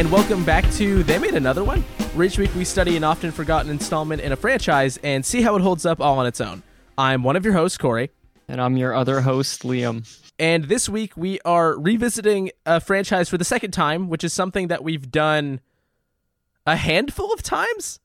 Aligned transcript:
and 0.00 0.10
welcome 0.10 0.42
back 0.46 0.64
to 0.72 1.02
They 1.02 1.18
Made 1.18 1.34
Another 1.34 1.62
One, 1.62 1.84
each 2.18 2.38
week 2.38 2.54
we 2.54 2.64
study 2.64 2.96
an 2.96 3.04
often 3.04 3.30
forgotten 3.30 3.70
installment 3.70 4.22
in 4.22 4.32
a 4.32 4.36
franchise 4.36 4.98
and 5.04 5.22
see 5.22 5.42
how 5.42 5.56
it 5.56 5.60
holds 5.60 5.84
up 5.84 6.00
all 6.00 6.18
on 6.18 6.24
its 6.26 6.40
own. 6.40 6.62
I'm 6.96 7.22
one 7.22 7.36
of 7.36 7.44
your 7.44 7.52
hosts, 7.52 7.76
Corey, 7.76 8.08
And 8.48 8.62
I'm 8.62 8.78
your 8.78 8.94
other 8.94 9.20
host, 9.20 9.62
Liam. 9.62 10.08
and 10.38 10.64
this 10.64 10.88
week 10.88 11.18
we 11.18 11.38
are 11.44 11.78
revisiting 11.78 12.50
a 12.64 12.80
franchise 12.80 13.28
for 13.28 13.36
the 13.36 13.44
second 13.44 13.72
time, 13.72 14.08
which 14.08 14.24
is 14.24 14.32
something 14.32 14.68
that 14.68 14.82
we've 14.82 15.10
done 15.10 15.60
a 16.66 16.76
handful 16.76 17.30
of 17.34 17.42
times. 17.42 18.00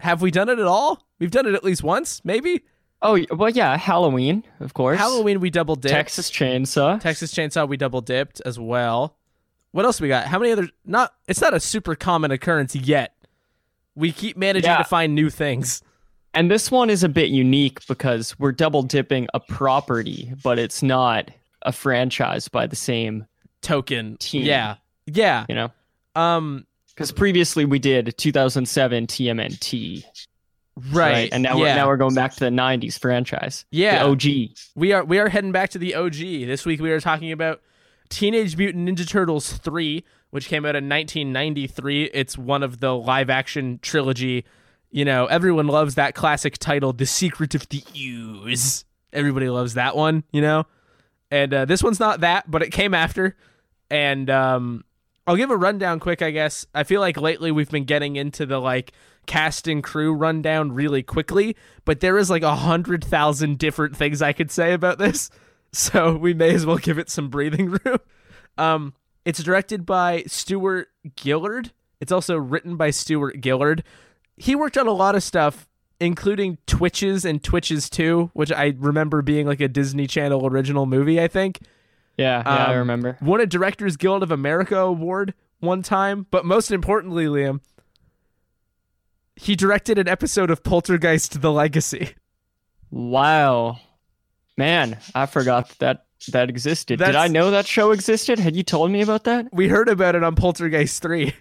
Have 0.00 0.22
we 0.22 0.30
done 0.30 0.48
it 0.48 0.58
at 0.58 0.64
all? 0.64 1.06
We've 1.18 1.30
done 1.30 1.44
it 1.44 1.52
at 1.54 1.64
least 1.64 1.82
once, 1.82 2.24
maybe. 2.24 2.62
Oh, 3.02 3.22
well, 3.30 3.50
yeah, 3.50 3.76
Halloween, 3.76 4.42
of 4.58 4.72
course. 4.72 4.96
Halloween 4.98 5.40
we 5.40 5.50
double 5.50 5.76
dipped. 5.76 5.92
Texas 5.92 6.30
Chainsaw. 6.30 6.98
Texas 6.98 7.34
Chainsaw 7.34 7.68
we 7.68 7.76
double 7.76 8.00
dipped 8.00 8.40
as 8.46 8.58
well. 8.58 9.18
What 9.72 9.84
else 9.84 10.00
we 10.00 10.08
got? 10.08 10.26
How 10.26 10.38
many 10.38 10.52
other 10.52 10.68
not 10.84 11.12
it's 11.26 11.40
not 11.40 11.54
a 11.54 11.60
super 11.60 11.94
common 11.94 12.30
occurrence 12.30 12.74
yet. 12.74 13.14
We 13.94 14.12
keep 14.12 14.36
managing 14.36 14.70
Yeah. 14.70 14.78
to 14.78 14.84
find 14.84 15.14
new 15.14 15.28
things. 15.30 15.82
And 16.34 16.50
this 16.50 16.70
one 16.70 16.88
is 16.90 17.02
a 17.02 17.08
bit 17.08 17.30
unique 17.30 17.84
because 17.88 18.38
we're 18.38 18.52
double 18.52 18.82
dipping 18.82 19.26
a 19.34 19.40
property, 19.40 20.32
but 20.42 20.58
it's 20.58 20.82
not 20.82 21.30
a 21.62 21.72
franchise 21.72 22.46
by 22.48 22.66
the 22.66 22.76
same, 22.76 23.26
Token. 23.62 24.16
Team. 24.18 24.42
Yeah. 24.44 24.76
Yeah. 25.06 25.44
you 25.48 25.54
know? 25.54 25.70
Um 26.14 26.66
Because 26.88 27.12
previously 27.12 27.64
we 27.64 27.78
did 27.78 28.16
2007 28.16 29.06
TMNT, 29.06 30.04
right. 30.92 31.28
And 31.32 31.42
now 31.42 31.56
yeah. 31.56 31.60
we're 31.62 31.74
now 31.74 31.86
we're 31.88 31.96
going 31.96 32.14
back 32.14 32.32
to 32.34 32.40
the 32.40 32.50
90s 32.50 32.98
franchise. 32.98 33.64
Yeah. 33.70 34.04
The 34.04 34.10
OG. 34.10 34.50
We 34.76 34.92
are 34.92 35.04
we 35.04 35.18
are 35.18 35.28
heading 35.28 35.52
back 35.52 35.70
to 35.70 35.78
the 35.78 35.94
OG. 35.94 36.46
This 36.46 36.64
week 36.64 36.80
we 36.80 36.90
are 36.90 37.00
talking 37.00 37.32
about 37.32 37.60
Teenage 38.08 38.56
Mutant 38.56 38.88
Ninja 38.88 39.06
Turtles 39.08 39.52
3, 39.52 40.04
which 40.30 40.48
came 40.48 40.64
out 40.64 40.76
in 40.76 40.88
1993. 40.88 42.04
It's 42.04 42.38
one 42.38 42.62
of 42.62 42.80
the 42.80 42.94
live 42.94 43.30
action 43.30 43.78
trilogy. 43.82 44.44
You 44.90 45.04
know, 45.04 45.26
everyone 45.26 45.66
loves 45.66 45.96
that 45.96 46.14
classic 46.14 46.58
title, 46.58 46.92
The 46.92 47.06
Secret 47.06 47.54
of 47.54 47.68
the 47.68 47.82
Ooze. 47.96 48.84
Everybody 49.12 49.48
loves 49.48 49.74
that 49.74 49.96
one, 49.96 50.24
you 50.32 50.40
know? 50.40 50.64
And 51.30 51.52
uh, 51.52 51.64
this 51.64 51.82
one's 51.82 52.00
not 52.00 52.20
that, 52.20 52.50
but 52.50 52.62
it 52.62 52.70
came 52.70 52.94
after. 52.94 53.36
And 53.90 54.30
um, 54.30 54.84
I'll 55.26 55.36
give 55.36 55.50
a 55.50 55.56
rundown 55.56 56.00
quick, 56.00 56.22
I 56.22 56.30
guess. 56.30 56.66
I 56.74 56.84
feel 56.84 57.00
like 57.00 57.18
lately 57.18 57.50
we've 57.50 57.70
been 57.70 57.84
getting 57.84 58.16
into 58.16 58.46
the 58.46 58.58
like 58.58 58.92
cast 59.26 59.68
and 59.68 59.84
crew 59.84 60.14
rundown 60.14 60.72
really 60.72 61.02
quickly, 61.02 61.54
but 61.84 62.00
there 62.00 62.16
is 62.16 62.30
like 62.30 62.42
a 62.42 62.56
hundred 62.56 63.04
thousand 63.04 63.58
different 63.58 63.94
things 63.94 64.22
I 64.22 64.32
could 64.32 64.50
say 64.50 64.72
about 64.72 64.98
this. 64.98 65.30
So 65.72 66.16
we 66.20 66.34
may 66.34 66.54
as 66.54 66.64
well 66.66 66.78
give 66.78 66.98
it 66.98 67.10
some 67.10 67.28
breathing 67.28 67.70
room. 67.84 67.98
Um, 68.56 68.94
it's 69.24 69.42
directed 69.42 69.84
by 69.86 70.24
Stuart 70.26 70.88
Gillard. 71.20 71.72
It's 72.00 72.12
also 72.12 72.36
written 72.36 72.76
by 72.76 72.90
Stuart 72.90 73.36
Gillard. 73.44 73.82
He 74.36 74.54
worked 74.54 74.78
on 74.78 74.86
a 74.86 74.92
lot 74.92 75.14
of 75.14 75.22
stuff, 75.22 75.68
including 76.00 76.58
Twitches 76.66 77.24
and 77.24 77.42
Twitches 77.42 77.90
2, 77.90 78.30
which 78.32 78.52
I 78.52 78.74
remember 78.78 79.20
being 79.22 79.46
like 79.46 79.60
a 79.60 79.68
Disney 79.68 80.06
Channel 80.06 80.46
original 80.46 80.86
movie, 80.86 81.20
I 81.20 81.28
think 81.28 81.58
Yeah, 82.16 82.42
yeah, 82.46 82.66
I 82.66 82.72
Um, 82.72 82.78
remember. 82.78 83.18
won 83.20 83.40
a 83.40 83.46
Directors 83.46 83.96
Guild 83.96 84.22
of 84.22 84.30
America 84.30 84.76
award 84.78 85.34
one 85.60 85.82
time, 85.82 86.26
but 86.30 86.44
most 86.44 86.70
importantly, 86.70 87.26
Liam, 87.26 87.60
he 89.36 89.54
directed 89.56 89.98
an 89.98 90.08
episode 90.08 90.50
of 90.50 90.62
Poltergeist: 90.62 91.40
The 91.42 91.52
Legacy. 91.52 92.14
Wow. 92.90 93.78
Man, 94.58 94.98
I 95.14 95.26
forgot 95.26 95.70
that 95.78 96.04
that 96.32 96.50
existed. 96.50 96.98
Did 96.98 97.14
I 97.14 97.28
know 97.28 97.52
that 97.52 97.66
show 97.66 97.92
existed? 97.92 98.38
Had 98.40 98.56
you 98.56 98.62
told 98.64 98.90
me 98.90 99.00
about 99.02 99.24
that? 99.24 99.46
We 99.52 99.68
heard 99.68 99.88
about 99.88 100.16
it 100.16 100.24
on 100.24 100.34
Poltergeist 100.34 101.00
3, 101.00 101.32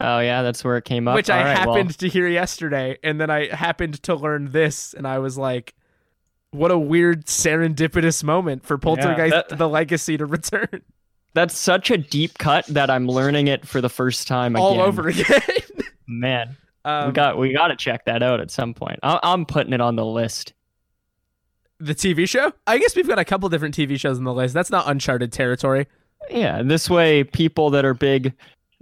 Oh 0.00 0.18
yeah, 0.18 0.42
that's 0.42 0.62
where 0.64 0.76
it 0.76 0.84
came 0.84 1.08
up. 1.08 1.14
which 1.14 1.30
I 1.30 1.38
All 1.38 1.44
right, 1.44 1.66
well, 1.66 1.76
happened 1.76 1.98
to 1.98 2.08
hear 2.08 2.26
yesterday, 2.28 2.98
and 3.02 3.20
then 3.20 3.30
I 3.30 3.46
happened 3.54 4.02
to 4.04 4.14
learn 4.14 4.50
this, 4.50 4.92
and 4.92 5.06
I 5.06 5.18
was 5.20 5.38
like, 5.38 5.74
what 6.50 6.70
a 6.70 6.78
weird 6.78 7.26
serendipitous 7.26 8.22
moment 8.24 8.64
for 8.64 8.76
Poltergeist: 8.78 9.30
that- 9.50 9.58
The 9.58 9.68
Legacy 9.68 10.16
to 10.16 10.26
return 10.26 10.82
that's 11.34 11.56
such 11.56 11.90
a 11.90 11.98
deep 11.98 12.38
cut 12.38 12.66
that 12.66 12.90
I'm 12.90 13.06
learning 13.06 13.46
it 13.48 13.66
for 13.68 13.80
the 13.80 13.88
first 13.90 14.26
time 14.26 14.56
again. 14.56 14.64
all 14.64 14.80
over 14.80 15.08
again. 15.08 15.42
Man, 16.08 16.56
um, 16.84 17.08
we 17.08 17.12
got 17.12 17.38
we 17.38 17.52
got 17.52 17.68
to 17.68 17.76
check 17.76 18.04
that 18.06 18.22
out 18.22 18.40
at 18.40 18.50
some 18.50 18.74
point. 18.74 18.98
I- 19.02 19.20
I'm 19.22 19.46
putting 19.46 19.72
it 19.72 19.80
on 19.80 19.94
the 19.94 20.04
list. 20.06 20.54
The 21.80 21.94
TV 21.94 22.28
show. 22.28 22.52
I 22.66 22.78
guess 22.78 22.96
we've 22.96 23.08
got 23.08 23.18
a 23.18 23.24
couple 23.24 23.48
different 23.48 23.76
TV 23.76 23.98
shows 23.98 24.18
on 24.18 24.24
the 24.24 24.32
list. 24.34 24.54
That's 24.54 24.70
not 24.70 24.88
uncharted 24.88 25.32
territory. 25.32 25.86
Yeah, 26.30 26.62
this 26.62 26.90
way 26.90 27.24
people 27.24 27.70
that 27.70 27.84
are 27.84 27.94
big 27.94 28.34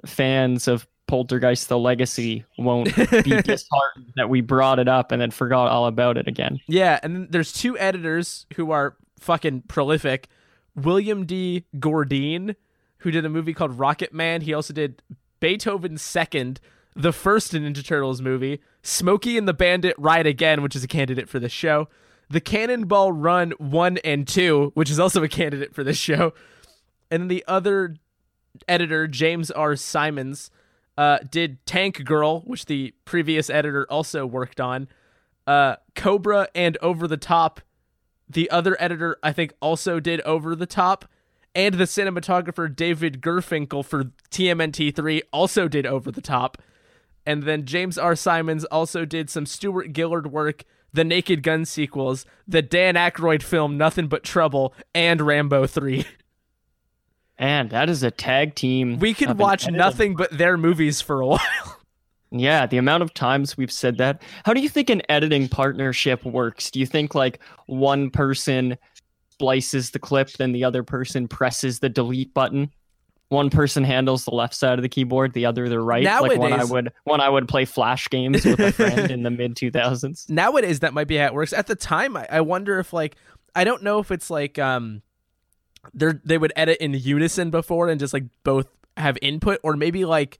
fans 0.07 0.67
of 0.67 0.87
Poltergeist: 1.07 1.69
The 1.69 1.79
Legacy 1.79 2.45
won't 2.59 2.95
be 2.97 3.03
disheartened 3.43 4.13
that 4.17 4.29
we 4.29 4.41
brought 4.41 4.79
it 4.79 4.89
up 4.89 5.13
and 5.13 5.21
then 5.21 5.31
forgot 5.31 5.69
all 5.69 5.87
about 5.87 6.17
it 6.17 6.27
again. 6.27 6.59
Yeah, 6.67 6.99
and 7.03 7.15
then 7.15 7.29
there's 7.31 7.53
two 7.53 7.79
editors 7.79 8.47
who 8.57 8.71
are 8.71 8.97
fucking 9.21 9.63
prolific. 9.69 10.29
William 10.75 11.25
D. 11.25 11.65
Gordean, 11.79 12.55
who 12.99 13.11
did 13.11 13.25
a 13.25 13.31
movie 13.31 13.55
called 13.55 13.79
Rocket 13.79 14.13
Man. 14.13 14.43
He 14.43 14.53
also 14.53 14.73
did 14.75 15.03
Beethoven's 15.41 16.03
Second, 16.03 16.61
the 16.95 17.13
first 17.13 17.53
Ninja 17.53 17.85
Turtles 17.85 18.21
movie, 18.21 18.61
Smokey 18.83 19.39
and 19.39 19.47
the 19.49 19.55
Bandit 19.55 19.95
Ride 19.99 20.27
Again, 20.27 20.63
which 20.63 20.77
is 20.77 20.85
a 20.85 20.89
candidate 20.89 21.29
for 21.29 21.39
this 21.39 21.53
show, 21.53 21.89
The 22.29 22.41
Cannonball 22.41 23.13
Run 23.13 23.53
1 23.59 23.99
and 23.99 24.27
2, 24.27 24.73
which 24.75 24.91
is 24.91 24.99
also 24.99 25.23
a 25.23 25.29
candidate 25.29 25.75
for 25.75 25.85
this 25.85 25.97
show. 25.97 26.35
And 27.11 27.31
the 27.31 27.45
other 27.47 27.97
editor, 28.67 29.07
James 29.07 29.51
R. 29.51 29.77
Symons, 29.77 30.51
uh, 30.99 31.19
did 31.31 31.65
Tank 31.67 32.05
Girl, 32.05 32.41
which 32.41 32.67
the 32.67 32.95
previous 33.05 33.51
editor 33.51 33.87
also 33.91 34.27
worked 34.27 34.61
on 34.61 34.89
uh, 35.47 35.77
Cobra 35.95 36.49
and 36.55 36.77
Over 36.83 37.07
the 37.07 37.17
Top. 37.17 37.61
The 38.29 38.51
other 38.51 38.77
editor, 38.81 39.19
I 39.23 39.33
think, 39.33 39.53
also 39.61 40.01
did 40.01 40.21
Over 40.23 40.57
the 40.57 40.67
Top. 40.67 41.05
And 41.55 41.77
the 41.77 41.85
cinematographer 41.85 42.75
David 42.75 43.23
Gurfinkel 43.23 43.85
for 43.85 44.05
TMNT3 44.31 45.23
also 45.33 45.69
did 45.69 45.87
Over 45.87 46.11
the 46.11 46.21
Top. 46.21 46.59
And 47.25 47.45
then 47.45 47.65
James 47.65 47.99
R. 47.99 48.15
Simons 48.15 48.65
also 48.67 49.05
did 49.05 49.31
some 49.31 49.47
Stuart 49.47 49.95
Gillard 49.95 50.31
work, 50.31 50.65
the 50.97 51.05
Naked 51.05 51.43
Gun 51.43 51.65
sequels, 51.65 52.27
the 52.49 52.63
Dan 52.63 52.95
Aykroyd 52.95 53.43
film 53.43 53.79
Nothing 53.79 54.09
But 54.09 54.25
Trouble, 54.25 54.75
and 54.95 55.21
Rambo 55.21 55.67
3. 55.67 56.05
And 57.39 57.69
that 57.71 57.91
is 57.91 58.03
a 58.03 58.11
tag 58.11 58.55
team. 58.55 58.99
We 58.99 59.13
could 59.13 59.39
watch 59.39 59.71
nothing 59.71 60.17
but 60.17 60.37
their 60.37 60.57
movies 60.57 61.01
for 61.01 61.21
a 61.21 61.27
while. 61.27 61.41
Yeah, 62.33 62.67
the 62.67 62.79
amount 62.79 63.05
of 63.05 63.15
times 63.15 63.57
we've 63.57 63.71
said 63.71 63.99
that. 63.99 64.21
How 64.45 64.53
do 64.53 64.61
you 64.61 64.69
think 64.69 64.91
an 64.91 65.01
editing 65.09 65.49
partnership 65.49 66.25
works? 66.25 66.73
Do 66.73 66.81
you 66.81 66.87
think 66.87 67.15
like 67.15 67.39
one 67.67 68.11
person 68.11 68.77
splices 69.31 69.91
the 69.91 70.01
clip, 70.01 70.31
then 70.33 70.51
the 70.51 70.65
other 70.65 70.83
person 70.83 71.29
presses 71.29 71.79
the 71.79 71.89
delete 71.89 72.35
button? 72.35 72.73
One 73.29 73.51
person 73.51 73.83
handles 73.83 74.25
the 74.25 74.31
left 74.31 74.55
side 74.55 74.79
of 74.79 74.83
the 74.83 74.89
keyboard, 74.89 75.33
the 75.33 75.47
other 75.47 75.69
the 75.69 75.81
right. 75.81 76.05
like 76.21 76.39
when 76.39 76.53
I 76.53 76.65
would 76.65 76.93
when 77.05 77.21
I 77.21 77.29
would 77.29 77.49
play 77.49 77.65
flash 77.65 78.09
games 78.09 78.45
with 78.45 78.61
a 78.61 78.73
friend 78.73 79.11
in 79.11 79.23
the 79.23 79.31
mid 79.37 79.57
two 79.57 79.71
thousands. 79.71 80.29
nowadays 80.29 80.81
that 80.81 80.95
might 80.95 81.09
be 81.09 81.17
how 81.17 81.27
it 81.27 81.35
works 81.35 81.53
at 81.53 81.67
the 81.67 81.75
time 81.75 82.17
I, 82.17 82.27
I 82.31 82.41
wonder 82.41 82.79
if 82.79 82.93
like 82.93 83.17
i 83.55 83.65
don't 83.65 83.83
know 83.83 83.99
if 83.99 84.11
it's 84.11 84.31
like 84.31 84.59
um 84.59 85.03
they 85.95 86.13
they 86.25 86.39
would 86.39 86.53
edit 86.57 86.79
in 86.79 86.93
unison 86.95 87.51
before 87.51 87.89
and 87.89 88.01
just 88.01 88.13
like 88.13 88.25
both 88.45 88.67
have 88.97 89.19
input 89.23 89.61
or 89.63 89.77
maybe 89.77 90.05
like 90.05 90.39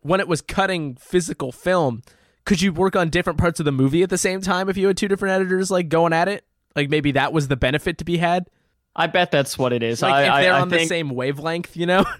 when 0.00 0.20
it 0.20 0.28
was 0.28 0.40
cutting 0.42 0.96
physical 0.96 1.52
film 1.52 2.02
could 2.44 2.62
you 2.62 2.72
work 2.72 2.96
on 2.96 3.10
different 3.10 3.38
parts 3.38 3.60
of 3.60 3.64
the 3.64 3.72
movie 3.72 4.02
at 4.02 4.10
the 4.10 4.18
same 4.18 4.40
time 4.40 4.68
if 4.68 4.76
you 4.76 4.86
had 4.86 4.96
two 4.96 5.08
different 5.08 5.34
editors 5.34 5.70
like 5.70 5.88
going 5.88 6.12
at 6.12 6.28
it 6.28 6.44
like 6.76 6.88
maybe 6.88 7.12
that 7.12 7.32
was 7.32 7.48
the 7.48 7.56
benefit 7.56 7.98
to 7.98 8.04
be 8.04 8.18
had 8.18 8.48
I 8.98 9.06
bet 9.06 9.30
that's 9.30 9.56
what 9.56 9.72
it 9.72 9.82
is. 9.82 10.02
like 10.02 10.12
I, 10.12 10.22
if 10.40 10.44
they're 10.44 10.52
I 10.54 10.60
on 10.60 10.68
the 10.68 10.76
think- 10.76 10.88
same 10.90 11.10
wavelength 11.10 11.74
you 11.76 11.86
know 11.86 12.04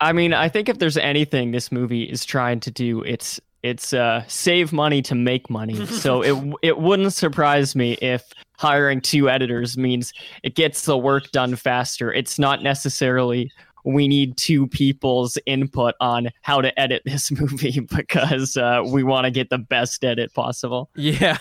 I 0.00 0.12
mean, 0.12 0.34
I 0.34 0.48
think 0.48 0.68
if 0.68 0.80
there's 0.80 0.96
anything 0.96 1.52
this 1.52 1.70
movie 1.70 2.02
is 2.02 2.24
trying 2.24 2.58
to 2.60 2.72
do, 2.72 3.02
it's 3.02 3.40
it's 3.62 3.92
uh, 3.92 4.24
save 4.26 4.72
money 4.72 5.00
to 5.02 5.14
make 5.14 5.48
money. 5.48 5.86
so 6.04 6.22
it 6.22 6.54
it 6.60 6.78
wouldn't 6.78 7.12
surprise 7.12 7.76
me 7.76 7.92
if 8.02 8.24
hiring 8.58 9.00
two 9.00 9.30
editors 9.30 9.78
means 9.78 10.12
it 10.42 10.56
gets 10.56 10.86
the 10.86 10.98
work 10.98 11.30
done 11.30 11.54
faster. 11.54 12.12
It's 12.12 12.36
not 12.36 12.64
necessarily 12.64 13.52
we 13.84 14.08
need 14.08 14.36
two 14.36 14.66
people's 14.66 15.38
input 15.46 15.94
on 16.00 16.30
how 16.42 16.60
to 16.60 16.76
edit 16.80 17.02
this 17.04 17.30
movie 17.40 17.78
because 17.78 18.56
uh, 18.56 18.82
we 18.84 19.04
want 19.04 19.26
to 19.26 19.30
get 19.30 19.50
the 19.50 19.58
best 19.58 20.02
edit 20.04 20.34
possible. 20.34 20.90
yeah 20.96 21.38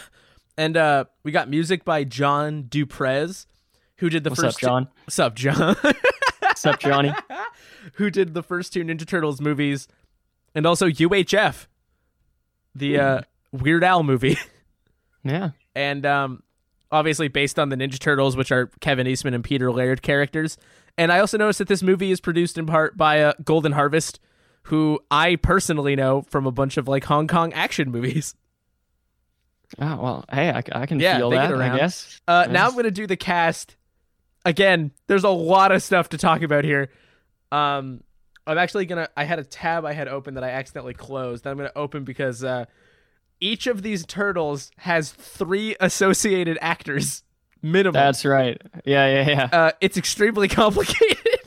and 0.57 0.75
uh 0.75 1.05
we 1.23 1.31
got 1.31 1.49
music 1.49 1.85
by 1.85 2.03
john 2.03 2.63
Du 2.63 2.85
Prez 2.85 3.47
who 4.01 4.09
did 4.09 4.23
the 4.25 4.29
What's 4.31 4.41
first 4.41 4.57
up, 4.57 4.61
John? 4.61 4.87
what's 5.05 5.17
up 5.19 5.35
john 5.35 5.75
What's 6.41 6.65
up, 6.65 6.79
Johnny? 6.79 7.13
who 7.93 8.09
did 8.09 8.33
the 8.33 8.43
first 8.43 8.73
two 8.73 8.83
Ninja 8.83 9.07
Turtles 9.07 9.39
movies, 9.39 9.87
and 10.53 10.65
also 10.65 10.87
UHF, 10.87 11.67
the 12.75 12.99
uh, 12.99 13.21
Weird 13.53 13.83
Al 13.85 14.03
movie, 14.03 14.37
Yeah. 15.23 15.51
and 15.73 16.05
um, 16.05 16.43
obviously 16.91 17.29
based 17.29 17.57
on 17.57 17.69
the 17.69 17.77
Ninja 17.77 17.97
Turtles, 17.99 18.35
which 18.35 18.51
are 18.51 18.69
Kevin 18.81 19.07
Eastman 19.07 19.33
and 19.33 19.43
Peter 19.43 19.71
Laird 19.71 20.01
characters. 20.01 20.57
And 20.97 21.11
I 21.11 21.19
also 21.19 21.37
noticed 21.37 21.59
that 21.59 21.69
this 21.69 21.81
movie 21.81 22.11
is 22.11 22.19
produced 22.19 22.57
in 22.57 22.65
part 22.65 22.97
by 22.97 23.21
uh, 23.21 23.33
Golden 23.43 23.71
Harvest, 23.71 24.19
who 24.63 24.99
I 25.09 25.37
personally 25.37 25.95
know 25.95 26.23
from 26.23 26.45
a 26.45 26.51
bunch 26.51 26.75
of 26.77 26.87
like 26.87 27.05
Hong 27.05 27.27
Kong 27.27 27.53
action 27.53 27.89
movies. 27.91 28.35
Oh 29.79 29.85
well, 30.01 30.25
hey, 30.31 30.49
I, 30.49 30.63
I 30.73 30.85
can 30.85 30.99
Yeah, 30.99 31.17
feel 31.17 31.29
they 31.29 31.37
get 31.37 31.47
that. 31.47 31.53
around. 31.53 31.71
I 31.71 31.77
guess. 31.77 32.19
Uh, 32.27 32.47
now 32.49 32.65
I'm 32.67 32.73
going 32.73 32.83
to 32.83 32.91
do 32.91 33.07
the 33.07 33.15
cast. 33.17 33.77
Again, 34.45 34.91
there's 35.07 35.23
a 35.23 35.29
lot 35.29 35.71
of 35.71 35.83
stuff 35.83 36.09
to 36.09 36.17
talk 36.17 36.41
about 36.41 36.63
here. 36.63 36.89
Um, 37.51 38.03
I'm 38.47 38.57
actually 38.57 38.85
gonna. 38.85 39.07
I 39.15 39.23
had 39.23 39.39
a 39.39 39.43
tab 39.43 39.85
I 39.85 39.93
had 39.93 40.07
open 40.07 40.33
that 40.33 40.43
I 40.43 40.49
accidentally 40.49 40.93
closed. 40.93 41.43
That 41.43 41.51
I'm 41.51 41.57
gonna 41.57 41.71
open 41.75 42.03
because 42.03 42.43
uh, 42.43 42.65
each 43.39 43.67
of 43.67 43.83
these 43.83 44.05
turtles 44.05 44.71
has 44.77 45.11
three 45.11 45.75
associated 45.79 46.57
actors 46.61 47.23
minimum. 47.61 47.93
That's 47.93 48.25
right. 48.25 48.59
Yeah, 48.85 49.07
yeah, 49.07 49.29
yeah. 49.29 49.49
uh, 49.51 49.71
it's 49.79 49.97
extremely 49.97 50.47
complicated 50.47 51.41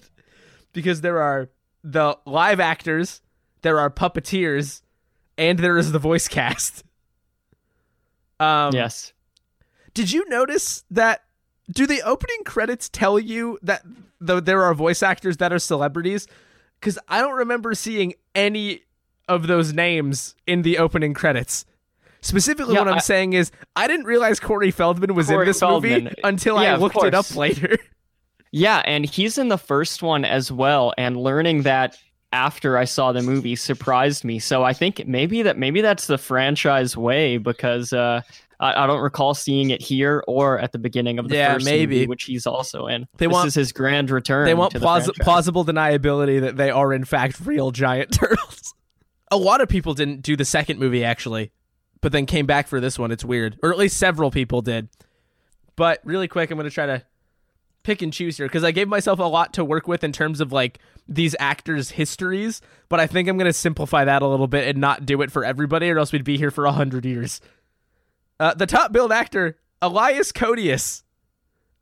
because 0.72 1.00
there 1.00 1.20
are 1.20 1.50
the 1.82 2.16
live 2.26 2.60
actors, 2.60 3.20
there 3.62 3.78
are 3.80 3.90
puppeteers, 3.90 4.82
and 5.36 5.58
there 5.58 5.76
is 5.76 5.92
the 5.92 5.98
voice 5.98 6.28
cast. 6.28 6.84
Um, 8.38 8.72
yes. 8.72 9.12
Did 9.94 10.12
you 10.12 10.28
notice 10.28 10.84
that? 10.90 11.23
Do 11.72 11.86
the 11.86 12.02
opening 12.02 12.44
credits 12.44 12.88
tell 12.88 13.18
you 13.18 13.58
that 13.62 13.82
though 14.20 14.40
there 14.40 14.62
are 14.62 14.74
voice 14.74 15.02
actors 15.02 15.38
that 15.38 15.52
are 15.52 15.58
celebrities? 15.58 16.26
Because 16.80 16.98
I 17.08 17.20
don't 17.20 17.34
remember 17.36 17.74
seeing 17.74 18.14
any 18.34 18.82
of 19.28 19.46
those 19.46 19.72
names 19.72 20.34
in 20.46 20.62
the 20.62 20.76
opening 20.78 21.14
credits. 21.14 21.64
Specifically, 22.20 22.74
Yeah, 22.74 22.80
what 22.80 22.88
I'm 22.88 22.94
I- 22.96 23.00
saying 23.00 23.32
is 23.34 23.50
I 23.76 23.86
didn't 23.86 24.06
realize 24.06 24.40
Corey 24.40 24.70
Feldman 24.70 25.14
was 25.14 25.28
in 25.30 25.36
Corey 25.36 25.46
this 25.46 25.62
movie 25.62 26.08
until 26.22 26.58
I 26.58 26.64
Yeah, 26.64 26.74
of 26.74 26.80
looked 26.80 27.02
it 27.02 27.14
up 27.14 27.34
later. 27.36 27.76
Yeah, 28.56 28.82
and 28.84 29.04
he's 29.04 29.36
in 29.36 29.48
the 29.48 29.58
first 29.58 30.00
one 30.00 30.24
as 30.24 30.52
well. 30.52 30.94
And 30.96 31.16
learning 31.16 31.62
that 31.62 31.98
after 32.32 32.78
I 32.78 32.84
saw 32.84 33.10
the 33.10 33.20
movie 33.20 33.56
surprised 33.56 34.22
me. 34.22 34.38
So 34.38 34.62
I 34.62 34.72
think 34.72 35.04
maybe 35.08 35.42
that 35.42 35.58
maybe 35.58 35.80
that's 35.80 36.06
the 36.06 36.18
franchise 36.18 36.96
way 36.96 37.36
because 37.38 37.92
uh, 37.92 38.20
I, 38.60 38.84
I 38.84 38.86
don't 38.86 39.00
recall 39.00 39.34
seeing 39.34 39.70
it 39.70 39.82
here 39.82 40.22
or 40.28 40.58
at 40.58 40.72
the 40.72 40.78
beginning 40.78 41.18
of 41.18 41.28
the 41.28 41.36
Yeah, 41.36 41.54
first 41.54 41.64
maybe. 41.66 41.96
movie, 41.96 42.06
which 42.06 42.24
he's 42.24 42.46
also 42.46 42.86
in. 42.86 43.06
They 43.16 43.26
this 43.26 43.32
want- 43.32 43.48
is 43.48 43.54
his 43.54 43.72
grand 43.72 44.10
return. 44.10 44.44
they 44.46 44.54
want 44.54 44.72
to 44.72 44.78
the 44.78 44.84
plaus- 44.84 45.04
franchise. 45.04 45.24
plausible 45.24 45.64
deniability 45.64 46.40
that 46.40 46.56
they 46.56 46.70
are 46.70 46.92
in 46.92 47.04
fact 47.04 47.40
real 47.44 47.70
giant 47.70 48.12
turtles. 48.18 48.74
A 49.30 49.36
lot 49.36 49.60
of 49.60 49.68
people 49.68 49.94
didn't 49.94 50.22
do 50.22 50.36
the 50.36 50.44
second 50.44 50.78
movie 50.78 51.04
actually, 51.04 51.50
but 52.00 52.12
then 52.12 52.26
came 52.26 52.46
back 52.46 52.68
for 52.68 52.78
this 52.80 52.98
one. 52.98 53.10
It's 53.10 53.24
weird, 53.24 53.58
or 53.62 53.72
at 53.72 53.78
least 53.78 53.96
several 53.96 54.30
people 54.30 54.62
did. 54.62 54.88
But 55.76 56.00
really 56.04 56.28
quick, 56.28 56.50
I'm 56.50 56.56
going 56.58 56.68
to 56.68 56.74
try 56.74 56.86
to 56.86 57.02
pick 57.82 58.00
and 58.00 58.12
choose 58.12 58.36
here 58.36 58.46
because 58.46 58.64
I 58.64 58.70
gave 58.70 58.88
myself 58.88 59.18
a 59.18 59.24
lot 59.24 59.52
to 59.54 59.64
work 59.64 59.88
with 59.88 60.04
in 60.04 60.12
terms 60.12 60.40
of 60.40 60.52
like 60.52 60.78
these 61.08 61.34
actors' 61.40 61.90
histories. 61.90 62.62
But 62.88 63.00
I 63.00 63.06
think 63.08 63.28
I'm 63.28 63.36
going 63.36 63.46
to 63.50 63.52
simplify 63.52 64.04
that 64.04 64.22
a 64.22 64.26
little 64.28 64.46
bit 64.46 64.68
and 64.68 64.78
not 64.78 65.04
do 65.04 65.20
it 65.22 65.32
for 65.32 65.44
everybody, 65.44 65.90
or 65.90 65.98
else 65.98 66.12
we'd 66.12 66.22
be 66.24 66.38
here 66.38 66.50
for 66.52 66.64
a 66.66 66.72
hundred 66.72 67.04
years. 67.04 67.40
Uh, 68.40 68.54
the 68.54 68.66
top 68.66 68.92
billed 68.92 69.12
actor, 69.12 69.58
Elias 69.80 70.32
Koteas, 70.32 71.02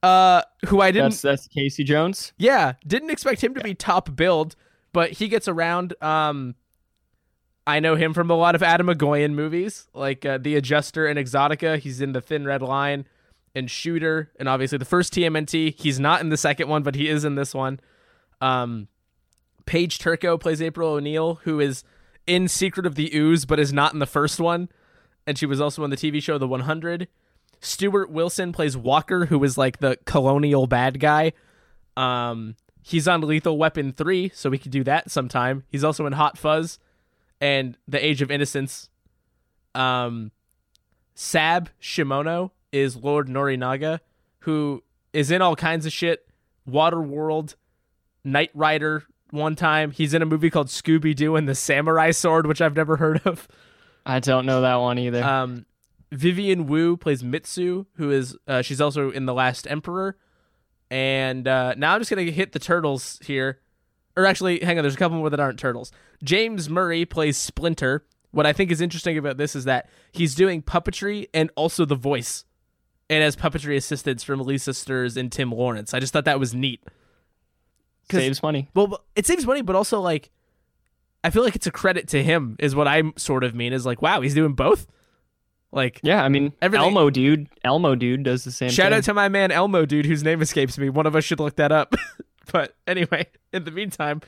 uh, 0.02 0.42
who 0.66 0.80
I 0.80 0.90
didn't 0.90 1.10
That's 1.10 1.22
that's 1.22 1.48
Casey 1.48 1.84
Jones. 1.84 2.32
yeah, 2.36 2.74
didn't 2.86 3.10
expect 3.10 3.42
him 3.42 3.54
to 3.54 3.60
be 3.62 3.74
top 3.74 4.14
build, 4.16 4.56
but 4.92 5.12
he 5.12 5.28
gets 5.28 5.48
around. 5.48 5.94
Um, 6.02 6.54
I 7.66 7.78
know 7.78 7.94
him 7.94 8.12
from 8.12 8.30
a 8.30 8.34
lot 8.34 8.54
of 8.54 8.62
Atom 8.62 8.88
Egoyan 8.88 9.34
movies, 9.34 9.86
like 9.94 10.26
uh, 10.26 10.38
The 10.38 10.56
Adjuster 10.56 11.06
and 11.06 11.18
Exotica. 11.18 11.78
He's 11.78 12.00
in 12.00 12.12
The 12.12 12.20
Thin 12.20 12.44
Red 12.44 12.60
Line 12.60 13.06
and 13.54 13.70
Shooter, 13.70 14.32
and 14.38 14.48
obviously 14.48 14.78
the 14.78 14.84
first 14.84 15.14
TMNT. 15.14 15.78
He's 15.78 16.00
not 16.00 16.20
in 16.20 16.30
the 16.30 16.36
second 16.36 16.68
one, 16.68 16.82
but 16.82 16.96
he 16.96 17.08
is 17.08 17.24
in 17.24 17.36
this 17.36 17.54
one. 17.54 17.78
Um, 18.40 18.88
Paige 19.64 20.00
Turco 20.00 20.36
plays 20.36 20.60
April 20.60 20.94
O'Neil, 20.94 21.36
who 21.44 21.60
is 21.60 21.84
in 22.26 22.48
Secret 22.48 22.84
of 22.84 22.96
the 22.96 23.14
Ooze, 23.14 23.44
but 23.44 23.60
is 23.60 23.72
not 23.72 23.92
in 23.92 24.00
the 24.00 24.06
first 24.06 24.40
one, 24.40 24.68
and 25.26 25.38
she 25.38 25.46
was 25.46 25.60
also 25.60 25.84
on 25.84 25.90
the 25.90 25.96
TV 25.96 26.22
show 26.22 26.38
The 26.38 26.48
100. 26.48 27.08
Stuart 27.60 28.10
Wilson 28.10 28.52
plays 28.52 28.76
Walker, 28.76 29.26
who 29.26 29.42
is 29.44 29.56
like 29.56 29.78
the 29.78 29.96
colonial 30.04 30.66
bad 30.66 30.98
guy. 30.98 31.32
Um, 31.96 32.56
he's 32.82 33.06
on 33.06 33.20
Lethal 33.20 33.56
Weapon 33.56 33.92
3, 33.92 34.32
so 34.34 34.50
we 34.50 34.58
could 34.58 34.72
do 34.72 34.82
that 34.84 35.10
sometime. 35.10 35.64
He's 35.68 35.84
also 35.84 36.06
in 36.06 36.12
Hot 36.14 36.36
Fuzz 36.36 36.78
and 37.40 37.78
The 37.86 38.04
Age 38.04 38.20
of 38.20 38.30
Innocence. 38.30 38.88
Um, 39.74 40.32
Sab 41.14 41.70
Shimono 41.80 42.50
is 42.72 42.96
Lord 42.96 43.28
Norinaga, 43.28 44.00
who 44.40 44.82
is 45.12 45.30
in 45.30 45.40
all 45.40 45.54
kinds 45.54 45.86
of 45.86 45.92
shit. 45.92 46.26
Waterworld, 46.68 47.54
Knight 48.24 48.50
Rider. 48.54 49.04
One 49.30 49.56
time, 49.56 49.92
he's 49.92 50.14
in 50.14 50.20
a 50.20 50.26
movie 50.26 50.50
called 50.50 50.66
Scooby 50.66 51.14
Doo 51.14 51.36
and 51.36 51.48
the 51.48 51.54
Samurai 51.54 52.10
Sword, 52.10 52.46
which 52.46 52.60
I've 52.60 52.76
never 52.76 52.96
heard 52.96 53.22
of. 53.24 53.48
I 54.04 54.20
don't 54.20 54.46
know 54.46 54.62
that 54.62 54.76
one 54.76 54.98
either. 54.98 55.22
Um, 55.22 55.66
Vivian 56.10 56.66
Wu 56.66 56.96
plays 56.96 57.22
Mitsu, 57.22 57.86
who 57.94 58.10
is 58.10 58.36
uh, 58.46 58.62
she's 58.62 58.80
also 58.80 59.10
in 59.10 59.26
The 59.26 59.34
Last 59.34 59.66
Emperor. 59.66 60.16
And 60.90 61.48
uh, 61.48 61.74
now 61.76 61.94
I'm 61.94 62.00
just 62.00 62.10
gonna 62.10 62.22
hit 62.22 62.52
the 62.52 62.58
turtles 62.58 63.18
here, 63.24 63.60
or 64.14 64.26
actually, 64.26 64.60
hang 64.60 64.78
on. 64.78 64.82
There's 64.84 64.94
a 64.94 64.98
couple 64.98 65.16
more 65.16 65.30
that 65.30 65.40
aren't 65.40 65.58
turtles. 65.58 65.90
James 66.22 66.68
Murray 66.68 67.06
plays 67.06 67.38
Splinter. 67.38 68.04
What 68.30 68.46
I 68.46 68.52
think 68.52 68.70
is 68.70 68.80
interesting 68.80 69.16
about 69.16 69.36
this 69.38 69.56
is 69.56 69.64
that 69.64 69.88
he's 70.12 70.34
doing 70.34 70.62
puppetry 70.62 71.28
and 71.32 71.50
also 71.56 71.84
the 71.84 71.94
voice, 71.94 72.44
and 73.08 73.22
has 73.22 73.36
puppetry 73.36 73.76
assistants 73.76 74.22
from 74.22 74.40
Lisa 74.40 74.72
Sturz 74.72 75.16
and 75.16 75.32
Tim 75.32 75.50
Lawrence. 75.50 75.94
I 75.94 76.00
just 76.00 76.12
thought 76.12 76.26
that 76.26 76.40
was 76.40 76.54
neat. 76.54 76.82
Saves 78.10 78.42
money. 78.42 78.68
Well, 78.74 79.02
it 79.16 79.26
saves 79.26 79.46
money, 79.46 79.62
but 79.62 79.76
also 79.76 79.98
like, 80.00 80.30
I 81.24 81.30
feel 81.30 81.42
like 81.44 81.54
it's 81.56 81.66
a 81.66 81.70
credit 81.72 82.08
to 82.08 82.22
him. 82.22 82.56
Is 82.58 82.74
what 82.74 82.88
I 82.88 83.02
sort 83.16 83.44
of 83.44 83.54
mean. 83.54 83.72
Is 83.72 83.86
like, 83.86 84.02
wow, 84.02 84.20
he's 84.20 84.34
doing 84.34 84.54
both. 84.54 84.86
Like, 85.74 86.00
Yeah, 86.02 86.22
I 86.22 86.28
mean 86.28 86.52
Everything- 86.60 86.84
Elmo 86.86 87.08
dude, 87.10 87.48
Elmo 87.64 87.94
dude 87.94 88.24
does 88.24 88.44
the 88.44 88.50
same 88.52 88.68
Shout 88.70 88.90
thing. 88.90 88.98
out 88.98 89.04
to 89.04 89.14
my 89.14 89.28
man 89.30 89.50
Elmo, 89.50 89.86
dude, 89.86 90.04
whose 90.04 90.22
name 90.22 90.42
escapes 90.42 90.76
me. 90.76 90.90
One 90.90 91.06
of 91.06 91.16
us 91.16 91.24
should 91.24 91.40
look 91.40 91.56
that 91.56 91.72
up. 91.72 91.94
but 92.52 92.74
anyway, 92.86 93.26
in 93.54 93.64
the 93.64 93.70
meantime, 93.70 94.20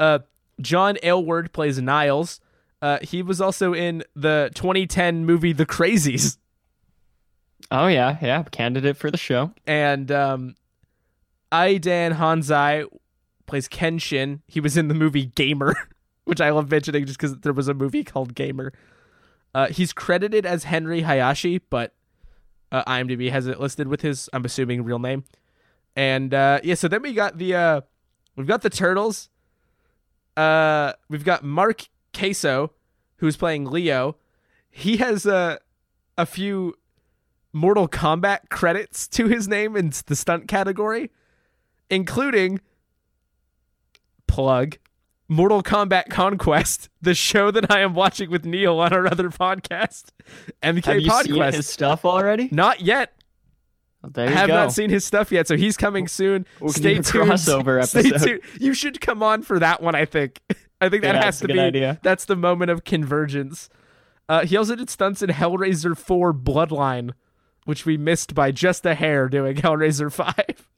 uh, 0.00 0.18
John 0.60 0.96
Aylward 1.04 1.52
plays 1.52 1.80
Niles. 1.80 2.40
Uh, 2.82 2.98
he 3.02 3.22
was 3.22 3.40
also 3.40 3.72
in 3.74 4.02
the 4.16 4.50
2010 4.54 5.24
movie 5.26 5.52
The 5.52 5.66
Crazies, 5.66 6.38
oh 7.70 7.86
yeah, 7.86 8.16
yeah, 8.22 8.42
candidate 8.44 8.96
for 8.96 9.10
the 9.10 9.18
show. 9.18 9.52
and 9.66 10.10
um, 10.10 10.54
Aidan 11.52 12.14
Hanzai 12.14 12.86
plays 13.46 13.68
Kenshin. 13.68 14.40
He 14.48 14.60
was 14.60 14.76
in 14.76 14.88
the 14.88 14.94
movie 14.94 15.26
Gamer, 15.26 15.74
which 16.30 16.40
I 16.40 16.50
love 16.50 16.70
mentioning 16.70 17.06
just 17.06 17.18
because 17.18 17.36
there 17.38 17.52
was 17.52 17.66
a 17.66 17.74
movie 17.74 18.04
called 18.04 18.36
Gamer. 18.36 18.72
Uh, 19.52 19.66
he's 19.66 19.92
credited 19.92 20.46
as 20.46 20.62
Henry 20.62 21.00
Hayashi, 21.02 21.58
but 21.58 21.92
uh, 22.70 22.84
IMDb 22.84 23.32
has 23.32 23.48
it 23.48 23.58
listed 23.58 23.88
with 23.88 24.02
his, 24.02 24.30
I'm 24.32 24.44
assuming, 24.44 24.84
real 24.84 25.00
name. 25.00 25.24
And 25.96 26.32
uh, 26.32 26.60
yeah, 26.62 26.76
so 26.76 26.86
then 26.86 27.02
we 27.02 27.14
got 27.14 27.38
the 27.38 27.56
uh, 27.56 27.80
we've 28.36 28.46
got 28.46 28.62
the 28.62 28.70
turtles. 28.70 29.28
Uh, 30.36 30.92
we've 31.08 31.24
got 31.24 31.42
Mark 31.42 31.88
Caso, 32.12 32.70
who's 33.16 33.36
playing 33.36 33.64
Leo. 33.64 34.16
He 34.70 34.98
has 34.98 35.26
uh, 35.26 35.56
a 36.16 36.26
few 36.26 36.76
Mortal 37.52 37.88
Kombat 37.88 38.50
credits 38.50 39.08
to 39.08 39.26
his 39.26 39.48
name 39.48 39.74
in 39.74 39.92
the 40.06 40.14
stunt 40.14 40.46
category, 40.46 41.10
including 41.90 42.60
plug 44.28 44.76
Mortal 45.30 45.62
Kombat 45.62 46.10
Conquest, 46.10 46.88
the 47.00 47.14
show 47.14 47.50
that 47.52 47.70
I 47.70 47.80
am 47.80 47.94
watching 47.94 48.30
with 48.30 48.44
Neil 48.44 48.78
on 48.80 48.92
our 48.92 49.06
other 49.06 49.30
podcast, 49.30 50.06
MK 50.60 50.84
Have 50.84 51.00
you 51.00 51.10
seen 51.10 51.34
Podcast. 51.36 51.54
his 51.54 51.68
stuff 51.68 52.04
already? 52.04 52.48
Not 52.50 52.80
yet. 52.80 53.12
There 54.02 54.26
I 54.26 54.30
you 54.30 54.34
have 54.34 54.48
go. 54.48 54.54
not 54.54 54.72
seen 54.72 54.90
his 54.90 55.04
stuff 55.04 55.30
yet, 55.30 55.46
so 55.46 55.56
he's 55.56 55.76
coming 55.76 56.08
soon. 56.08 56.46
We 56.60 56.72
can 56.72 56.82
Stay 56.82 56.94
tuned. 56.94 57.04
crossover 57.30 57.86
Stay 57.86 58.10
tuned. 58.10 58.40
You 58.58 58.74
should 58.74 59.00
come 59.00 59.22
on 59.22 59.42
for 59.42 59.58
that 59.60 59.80
one. 59.82 59.94
I 59.94 60.04
think. 60.04 60.40
I 60.80 60.88
think 60.88 61.02
that 61.02 61.14
Yeah, 61.14 61.24
has 61.24 61.38
to 61.40 61.46
be. 61.48 61.60
idea. 61.60 62.00
That's 62.02 62.24
the 62.24 62.34
moment 62.36 62.70
of 62.72 62.82
convergence. 62.84 63.68
Uh, 64.28 64.44
he 64.46 64.56
also 64.56 64.74
did 64.74 64.90
stunts 64.90 65.22
in 65.22 65.30
Hellraiser 65.30 65.96
4 65.96 66.32
Bloodline, 66.34 67.12
which 67.66 67.84
we 67.86 67.96
missed 67.96 68.34
by 68.34 68.50
just 68.50 68.84
a 68.86 68.94
hair 68.94 69.28
doing 69.28 69.56
Hellraiser 69.58 70.10
5. 70.10 70.68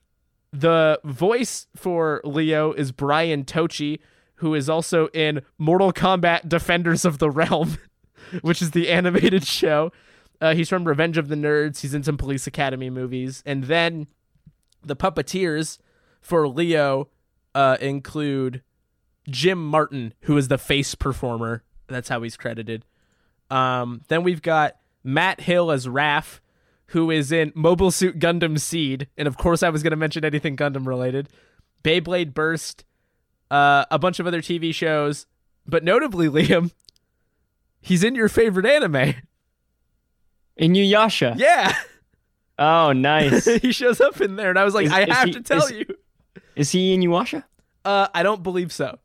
The 0.52 1.00
voice 1.04 1.68
for 1.76 2.20
Leo 2.24 2.72
is 2.72 2.92
Brian 2.92 3.44
Tochi, 3.44 4.00
who 4.42 4.56
is 4.56 4.68
also 4.68 5.06
in 5.14 5.40
Mortal 5.56 5.92
Kombat 5.92 6.48
Defenders 6.48 7.04
of 7.04 7.18
the 7.18 7.30
Realm, 7.30 7.78
which 8.42 8.60
is 8.60 8.72
the 8.72 8.90
animated 8.90 9.46
show. 9.46 9.92
Uh, 10.40 10.52
he's 10.52 10.68
from 10.68 10.84
Revenge 10.84 11.16
of 11.16 11.28
the 11.28 11.36
Nerds. 11.36 11.80
He's 11.80 11.94
in 11.94 12.02
some 12.02 12.16
Police 12.16 12.48
Academy 12.48 12.90
movies. 12.90 13.44
And 13.46 13.64
then 13.64 14.08
the 14.84 14.96
puppeteers 14.96 15.78
for 16.20 16.48
Leo 16.48 17.08
uh, 17.54 17.76
include 17.80 18.64
Jim 19.30 19.64
Martin, 19.64 20.12
who 20.22 20.36
is 20.36 20.48
the 20.48 20.58
face 20.58 20.96
performer. 20.96 21.62
That's 21.86 22.08
how 22.08 22.20
he's 22.22 22.36
credited. 22.36 22.84
Um, 23.48 24.02
then 24.08 24.24
we've 24.24 24.42
got 24.42 24.74
Matt 25.04 25.42
Hill 25.42 25.70
as 25.70 25.86
Raph, 25.86 26.40
who 26.86 27.12
is 27.12 27.30
in 27.30 27.52
Mobile 27.54 27.92
Suit 27.92 28.18
Gundam 28.18 28.58
Seed, 28.58 29.06
and 29.16 29.28
of 29.28 29.36
course 29.36 29.62
I 29.62 29.68
was 29.68 29.84
going 29.84 29.92
to 29.92 29.96
mention 29.96 30.24
anything 30.24 30.56
Gundam 30.56 30.84
related. 30.84 31.28
Beyblade 31.84 32.34
Burst, 32.34 32.84
uh, 33.52 33.84
a 33.90 33.98
bunch 33.98 34.18
of 34.20 34.26
other 34.26 34.40
TV 34.42 34.74
shows, 34.74 35.26
But 35.66 35.84
notably, 35.84 36.28
Liam, 36.36 36.72
he's 37.80 38.02
in 38.02 38.14
your 38.14 38.28
favorite 38.28 38.66
anime. 38.66 39.14
Inuyasha. 40.60 41.38
Yeah. 41.38 41.74
Oh, 42.58 42.92
nice. 42.92 43.44
he 43.62 43.72
shows 43.72 44.00
up 44.00 44.20
in 44.20 44.36
there, 44.36 44.50
and 44.50 44.58
I 44.58 44.64
was 44.64 44.74
like, 44.74 44.86
Is- 44.86 44.92
I 44.92 45.02
is 45.02 45.08
have 45.12 45.26
he- 45.28 45.32
to 45.34 45.40
tell 45.40 45.64
is- 45.64 45.70
you. 45.72 45.84
Is 46.54 46.70
he 46.70 46.92
in 46.94 47.00
Inuyasha? 47.00 47.44
Uh, 47.84 48.08
I 48.14 48.22
don't 48.22 48.42
believe 48.42 48.72
so. 48.72 48.98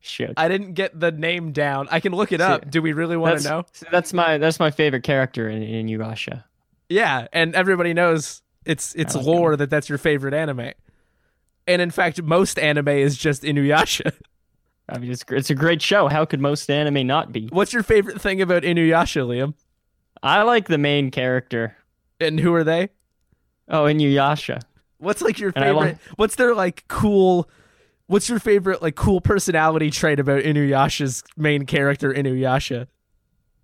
Shit. 0.00 0.34
I 0.36 0.48
didn't 0.48 0.72
get 0.72 0.98
the 0.98 1.12
name 1.12 1.52
down. 1.52 1.86
I 1.90 2.00
can 2.00 2.12
look 2.12 2.32
it 2.32 2.40
up. 2.40 2.70
Do 2.70 2.80
we 2.80 2.92
really 2.92 3.16
want 3.16 3.40
to 3.40 3.48
know? 3.48 3.64
That's 3.92 4.12
my 4.14 4.38
that's 4.38 4.58
my 4.58 4.70
favorite 4.70 5.02
character 5.02 5.48
in, 5.50 5.62
in 5.62 5.86
Inuyasha. 5.86 6.44
Yeah, 6.88 7.26
and 7.32 7.54
everybody 7.54 7.92
knows 7.94 8.42
it's 8.64 8.94
it's 8.94 9.14
like 9.14 9.26
lore 9.26 9.56
that 9.56 9.68
that's 9.70 9.88
your 9.88 9.98
favorite 9.98 10.34
anime. 10.34 10.70
And 11.68 11.82
in 11.82 11.90
fact, 11.90 12.20
most 12.22 12.58
anime 12.58 12.88
is 12.88 13.16
just 13.16 13.42
Inuyasha. 13.42 14.12
I 14.88 14.96
mean, 14.96 15.12
it's 15.12 15.22
it's 15.28 15.50
a 15.50 15.54
great 15.54 15.82
show. 15.82 16.08
How 16.08 16.24
could 16.24 16.40
most 16.40 16.68
anime 16.70 17.06
not 17.06 17.30
be? 17.30 17.46
What's 17.52 17.74
your 17.74 17.82
favorite 17.82 18.20
thing 18.20 18.40
about 18.40 18.62
Inuyasha, 18.62 19.26
Liam? 19.26 19.52
I 20.22 20.42
like 20.42 20.66
the 20.66 20.78
main 20.78 21.10
character. 21.10 21.76
And 22.18 22.40
who 22.40 22.54
are 22.54 22.64
they? 22.64 22.88
Oh, 23.68 23.84
Inuyasha. 23.84 24.62
What's 24.96 25.20
like 25.20 25.38
your 25.38 25.52
favorite? 25.52 25.98
what's 26.16 26.36
their 26.36 26.54
like 26.54 26.84
cool? 26.88 27.50
What's 28.06 28.30
your 28.30 28.38
favorite 28.38 28.80
like 28.80 28.96
cool 28.96 29.20
personality 29.20 29.90
trait 29.90 30.18
about 30.18 30.42
Inuyasha's 30.42 31.22
main 31.36 31.66
character, 31.66 32.12
Inuyasha? 32.12 32.86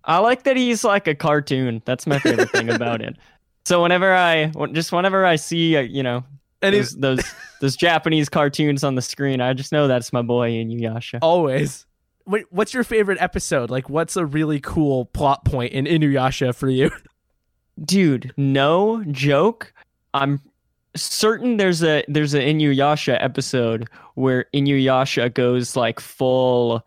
I 0.03 0.19
like 0.19 0.43
that 0.43 0.55
he's 0.55 0.83
like 0.83 1.07
a 1.07 1.15
cartoon. 1.15 1.81
That's 1.85 2.05
my 2.05 2.19
favorite 2.19 2.51
thing 2.51 2.69
about 2.69 3.01
it. 3.01 3.17
So 3.67 3.81
whenever 3.81 4.13
I 4.13 4.51
just 4.73 4.91
whenever 4.91 5.25
I 5.25 5.37
see 5.37 5.75
you 5.75 6.03
know 6.03 6.23
And 6.65 6.75
those, 6.75 6.91
he's 6.91 6.95
those 6.99 7.23
those 7.61 7.75
Japanese 7.75 8.29
cartoons 8.29 8.83
on 8.83 8.95
the 8.95 9.01
screen, 9.01 9.41
I 9.41 9.53
just 9.53 9.71
know 9.71 9.87
that's 9.87 10.11
my 10.11 10.21
boy 10.21 10.51
Inuyasha. 10.51 11.19
always. 11.21 11.85
Wait, 12.27 12.45
what's 12.49 12.73
your 12.73 12.83
favorite 12.83 13.21
episode? 13.21 13.69
Like, 13.69 13.87
what's 13.87 14.17
a 14.17 14.25
really 14.25 14.59
cool 14.59 15.05
plot 15.05 15.45
point 15.45 15.73
in 15.73 15.85
Inuyasha 15.85 16.55
for 16.55 16.67
you? 16.67 16.89
Dude, 17.85 18.33
no 18.35 19.03
joke. 19.11 19.73
I'm 20.13 20.41
certain 20.95 21.57
there's 21.57 21.83
a 21.83 22.03
there's 22.07 22.33
an 22.33 22.41
Inuyasha 22.41 23.17
episode 23.21 23.89
where 24.15 24.45
Inuyasha 24.53 25.33
goes 25.33 25.75
like 25.75 25.99
full 25.99 26.85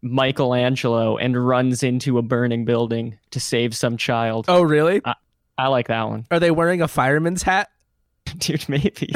Michelangelo 0.00 1.16
and 1.16 1.46
runs 1.46 1.82
into 1.82 2.18
a 2.18 2.22
burning 2.22 2.64
building 2.64 3.18
to 3.30 3.40
save 3.40 3.76
some 3.76 3.96
child. 3.96 4.46
Oh, 4.48 4.62
really? 4.62 5.02
I 5.58 5.68
like 5.68 5.88
that 5.88 6.08
one. 6.08 6.26
Are 6.30 6.40
they 6.40 6.50
wearing 6.50 6.82
a 6.82 6.88
fireman's 6.88 7.42
hat? 7.42 7.70
Dude, 8.38 8.68
maybe. 8.68 9.12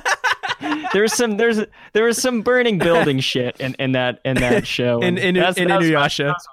there's 0.92 1.12
some 1.12 1.36
there's 1.36 1.60
there 1.92 2.04
was 2.04 2.20
some 2.20 2.42
burning 2.42 2.78
building 2.78 3.20
shit 3.20 3.60
in, 3.60 3.74
in 3.78 3.92
that 3.92 4.20
in 4.24 4.36
that 4.36 4.66
show. 4.76 5.00
In 5.00 5.18
in, 5.18 5.34
that's- 5.34 5.56
in 5.56 5.68
that 5.68 5.78
was 5.78 5.90
my- 5.90 5.94
Inuyasha, 6.06 6.32
that's 6.32 6.48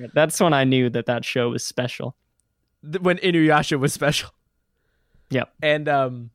my. 0.00 0.06
That's 0.14 0.40
when 0.40 0.52
I 0.52 0.64
knew 0.64 0.88
that 0.90 1.06
that 1.06 1.24
show 1.24 1.50
was 1.50 1.62
special. 1.64 2.16
when 3.00 3.18
Inuyasha 3.18 3.78
was 3.78 3.92
special. 3.92 4.30
Yep. 5.30 5.52
And 5.62 5.88
um, 5.88 6.30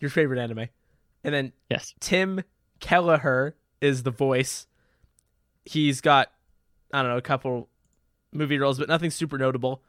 your 0.00 0.10
favorite 0.10 0.38
anime, 0.40 0.68
and 1.24 1.34
then 1.34 1.52
Yes. 1.70 1.94
Tim 2.00 2.42
Kelleher 2.80 3.56
is 3.80 4.04
the 4.04 4.10
voice. 4.10 4.66
He's 5.64 6.00
got 6.00 6.30
I 6.92 7.02
don't 7.02 7.10
know 7.10 7.18
a 7.18 7.22
couple 7.22 7.68
movie 8.32 8.58
roles, 8.58 8.78
but 8.78 8.88
nothing 8.88 9.10
super 9.10 9.36
notable. 9.38 9.82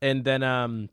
And 0.00 0.24
then 0.24 0.42
um, 0.42 0.88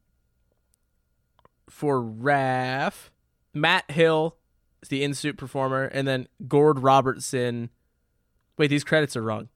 for 1.70 2.02
Raph, 2.02 3.10
Matt 3.54 3.90
Hill 3.92 4.38
is 4.82 4.90
the 4.90 5.04
in 5.04 5.14
suit 5.14 5.38
performer, 5.38 5.84
and 5.86 6.08
then 6.08 6.28
Gord 6.48 6.80
Robertson. 6.80 7.70
Wait, 8.58 8.68
these 8.68 8.84
credits 8.84 9.16
are 9.16 9.22
wrong. 9.22 9.50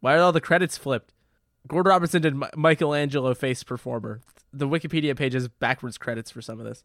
Why 0.00 0.16
are 0.16 0.20
all 0.20 0.32
the 0.32 0.40
credits 0.40 0.76
flipped? 0.76 1.12
Gord 1.66 1.86
Robertson 1.86 2.22
did 2.22 2.36
Mi- 2.36 2.48
Michelangelo 2.56 3.34
face 3.34 3.62
performer. 3.62 4.20
The 4.52 4.68
Wikipedia 4.68 5.16
page 5.16 5.32
has 5.32 5.48
backwards 5.48 5.96
credits 5.98 6.30
for 6.30 6.42
some 6.42 6.60
of 6.60 6.66
this. 6.66 6.84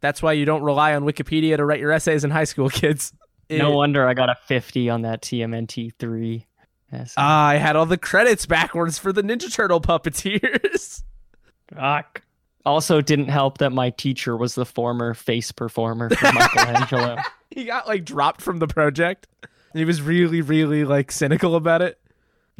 That's 0.00 0.22
why 0.22 0.32
you 0.32 0.44
don't 0.44 0.62
rely 0.62 0.94
on 0.94 1.04
Wikipedia 1.04 1.56
to 1.56 1.64
write 1.64 1.80
your 1.80 1.92
essays 1.92 2.24
in 2.24 2.30
high 2.30 2.44
school, 2.44 2.68
kids. 2.70 3.12
No 3.50 3.72
wonder 3.72 4.06
I 4.06 4.14
got 4.14 4.30
a 4.30 4.36
50 4.46 4.88
on 4.88 5.02
that 5.02 5.22
TMNT 5.22 5.92
three. 5.98 6.46
Yes. 6.92 7.14
Ah, 7.16 7.48
I 7.48 7.56
had 7.56 7.76
all 7.76 7.86
the 7.86 7.98
credits 7.98 8.46
backwards 8.46 8.98
for 8.98 9.12
the 9.12 9.22
Ninja 9.22 9.52
Turtle 9.52 9.80
puppeteers. 9.80 11.02
Fuck. 11.74 12.22
Also, 12.64 13.00
didn't 13.00 13.28
help 13.28 13.58
that 13.58 13.70
my 13.70 13.90
teacher 13.90 14.36
was 14.36 14.54
the 14.54 14.64
former 14.64 15.14
face 15.14 15.50
performer 15.50 16.10
for 16.10 16.32
Michelangelo. 16.32 17.16
he 17.50 17.64
got 17.64 17.88
like 17.88 18.04
dropped 18.04 18.40
from 18.40 18.58
the 18.58 18.68
project. 18.68 19.26
He 19.72 19.84
was 19.84 20.00
really, 20.00 20.40
really 20.40 20.84
like 20.84 21.10
cynical 21.10 21.56
about 21.56 21.82
it. 21.82 21.98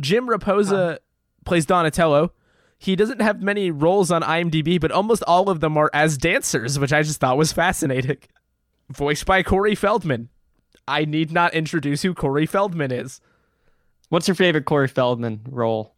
Jim 0.00 0.26
Raposa 0.26 0.98
plays 1.44 1.66
Donatello. 1.66 2.32
He 2.78 2.96
doesn't 2.96 3.20
have 3.20 3.42
many 3.42 3.70
roles 3.70 4.10
on 4.10 4.22
IMDb, 4.22 4.80
but 4.80 4.90
almost 4.90 5.22
all 5.28 5.48
of 5.48 5.60
them 5.60 5.76
are 5.76 5.90
as 5.92 6.18
dancers, 6.18 6.78
which 6.78 6.92
I 6.92 7.02
just 7.02 7.20
thought 7.20 7.36
was 7.36 7.52
fascinating. 7.52 8.18
Voiced 8.90 9.24
by 9.24 9.42
Corey 9.44 9.76
Feldman. 9.76 10.30
I 10.88 11.04
need 11.04 11.30
not 11.30 11.54
introduce 11.54 12.02
who 12.02 12.12
Corey 12.12 12.46
Feldman 12.46 12.90
is. 12.90 13.20
What's 14.08 14.26
your 14.26 14.34
favorite 14.34 14.64
Corey 14.64 14.88
Feldman 14.88 15.42
role? 15.48 15.94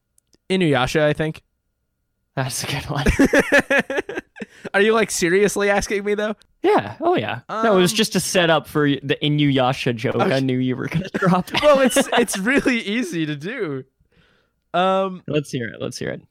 Inuyasha, 0.51 1.01
I 1.01 1.15
think. 1.15 1.43
That's 2.37 2.65
a 2.65 2.67
good 2.67 2.85
one. 2.91 3.05
Are 4.75 4.81
you 4.81 4.93
like 4.93 5.11
seriously 5.11 5.71
asking 5.71 6.05
me 6.05 6.15
though? 6.15 6.35
yeah. 6.63 6.97
Oh 7.01 7.15
yeah. 7.17 7.41
no, 7.49 7.77
it 7.77 7.81
was 7.81 7.93
Um, 7.93 7.97
just 7.97 8.17
a 8.17 8.21
setup 8.21 8.67
for 8.67 8.89
the 8.89 9.17
Inuyasha 9.23 9.95
joke. 9.95 10.17
I 10.17 10.41
knew 10.41 10.59
you 10.59 10.77
were 10.77 10.89
gonna 10.89 11.09
drop. 11.15 11.49
it. 11.55 11.63
Well, 11.63 11.81
it's 11.81 12.09
it's 12.19 12.37
really 12.39 12.79
easy 12.81 13.27
to 13.27 13.37
do. 13.37 13.85
Um, 14.73 15.23
Let's 15.29 15.51
hear 15.51 15.69
it. 15.69 15.81
Let's 15.81 15.99
hear 15.99 16.11
it. 16.11 16.23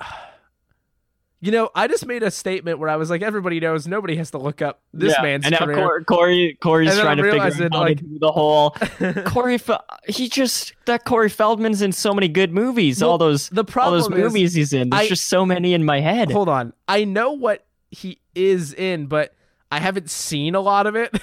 you 1.44 1.52
know, 1.52 1.68
I 1.74 1.88
just 1.88 2.06
made 2.06 2.22
a 2.22 2.30
statement 2.30 2.78
where 2.78 2.88
I 2.88 2.96
was 2.96 3.10
like, 3.10 3.20
everybody 3.20 3.60
knows, 3.60 3.86
nobody 3.86 4.16
has 4.16 4.30
to 4.30 4.38
look 4.38 4.62
up 4.62 4.80
this 4.94 5.12
Yeah, 5.16 5.22
man's 5.22 5.44
and 5.44 5.52
now 5.52 5.58
career. 5.66 5.76
Cor- 5.76 6.04
Corey 6.04 6.58
Corey's 6.60 6.92
And 6.92 7.00
trying 7.02 7.16
to 7.18 7.22
figure 7.22 7.34
realizing, 7.34 7.66
out 7.66 7.72
how 7.74 7.80
like- 7.80 7.98
to 7.98 8.04
do 8.04 8.18
the 8.18 8.32
whole 8.32 8.70
Corey. 9.26 9.58
He 10.08 10.28
just 10.30 10.72
that 10.86 11.04
Corey 11.04 11.28
Feldman's 11.28 11.82
in 11.82 11.92
so 11.92 12.14
many 12.14 12.28
good 12.28 12.52
movies. 12.52 13.02
Well, 13.02 13.10
all 13.10 13.18
those 13.18 13.50
the 13.50 13.60
all 13.60 13.64
problem 13.64 14.00
those 14.00 14.10
is, 14.10 14.24
movies 14.24 14.54
he's 14.54 14.72
in. 14.72 14.88
There's 14.90 15.02
I- 15.02 15.08
just 15.08 15.26
so 15.28 15.44
many 15.44 15.74
in 15.74 15.84
my 15.84 16.00
head. 16.00 16.30
hold 16.32 16.48
on, 16.48 16.72
I 16.88 17.04
know 17.04 17.32
what 17.32 17.66
he 17.90 18.20
is 18.34 18.72
in, 18.72 19.06
but 19.06 19.34
I 19.70 19.80
haven't 19.80 20.08
seen 20.10 20.54
a 20.54 20.60
lot 20.60 20.86
of 20.86 20.96
it. 20.96 21.14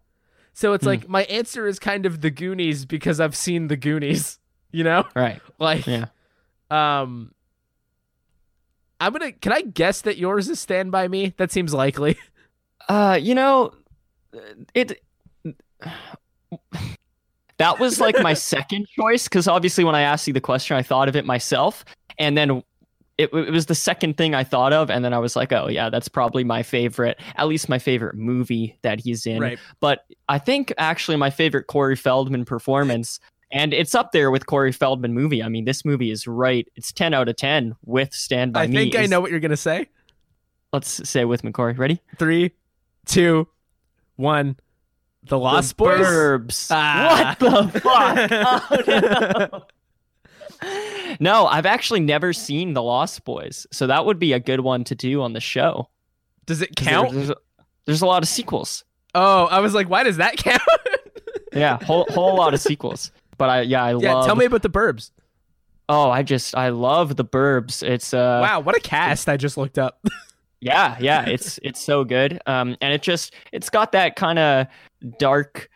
so 0.52 0.72
it's 0.72 0.84
Hmm. 0.84 0.88
like 0.88 1.08
my 1.08 1.24
answer 1.24 1.66
is 1.66 1.78
kind 1.78 2.06
of 2.06 2.20
the 2.22 2.30
Goonies 2.30 2.84
because 2.86 3.20
I've 3.20 3.36
seen 3.36 3.68
the 3.68 3.76
Goonies. 3.76 4.38
You 4.72 4.84
know, 4.84 5.04
Right. 5.14 5.40
like, 5.58 5.86
Yeah. 5.86 6.06
um, 6.70 7.32
I'm 9.00 9.12
gonna. 9.12 9.32
Can 9.32 9.52
I 9.52 9.62
guess 9.62 10.02
that 10.02 10.16
yours 10.16 10.48
is 10.48 10.60
Stand 10.60 10.90
by 10.90 11.08
Me? 11.08 11.34
That 11.36 11.52
seems 11.52 11.74
likely. 11.74 12.18
Uh, 12.88 13.18
you 13.20 13.34
know, 13.34 13.72
it. 14.72 15.02
That 17.58 17.80
was 17.80 18.00
like 18.00 18.20
my 18.22 18.34
second 18.34 18.86
choice 18.88 19.24
because 19.24 19.48
obviously 19.48 19.82
when 19.82 19.96
I 19.96 20.02
asked 20.02 20.26
you 20.28 20.32
the 20.32 20.40
question, 20.40 20.76
I 20.76 20.82
thought 20.82 21.08
of 21.08 21.16
it 21.16 21.24
myself, 21.24 21.84
and 22.16 22.38
then 22.38 22.62
it, 23.18 23.32
it 23.32 23.50
was 23.50 23.66
the 23.66 23.74
second 23.74 24.16
thing 24.16 24.34
I 24.34 24.44
thought 24.44 24.72
of, 24.72 24.90
and 24.90 25.04
then 25.04 25.14
I 25.14 25.18
was 25.18 25.36
like, 25.36 25.52
oh 25.52 25.68
yeah, 25.68 25.88
that's 25.88 26.08
probably 26.08 26.44
my 26.44 26.62
favorite, 26.62 27.18
at 27.36 27.48
least 27.48 27.68
my 27.68 27.78
favorite 27.78 28.14
movie 28.14 28.78
that 28.82 29.00
he's 29.00 29.26
in. 29.26 29.40
Right. 29.40 29.58
But 29.80 30.04
I 30.28 30.38
think 30.38 30.72
actually 30.76 31.16
my 31.16 31.30
favorite 31.30 31.66
Corey 31.66 31.96
Feldman 31.96 32.44
performance, 32.44 33.18
and 33.50 33.72
it's 33.74 33.94
up 33.94 34.12
there 34.12 34.30
with 34.30 34.46
Corey 34.46 34.72
Feldman 34.72 35.14
movie. 35.14 35.42
I 35.42 35.48
mean, 35.48 35.64
this 35.64 35.84
movie 35.84 36.10
is 36.10 36.26
right. 36.26 36.66
It's 36.76 36.92
ten 36.92 37.14
out 37.14 37.28
of 37.28 37.36
ten 37.36 37.74
with 37.84 38.12
Stand 38.14 38.52
by 38.52 38.64
I 38.64 38.66
Me. 38.66 38.74
think 38.76 38.96
I 38.96 39.02
is- 39.02 39.10
know 39.10 39.20
what 39.20 39.30
you're 39.30 39.40
gonna 39.40 39.56
say. 39.56 39.88
Let's 40.72 41.08
say 41.08 41.20
it 41.22 41.24
with 41.26 41.44
me, 41.44 41.52
Corey. 41.52 41.74
Ready? 41.74 42.00
Three, 42.18 42.52
two, 43.06 43.48
one. 44.16 44.56
The 45.28 45.38
Lost 45.38 45.70
the 45.76 45.84
Boys. 45.84 46.00
Burbs. 46.06 46.68
Ah. 46.70 47.36
What 47.40 47.72
the 47.72 47.80
fuck? 47.80 49.62
Oh, 50.62 50.68
no. 50.68 51.12
no, 51.20 51.46
I've 51.46 51.66
actually 51.66 52.00
never 52.00 52.32
seen 52.32 52.72
The 52.72 52.82
Lost 52.82 53.24
Boys, 53.24 53.66
so 53.70 53.86
that 53.88 54.06
would 54.06 54.18
be 54.18 54.32
a 54.32 54.40
good 54.40 54.60
one 54.60 54.84
to 54.84 54.94
do 54.94 55.20
on 55.22 55.32
the 55.32 55.40
show. 55.40 55.88
Does 56.46 56.62
it 56.62 56.76
count? 56.76 57.12
There's, 57.12 57.26
there's, 57.28 57.38
there's 57.84 58.02
a 58.02 58.06
lot 58.06 58.22
of 58.22 58.28
sequels. 58.28 58.84
Oh, 59.14 59.46
I 59.46 59.60
was 59.60 59.74
like, 59.74 59.88
why 59.90 60.02
does 60.04 60.16
that 60.18 60.36
count? 60.36 60.62
Yeah, 61.52 61.82
whole 61.84 62.06
whole 62.10 62.36
lot 62.36 62.54
of 62.54 62.60
sequels. 62.70 63.10
But 63.38 63.50
I 63.50 63.60
yeah, 63.62 63.84
I 63.84 63.96
yeah, 63.96 64.14
love. 64.14 64.26
tell 64.26 64.36
me 64.36 64.44
about 64.44 64.62
the 64.62 64.70
Burbs. 64.70 65.10
Oh, 65.88 66.10
I 66.10 66.22
just 66.22 66.56
I 66.56 66.70
love 66.70 67.16
the 67.16 67.24
Burbs. 67.24 67.82
It's 67.82 68.12
uh 68.12 68.40
wow, 68.42 68.60
what 68.60 68.76
a 68.76 68.80
cast! 68.80 69.28
I 69.28 69.36
just 69.36 69.56
looked 69.56 69.78
up. 69.78 70.04
yeah 70.60 70.96
yeah 71.00 71.24
it's 71.26 71.58
it's 71.62 71.82
so 71.82 72.04
good 72.04 72.40
um 72.46 72.76
and 72.80 72.92
it 72.92 73.02
just 73.02 73.34
it's 73.52 73.70
got 73.70 73.92
that 73.92 74.16
kind 74.16 74.38
of 74.38 74.66
dark 75.18 75.68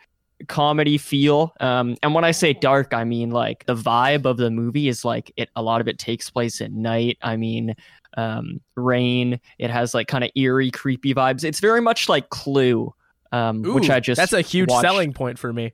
comedy 0.47 0.97
feel 0.97 1.53
um 1.59 1.95
and 2.01 2.15
when 2.15 2.23
i 2.23 2.31
say 2.31 2.51
dark 2.51 2.93
i 2.93 3.03
mean 3.03 3.29
like 3.29 3.63
the 3.67 3.75
vibe 3.75 4.25
of 4.25 4.37
the 4.37 4.49
movie 4.49 4.87
is 4.87 5.05
like 5.05 5.31
it 5.37 5.49
a 5.55 5.61
lot 5.61 5.81
of 5.81 5.87
it 5.87 5.99
takes 5.99 6.31
place 6.31 6.61
at 6.61 6.71
night 6.71 7.15
i 7.21 7.37
mean 7.37 7.75
um 8.17 8.59
rain 8.75 9.39
it 9.59 9.69
has 9.69 9.93
like 9.93 10.07
kind 10.07 10.23
of 10.23 10.31
eerie 10.35 10.71
creepy 10.71 11.13
vibes 11.13 11.43
it's 11.43 11.59
very 11.59 11.79
much 11.79 12.09
like 12.09 12.29
clue 12.29 12.91
um 13.31 13.61
which 13.61 13.89
i 13.91 13.99
just 13.99 14.17
that's 14.17 14.33
a 14.33 14.41
huge 14.41 14.69
watched. 14.69 14.81
selling 14.81 15.13
point 15.13 15.37
for 15.37 15.53
me. 15.53 15.71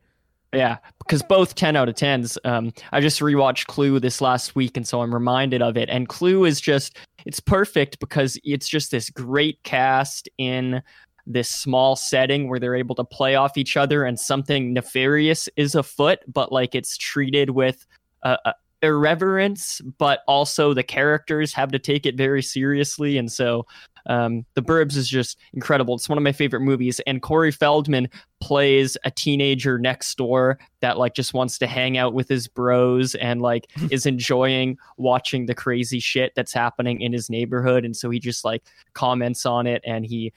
Yeah, 0.54 0.78
because 1.00 1.22
both 1.24 1.56
10 1.56 1.76
out 1.76 1.90
of 1.90 1.96
10s. 1.96 2.38
Um, 2.46 2.72
I 2.92 3.02
just 3.02 3.20
rewatched 3.20 3.68
Clue 3.68 4.00
this 4.00 4.22
last 4.22 4.56
week, 4.56 4.78
and 4.78 4.88
so 4.88 5.02
I'm 5.02 5.14
reminded 5.14 5.62
of 5.62 5.76
it. 5.76 5.90
And 5.90 6.08
Clue 6.08 6.46
is 6.46 6.62
just, 6.62 6.98
it's 7.26 7.40
perfect 7.40 8.00
because 8.00 8.40
it's 8.44 8.68
just 8.70 8.92
this 8.92 9.10
great 9.10 9.62
cast 9.64 10.30
in 10.38 10.82
this 11.26 11.50
small 11.50 11.98
setting 11.98 12.48
where 12.48 12.60
they're 12.60 12.76
able 12.76 12.96
to 12.96 13.04
play 13.04 13.36
off 13.36 13.58
each 13.58 13.76
other 13.76 14.06
and 14.06 14.18
something 14.18 14.72
nefarious 14.74 15.50
is 15.58 15.76
afoot, 15.76 16.20
but 16.28 16.52
like 16.52 16.74
it's 16.74 16.98
treated 16.98 17.50
with 17.50 17.86
uh, 18.24 18.38
uh, 18.46 18.54
irreverence, 18.82 19.82
but 19.98 20.22
also 20.28 20.74
the 20.74 20.84
characters 20.84 21.54
have 21.54 21.72
to 21.72 21.80
take 21.80 22.06
it 22.06 22.16
very 22.16 22.42
seriously. 22.42 23.18
And 23.18 23.32
so 23.32 23.66
um, 24.08 24.46
The 24.56 24.62
Burbs 24.62 24.96
is 24.96 25.08
just 25.08 25.38
incredible. 25.54 25.96
It's 25.96 26.10
one 26.10 26.18
of 26.18 26.24
my 26.24 26.32
favorite 26.32 26.62
movies. 26.62 27.02
And 27.06 27.22
Corey 27.22 27.52
Feldman 27.52 28.10
plays 28.40 28.98
a 29.04 29.12
teenager 29.12 29.78
next 29.78 30.16
door 30.18 30.60
that 30.82 30.98
like 30.98 31.14
just 31.14 31.34
wants 31.34 31.58
to 31.58 31.68
hang 31.68 31.98
out 31.98 32.14
with 32.14 32.30
his 32.30 32.48
bros 32.48 33.16
and 33.16 33.42
like 33.42 33.68
is 33.92 34.06
enjoying 34.06 34.78
watching 34.98 35.46
the 35.46 35.56
crazy 35.56 36.00
shit 36.00 36.34
that's 36.36 36.54
happening 36.54 37.02
in 37.02 37.12
his 37.12 37.30
neighborhood. 37.30 37.84
And 37.84 37.96
so 37.96 38.10
he 38.10 38.20
just 38.20 38.46
like 38.46 38.64
comments 38.94 39.46
on 39.46 39.68
it 39.68 39.82
and 39.86 40.06
he 40.06 40.34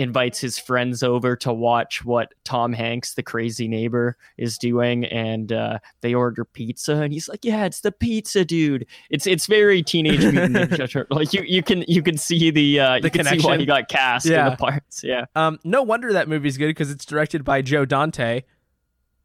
invites 0.00 0.40
his 0.40 0.58
friends 0.58 1.02
over 1.02 1.36
to 1.36 1.52
watch 1.52 2.04
what 2.04 2.34
Tom 2.44 2.72
Hanks, 2.72 3.14
the 3.14 3.22
crazy 3.22 3.68
neighbor, 3.68 4.16
is 4.36 4.58
doing, 4.58 5.04
and 5.06 5.52
uh, 5.52 5.78
they 6.00 6.14
order 6.14 6.44
pizza, 6.44 6.96
and 6.96 7.12
he's 7.12 7.28
like, 7.28 7.44
"Yeah, 7.44 7.64
it's 7.66 7.80
the 7.80 7.92
pizza 7.92 8.44
dude." 8.44 8.86
It's 9.10 9.26
it's 9.26 9.46
very 9.46 9.82
Teenage 9.82 10.20
Mutant 10.32 10.56
Ninja 10.56 10.90
Turtle. 10.90 11.16
Like 11.16 11.32
you 11.32 11.42
you 11.42 11.62
can 11.62 11.84
you 11.86 12.02
can 12.02 12.16
see 12.16 12.50
the 12.50 12.80
uh, 12.80 12.98
The 13.00 13.04
you 13.04 13.10
can 13.10 13.24
see 13.24 13.30
why 13.30 13.36
connection. 13.36 13.60
he 13.60 13.66
got 13.66 13.88
cast 13.88 14.26
Yeah. 14.26 14.46
in 14.46 14.50
the 14.52 14.56
parts. 14.56 15.04
Yeah. 15.04 15.26
Um, 15.36 15.58
no 15.64 15.82
wonder 15.82 16.12
that 16.12 16.28
movie's 16.28 16.56
good 16.56 16.68
because 16.68 16.90
it's 16.90 17.04
directed 17.04 17.44
by 17.44 17.62
Joe 17.62 17.84
Dante, 17.84 18.42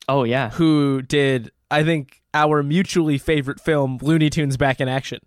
Oh 0.10 0.24
yeah. 0.24 0.50
who 0.52 1.02
did 1.02 1.52
I 1.72 1.84
think 1.84 2.22
our 2.34 2.62
mutually 2.64 3.18
favorite 3.18 3.60
film, 3.60 3.98
Looney 4.02 4.30
Tunes 4.30 4.58
Back 4.58 4.80
in 4.82 4.88
Action. 4.88 5.20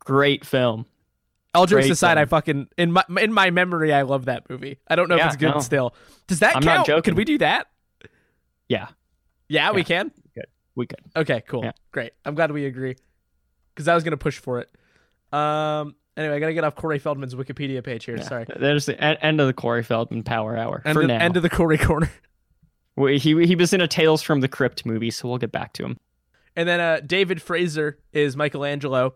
Great 0.00 0.44
film. 0.44 0.86
All 1.58 1.66
jokes 1.66 1.82
Great 1.86 1.90
aside, 1.92 2.18
I 2.18 2.24
fucking 2.24 2.68
in 2.78 2.92
my 2.92 3.04
in 3.20 3.32
my 3.32 3.50
memory, 3.50 3.92
I 3.92 4.02
love 4.02 4.26
that 4.26 4.48
movie. 4.48 4.78
I 4.88 4.96
don't 4.96 5.08
know 5.08 5.16
Yeah, 5.16 5.26
if 5.28 5.34
it's 5.34 5.40
good 5.40 5.54
no. 5.54 5.60
still. 5.60 5.94
Does 6.26 6.40
that 6.40 6.56
I'm 6.56 6.64
not 6.64 6.76
count? 6.76 6.86
joking. 6.86 7.02
Can 7.12 7.14
we 7.16 7.24
do 7.24 7.38
that? 7.38 7.66
Yeah. 8.68 8.88
Yeah, 9.48 9.72
we 9.72 9.82
can. 9.84 10.10
Good. 10.34 10.46
We 10.74 10.86
could. 10.86 11.00
Okay, 11.16 11.42
cool, 11.48 11.64
Yeah. 11.64 11.72
great. 11.92 12.12
I'm 12.24 12.34
glad 12.34 12.50
we 12.52 12.66
agree 12.66 12.96
because 13.74 13.88
I 13.88 13.94
was 13.94 14.04
gonna 14.04 14.16
push 14.16 14.38
for 14.38 14.60
it. 14.60 14.70
Um. 15.32 15.94
Anyway, 16.16 16.34
I 16.34 16.38
gotta 16.40 16.52
get 16.54 16.64
off 16.64 16.74
Corey 16.74 16.98
Feldman's 16.98 17.34
Wikipedia 17.36 17.82
page 17.84 18.04
here. 18.04 18.16
Yeah. 18.16 18.22
Sorry. 18.24 18.44
There's 18.58 18.86
the 18.86 19.00
end 19.00 19.40
of 19.40 19.46
the 19.46 19.52
Corey 19.52 19.82
Feldman 19.84 20.24
Power 20.24 20.56
Hour 20.56 20.82
End 20.84 20.94
for 20.94 21.02
of, 21.02 21.08
now. 21.08 21.18
end 21.18 21.36
of 21.36 21.42
the 21.42 21.50
Corey 21.50 21.78
corner. 21.78 22.10
He 22.96 23.46
he 23.46 23.54
was 23.54 23.72
in 23.72 23.80
a 23.80 23.86
Tales 23.86 24.22
from 24.22 24.40
the 24.40 24.48
Crypt 24.48 24.84
movie, 24.84 25.12
so 25.12 25.28
we'll 25.28 25.38
get 25.38 25.52
back 25.52 25.72
to 25.74 25.84
him. 25.84 25.98
And 26.56 26.68
then 26.68 26.80
uh, 26.80 26.98
David 27.06 27.40
Fraser 27.40 27.96
is 28.12 28.36
Michelangelo, 28.36 29.14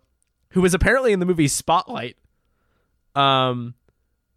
who 0.50 0.60
was 0.62 0.72
apparently 0.72 1.12
in 1.12 1.18
the 1.18 1.26
movie 1.26 1.48
Spotlight. 1.48 2.16
Um, 3.14 3.74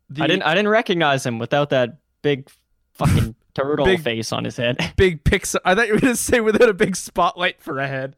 the 0.10 0.24
I 0.24 0.28
didn't 0.28 0.44
I 0.44 0.54
didn't 0.54 0.70
recognize 0.70 1.26
him 1.26 1.40
without 1.40 1.70
that 1.72 1.98
big 2.22 2.50
fucking 2.94 3.36
turtle 3.56 3.86
Big- 3.86 4.02
face 4.02 4.32
on 4.32 4.44
his 4.44 4.58
head. 4.58 4.94
big 4.98 5.24
Pixar. 5.24 5.58
I 5.66 5.76
thought 5.76 5.88
you 5.88 5.94
were 5.94 6.00
gonna 6.00 6.16
say 6.16 6.42
without 6.42 6.70
a 6.70 6.74
big 6.74 6.96
spotlight 6.96 7.62
for 7.62 7.80
a 7.80 7.88
head, 7.88 8.16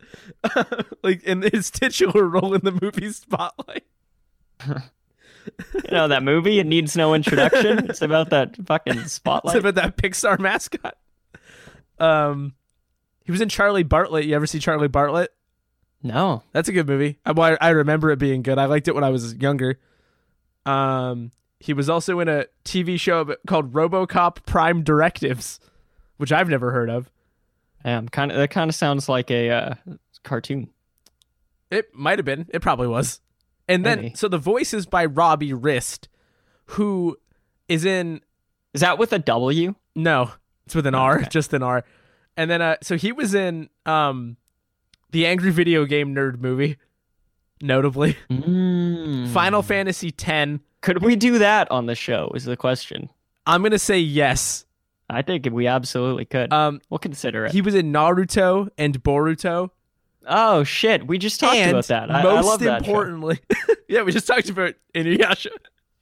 like 1.03 1.23
in 1.23 1.41
his 1.43 1.69
titular 1.71 2.27
role 2.27 2.53
in 2.53 2.61
the 2.61 2.77
movie 2.81 3.11
Spotlight. 3.11 3.85
you 4.67 5.91
know 5.91 6.07
that 6.07 6.23
movie? 6.23 6.59
It 6.59 6.65
needs 6.65 6.97
no 6.97 7.13
introduction. 7.13 7.89
It's 7.89 8.01
about 8.01 8.31
that 8.31 8.55
fucking 8.65 9.05
spotlight. 9.05 9.55
It's 9.55 9.63
about 9.65 9.75
that 9.75 9.97
Pixar 9.97 10.39
mascot. 10.39 10.97
Um, 11.99 12.53
he 13.23 13.31
was 13.31 13.41
in 13.41 13.49
Charlie 13.49 13.83
Bartlett. 13.83 14.25
You 14.25 14.35
ever 14.35 14.45
see 14.47 14.59
Charlie 14.59 14.87
Bartlett? 14.87 15.31
No. 16.03 16.43
That's 16.53 16.69
a 16.69 16.71
good 16.71 16.87
movie. 16.87 17.19
I 17.25 17.57
I 17.61 17.69
remember 17.69 18.11
it 18.11 18.19
being 18.19 18.41
good. 18.41 18.57
I 18.57 18.65
liked 18.65 18.87
it 18.87 18.95
when 18.95 19.03
I 19.03 19.09
was 19.09 19.35
younger. 19.35 19.79
Um, 20.67 21.31
he 21.59 21.73
was 21.73 21.89
also 21.89 22.19
in 22.19 22.27
a 22.27 22.45
TV 22.65 22.99
show 22.99 23.35
called 23.47 23.73
RoboCop 23.73 24.45
Prime 24.45 24.83
Directives, 24.83 25.59
which 26.17 26.31
I've 26.31 26.49
never 26.49 26.71
heard 26.71 26.89
of. 26.89 27.09
Um, 27.85 28.09
kind 28.09 28.31
of 28.31 28.37
that 28.37 28.49
kind 28.49 28.69
of 28.69 28.75
sounds 28.75 29.07
like 29.07 29.31
a 29.31 29.49
uh, 29.49 29.73
cartoon. 30.23 30.69
It 31.71 31.93
might 31.93 32.19
have 32.19 32.25
been. 32.25 32.47
It 32.49 32.61
probably 32.61 32.87
was. 32.87 33.21
And 33.67 33.85
then, 33.85 34.01
Maybe. 34.01 34.15
so 34.15 34.27
the 34.27 34.37
voice 34.37 34.73
is 34.73 34.85
by 34.85 35.05
Robbie 35.05 35.53
Rist, 35.53 36.07
who 36.65 37.17
is 37.67 37.85
in. 37.85 38.21
Is 38.73 38.81
that 38.81 38.97
with 38.97 39.11
a 39.13 39.19
W? 39.19 39.75
No, 39.95 40.31
it's 40.65 40.75
with 40.75 40.85
an 40.87 40.95
R, 40.95 41.19
Okay. 41.19 41.27
just 41.29 41.53
an 41.53 41.63
R. 41.63 41.83
And 42.37 42.51
then, 42.51 42.61
uh, 42.61 42.75
so 42.83 42.95
he 42.97 43.11
was 43.11 43.33
in 43.33 43.69
um, 43.85 44.37
the 45.11 45.25
Angry 45.25 45.49
Video 45.51 45.85
Game 45.85 46.13
Nerd 46.13 46.39
movie, 46.39 46.77
notably. 47.61 48.17
Mm. 48.29 49.29
Final 49.29 49.61
Fantasy 49.61 50.13
X. 50.17 50.59
Could 50.81 51.03
we 51.03 51.15
do 51.15 51.39
that 51.39 51.69
on 51.71 51.85
the 51.85 51.95
show? 51.95 52.31
Is 52.35 52.45
the 52.45 52.57
question. 52.57 53.09
I'm 53.45 53.61
going 53.61 53.71
to 53.71 53.79
say 53.79 53.99
yes. 53.99 54.65
I 55.09 55.21
think 55.21 55.47
we 55.51 55.67
absolutely 55.67 56.25
could. 56.25 56.51
Um, 56.51 56.81
we'll 56.89 56.97
consider 56.99 57.45
it. 57.45 57.53
he 57.53 57.61
was 57.61 57.75
in 57.75 57.93
Naruto 57.93 58.69
and 58.77 59.01
Boruto. 59.01 59.69
oh 60.25 60.63
shit! 60.65 61.07
We 61.07 61.17
just 61.17 61.39
talked 61.39 61.55
and 61.55 61.71
about 61.71 61.87
that. 61.87 62.11
I, 62.11 62.19
I 62.19 62.23
most 62.23 62.45
love 62.45 62.59
that. 62.61 62.79
importantly, 62.79 63.39
yeah, 63.87 64.01
we 64.01 64.11
just 64.11 64.27
talked 64.27 64.49
about 64.49 64.75
Inuyasha. 64.93 65.47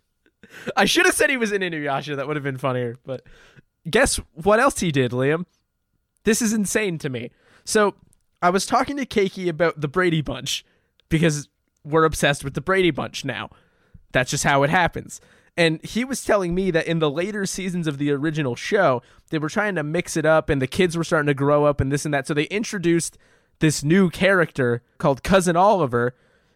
I 0.75 0.85
should 0.85 1.05
have 1.05 1.13
said 1.13 1.29
he 1.29 1.37
was 1.37 1.51
in 1.51 1.61
Inuyasha. 1.61 2.15
That 2.15 2.27
would 2.27 2.35
have 2.35 2.43
been 2.43 2.57
funnier. 2.57 2.95
But 3.05 3.23
guess 3.89 4.19
what 4.33 4.59
else 4.59 4.79
he 4.79 4.91
did, 4.91 5.11
Liam? 5.11 5.45
This 6.23 6.41
is 6.41 6.53
insane 6.53 6.97
to 6.99 7.09
me. 7.09 7.29
So 7.63 7.93
I 8.41 8.49
was 8.49 8.65
talking 8.65 8.97
to 8.97 9.05
Keiki 9.05 9.47
about 9.47 9.81
the 9.81 9.87
Brady 9.87 10.21
Bunch 10.21 10.65
because 11.09 11.49
we're 11.83 12.05
obsessed 12.05 12.43
with 12.43 12.53
the 12.53 12.61
Brady 12.61 12.91
Bunch 12.91 13.25
now. 13.25 13.49
That's 14.11 14.31
just 14.31 14.43
how 14.43 14.63
it 14.63 14.69
happens. 14.69 15.21
And 15.57 15.83
he 15.85 16.03
was 16.03 16.23
telling 16.23 16.53
me 16.53 16.71
that 16.71 16.87
in 16.87 16.99
the 16.99 17.09
later 17.09 17.45
seasons 17.45 17.87
of 17.87 17.97
the 17.97 18.11
original 18.11 18.55
show, 18.55 19.01
they 19.29 19.37
were 19.37 19.49
trying 19.49 19.75
to 19.75 19.83
mix 19.83 20.17
it 20.17 20.25
up 20.25 20.49
and 20.49 20.61
the 20.61 20.67
kids 20.67 20.97
were 20.97 21.03
starting 21.03 21.27
to 21.27 21.33
grow 21.33 21.65
up 21.65 21.79
and 21.79 21.91
this 21.91 22.03
and 22.03 22.13
that. 22.13 22.27
So 22.27 22.33
they 22.33 22.43
introduced 22.45 23.17
this 23.59 23.83
new 23.83 24.09
character 24.09 24.81
called 24.97 25.23
Cousin 25.23 25.55
Oliver 25.55 26.13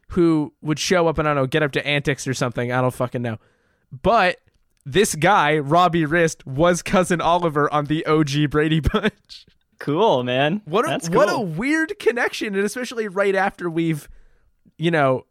who 0.10 0.54
would 0.62 0.80
show 0.80 1.08
up 1.08 1.18
and 1.18 1.28
I 1.28 1.34
don't 1.34 1.44
know, 1.44 1.48
get 1.48 1.64
up 1.64 1.72
to 1.74 1.88
antics 1.88 2.28
or 2.28 2.34
something. 2.34 2.72
I 2.72 2.82
don't 2.82 2.94
fucking 2.94 3.22
know. 3.22 3.38
But 3.92 4.40
this 4.86 5.16
guy, 5.16 5.58
Robbie 5.60 6.06
Rist, 6.06 6.46
was 6.46 6.82
Cousin 6.82 7.22
Oliver 7.22 7.72
on 7.74 7.86
the 7.86 8.06
OG 8.06 8.50
Brady 8.50 8.80
Bunch. 8.82 9.46
Cool, 9.80 10.24
man. 10.24 10.62
What 10.66 10.86
a 10.86 10.90
That's 10.90 11.10
what 11.10 11.32
a 11.32 11.40
weird 11.40 11.98
connection, 12.00 12.54
and 12.54 12.66
especially 12.66 13.08
right 13.08 13.36
after 13.36 13.70
we've, 13.70 14.10
you 14.80 14.92
know, 14.92 15.26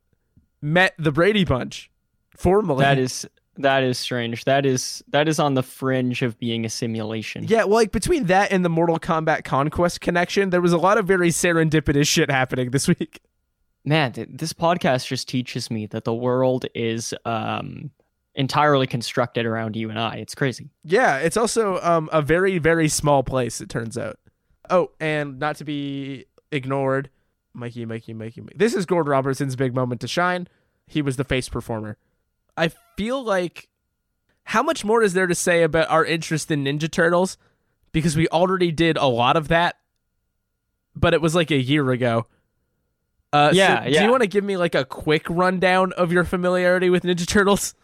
met 0.61 0.94
the 0.98 1.11
Brady 1.12 1.44
Bunch 1.44 1.90
formally. 2.37 2.82
That 2.82 2.98
is 2.98 3.26
that 3.56 3.82
is 3.82 3.98
strange. 3.98 4.44
That 4.44 4.64
is 4.64 5.02
that 5.08 5.28
is 5.28 5.38
on 5.38 5.54
the 5.54 5.62
fringe 5.62 6.22
of 6.22 6.38
being 6.38 6.64
a 6.64 6.68
simulation. 6.68 7.44
yeah, 7.48 7.64
well, 7.64 7.74
like 7.74 7.92
between 7.92 8.26
that 8.26 8.52
and 8.52 8.64
the 8.64 8.68
Mortal 8.68 8.98
Kombat 8.98 9.44
Conquest 9.44 10.00
connection, 10.00 10.50
there 10.50 10.61
was 10.61 10.72
a 10.72 10.78
lot 10.78 10.98
of 10.98 11.06
very 11.06 11.30
serendipitous 11.30 12.06
shit 12.06 12.30
happening 12.30 12.70
this 12.70 12.87
week. 12.88 13.20
Man, 13.84 14.12
th- 14.12 14.28
this 14.30 14.52
podcast 14.52 15.06
just 15.06 15.28
teaches 15.28 15.70
me 15.70 15.87
that 15.87 16.04
the 16.04 16.14
world 16.14 16.66
is 16.74 17.14
um 17.24 17.90
entirely 18.34 18.87
constructed 18.87 19.44
around 19.46 19.74
you 19.74 19.90
and 19.90 19.98
I. 19.98 20.16
It's 20.16 20.34
crazy. 20.34 20.70
Yeah, 20.84 21.16
it's 21.18 21.37
also 21.37 21.80
um, 21.82 22.08
a 22.12 22.22
very 22.22 22.58
very 22.58 22.88
small 22.88 23.22
place. 23.24 23.61
It 23.61 23.68
turns 23.68 23.98
out. 23.98 24.18
Oh, 24.70 24.90
and 25.00 25.38
not 25.38 25.56
to 25.56 25.64
be 25.64 26.26
ignored, 26.52 27.11
Mikey, 27.58 27.84
Mikey, 27.84 28.14
Mikey, 28.14 28.40
Mikey. 28.40 28.56
This 28.56 28.74
is 28.74 28.86
Gordon 28.86 29.10
Robertson's 29.10 29.56
big 29.56 29.74
moment 29.74 30.00
to 30.02 30.08
shine. 30.08 30.48
He 30.86 31.02
was 31.02 31.16
the 31.16 31.24
face 31.24 31.48
performer. 31.48 31.96
I 32.56 32.70
feel 32.96 33.22
like 33.22 33.68
how 34.44 34.62
much 34.62 34.84
more 34.84 35.02
is 35.02 35.12
there 35.12 35.26
to 35.26 35.34
say 35.34 35.62
about 35.62 35.90
our 35.90 36.04
interest 36.04 36.50
in 36.50 36.64
Ninja 36.64 36.90
Turtles? 36.90 37.36
Because 37.92 38.16
we 38.16 38.28
already 38.28 38.70
did 38.72 38.96
a 38.96 39.06
lot 39.06 39.36
of 39.36 39.48
that, 39.48 39.76
but 40.94 41.14
it 41.14 41.20
was 41.20 41.34
like 41.34 41.50
a 41.50 41.60
year 41.60 41.90
ago. 41.90 42.26
Uh, 43.32 43.50
so 43.50 43.56
Yeah, 43.56 43.84
Do 43.84 44.04
you 44.04 44.10
want 44.10 44.22
to 44.22 44.28
give 44.28 44.44
me 44.44 44.56
like 44.56 44.74
a 44.74 44.84
quick 44.84 45.26
rundown 45.28 45.92
of 45.92 46.12
your 46.12 46.24
familiarity 46.24 46.90
with 46.90 47.02
Ninja 47.02 47.26
Turtles? 47.26 47.74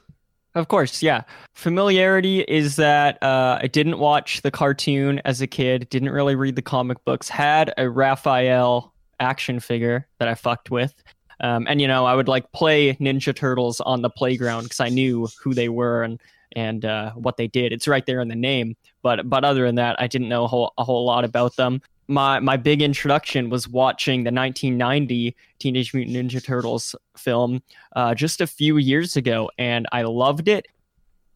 Of 0.54 0.68
course, 0.68 1.02
yeah. 1.02 1.22
Familiarity 1.52 2.40
is 2.40 2.76
that 2.76 3.20
uh, 3.22 3.58
I 3.60 3.66
didn't 3.66 3.98
watch 3.98 4.42
the 4.42 4.52
cartoon 4.52 5.20
as 5.24 5.40
a 5.40 5.48
kid, 5.48 5.88
didn't 5.90 6.10
really 6.10 6.36
read 6.36 6.54
the 6.54 6.62
comic 6.62 7.04
books, 7.04 7.28
had 7.28 7.74
a 7.76 7.90
Raphael 7.90 8.93
action 9.20 9.60
figure 9.60 10.06
that 10.18 10.28
I 10.28 10.34
fucked 10.34 10.70
with. 10.70 10.94
Um, 11.40 11.66
and, 11.68 11.80
you 11.80 11.88
know, 11.88 12.06
I 12.06 12.14
would 12.14 12.28
like 12.28 12.50
play 12.52 12.94
Ninja 12.94 13.34
Turtles 13.34 13.80
on 13.80 14.02
the 14.02 14.10
playground 14.10 14.64
because 14.64 14.80
I 14.80 14.88
knew 14.88 15.28
who 15.42 15.52
they 15.52 15.68
were 15.68 16.02
and, 16.02 16.20
and 16.54 16.84
uh, 16.84 17.12
what 17.12 17.36
they 17.36 17.48
did. 17.48 17.72
It's 17.72 17.88
right 17.88 18.06
there 18.06 18.20
in 18.20 18.28
the 18.28 18.36
name. 18.36 18.76
But, 19.02 19.28
but 19.28 19.44
other 19.44 19.66
than 19.66 19.74
that, 19.76 20.00
I 20.00 20.06
didn't 20.06 20.28
know 20.28 20.44
a 20.44 20.48
whole, 20.48 20.72
a 20.78 20.84
whole 20.84 21.04
lot 21.04 21.24
about 21.24 21.56
them. 21.56 21.82
My, 22.06 22.38
my 22.38 22.56
big 22.56 22.82
introduction 22.82 23.50
was 23.50 23.66
watching 23.66 24.24
the 24.24 24.30
1990 24.30 25.34
Teenage 25.58 25.94
Mutant 25.94 26.16
Ninja 26.16 26.44
Turtles 26.44 26.94
film 27.16 27.62
uh, 27.96 28.14
just 28.14 28.40
a 28.40 28.46
few 28.46 28.76
years 28.76 29.16
ago, 29.16 29.50
and 29.58 29.86
I 29.90 30.02
loved 30.02 30.48
it. 30.48 30.66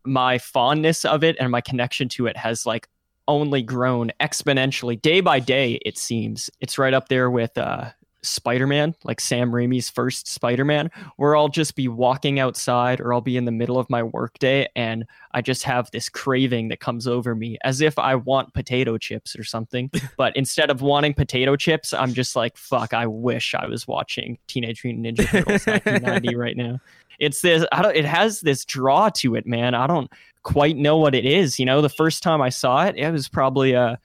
My 0.04 0.38
fondness 0.38 1.04
of 1.04 1.24
it 1.24 1.36
and 1.40 1.50
my 1.50 1.62
connection 1.62 2.08
to 2.10 2.26
it 2.26 2.36
has 2.36 2.66
like 2.66 2.88
only 3.28 3.62
grown 3.62 4.10
exponentially 4.20 5.00
day 5.00 5.20
by 5.20 5.38
day. 5.38 5.78
It 5.84 5.96
seems 5.96 6.50
it's 6.60 6.78
right 6.78 6.94
up 6.94 7.08
there 7.08 7.30
with 7.30 7.56
uh, 7.56 7.90
Spider-Man, 8.22 8.94
like 9.04 9.20
Sam 9.20 9.52
Raimi's 9.52 9.88
first 9.88 10.26
Spider-Man, 10.26 10.90
where 11.16 11.36
I'll 11.36 11.48
just 11.48 11.76
be 11.76 11.88
walking 11.88 12.40
outside 12.40 13.00
or 13.00 13.12
I'll 13.12 13.20
be 13.20 13.36
in 13.36 13.44
the 13.44 13.52
middle 13.52 13.78
of 13.78 13.88
my 13.88 14.02
workday 14.02 14.68
and 14.74 15.04
I 15.32 15.42
just 15.42 15.62
have 15.64 15.90
this 15.90 16.08
craving 16.08 16.68
that 16.68 16.80
comes 16.80 17.06
over 17.06 17.34
me 17.34 17.58
as 17.62 17.80
if 17.80 17.98
I 17.98 18.16
want 18.16 18.54
potato 18.54 18.98
chips 18.98 19.36
or 19.36 19.44
something. 19.44 19.90
but 20.16 20.36
instead 20.36 20.70
of 20.70 20.82
wanting 20.82 21.14
potato 21.14 21.56
chips, 21.56 21.92
I'm 21.92 22.14
just 22.14 22.34
like, 22.34 22.56
fuck, 22.56 22.92
I 22.92 23.06
wish 23.06 23.54
I 23.54 23.66
was 23.66 23.86
watching 23.86 24.38
Teenage 24.46 24.82
Mutant 24.84 25.06
Ninja 25.06 25.26
Turtles 25.26 25.66
1990 25.66 26.36
right 26.36 26.56
now. 26.56 26.80
It's 27.18 27.40
this 27.40 27.64
I 27.72 27.82
don't 27.82 27.96
it 27.96 28.04
has 28.04 28.40
this 28.40 28.64
draw 28.64 29.08
to 29.10 29.34
it, 29.34 29.46
man. 29.46 29.74
I 29.74 29.86
don't 29.86 30.10
quite 30.42 30.76
know 30.76 30.96
what 30.96 31.14
it 31.14 31.24
is. 31.24 31.58
You 31.58 31.66
know, 31.66 31.80
the 31.80 31.88
first 31.88 32.22
time 32.22 32.40
I 32.40 32.48
saw 32.48 32.86
it, 32.86 32.96
it 32.96 33.10
was 33.10 33.28
probably 33.28 33.72
a 33.72 33.98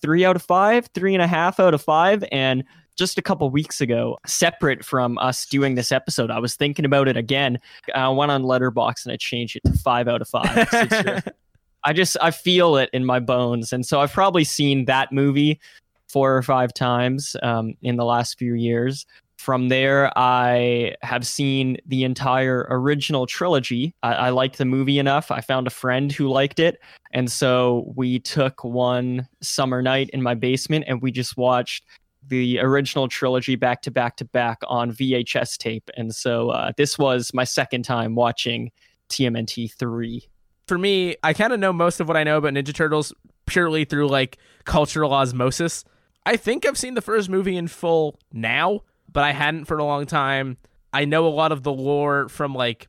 three 0.00 0.24
out 0.24 0.36
of 0.36 0.42
five, 0.42 0.88
three 0.94 1.14
and 1.14 1.22
a 1.22 1.26
half 1.26 1.60
out 1.60 1.74
of 1.74 1.82
five. 1.82 2.24
And 2.30 2.64
just 2.96 3.16
a 3.16 3.22
couple 3.22 3.48
weeks 3.50 3.80
ago, 3.80 4.18
separate 4.26 4.84
from 4.84 5.18
us 5.18 5.46
doing 5.46 5.76
this 5.76 5.92
episode, 5.92 6.30
I 6.30 6.40
was 6.40 6.56
thinking 6.56 6.84
about 6.84 7.08
it 7.08 7.16
again. 7.16 7.60
I 7.94 8.08
went 8.08 8.32
on 8.32 8.42
Letterboxd 8.42 9.06
and 9.06 9.12
I 9.12 9.16
changed 9.16 9.56
it 9.56 9.62
to 9.64 9.72
five 9.78 10.08
out 10.08 10.20
of 10.20 10.28
five. 10.28 10.68
I 11.84 11.92
just 11.92 12.16
I 12.20 12.32
feel 12.32 12.76
it 12.76 12.90
in 12.92 13.04
my 13.04 13.20
bones, 13.20 13.72
and 13.72 13.86
so 13.86 14.00
I've 14.00 14.12
probably 14.12 14.44
seen 14.44 14.86
that 14.86 15.12
movie 15.12 15.60
four 16.08 16.36
or 16.36 16.42
five 16.42 16.74
times 16.74 17.36
um, 17.42 17.74
in 17.82 17.96
the 17.96 18.04
last 18.04 18.38
few 18.38 18.54
years. 18.54 19.06
From 19.38 19.68
there, 19.68 20.12
I 20.18 20.96
have 21.02 21.24
seen 21.24 21.76
the 21.86 22.02
entire 22.02 22.66
original 22.70 23.24
trilogy. 23.24 23.94
I, 24.02 24.12
I 24.14 24.30
liked 24.30 24.58
the 24.58 24.64
movie 24.64 24.98
enough. 24.98 25.30
I 25.30 25.40
found 25.40 25.68
a 25.68 25.70
friend 25.70 26.10
who 26.10 26.28
liked 26.28 26.58
it. 26.58 26.80
And 27.12 27.30
so 27.30 27.92
we 27.94 28.18
took 28.18 28.64
one 28.64 29.28
summer 29.40 29.80
night 29.80 30.10
in 30.12 30.22
my 30.22 30.34
basement 30.34 30.86
and 30.88 31.00
we 31.00 31.12
just 31.12 31.36
watched 31.36 31.84
the 32.26 32.58
original 32.58 33.06
trilogy 33.06 33.54
back 33.54 33.80
to 33.82 33.92
back 33.92 34.16
to 34.16 34.24
back 34.24 34.58
on 34.66 34.92
VHS 34.92 35.56
tape. 35.56 35.88
And 35.96 36.12
so 36.12 36.50
uh, 36.50 36.72
this 36.76 36.98
was 36.98 37.32
my 37.32 37.44
second 37.44 37.84
time 37.84 38.16
watching 38.16 38.72
TMNT 39.08 39.72
3. 39.72 40.28
For 40.66 40.76
me, 40.76 41.16
I 41.22 41.32
kind 41.32 41.52
of 41.52 41.60
know 41.60 41.72
most 41.72 42.00
of 42.00 42.08
what 42.08 42.16
I 42.16 42.24
know 42.24 42.38
about 42.38 42.54
Ninja 42.54 42.74
Turtles 42.74 43.14
purely 43.46 43.84
through 43.84 44.08
like 44.08 44.36
cultural 44.64 45.12
osmosis. 45.12 45.84
I 46.26 46.36
think 46.36 46.66
I've 46.66 46.76
seen 46.76 46.94
the 46.94 47.00
first 47.00 47.30
movie 47.30 47.56
in 47.56 47.68
full 47.68 48.18
now, 48.32 48.80
but 49.10 49.24
I 49.24 49.32
hadn't 49.32 49.64
for 49.64 49.78
a 49.78 49.84
long 49.84 50.06
time. 50.06 50.56
I 50.92 51.04
know 51.04 51.26
a 51.26 51.30
lot 51.30 51.52
of 51.52 51.62
the 51.62 51.72
lore 51.72 52.28
from 52.28 52.54
like 52.54 52.88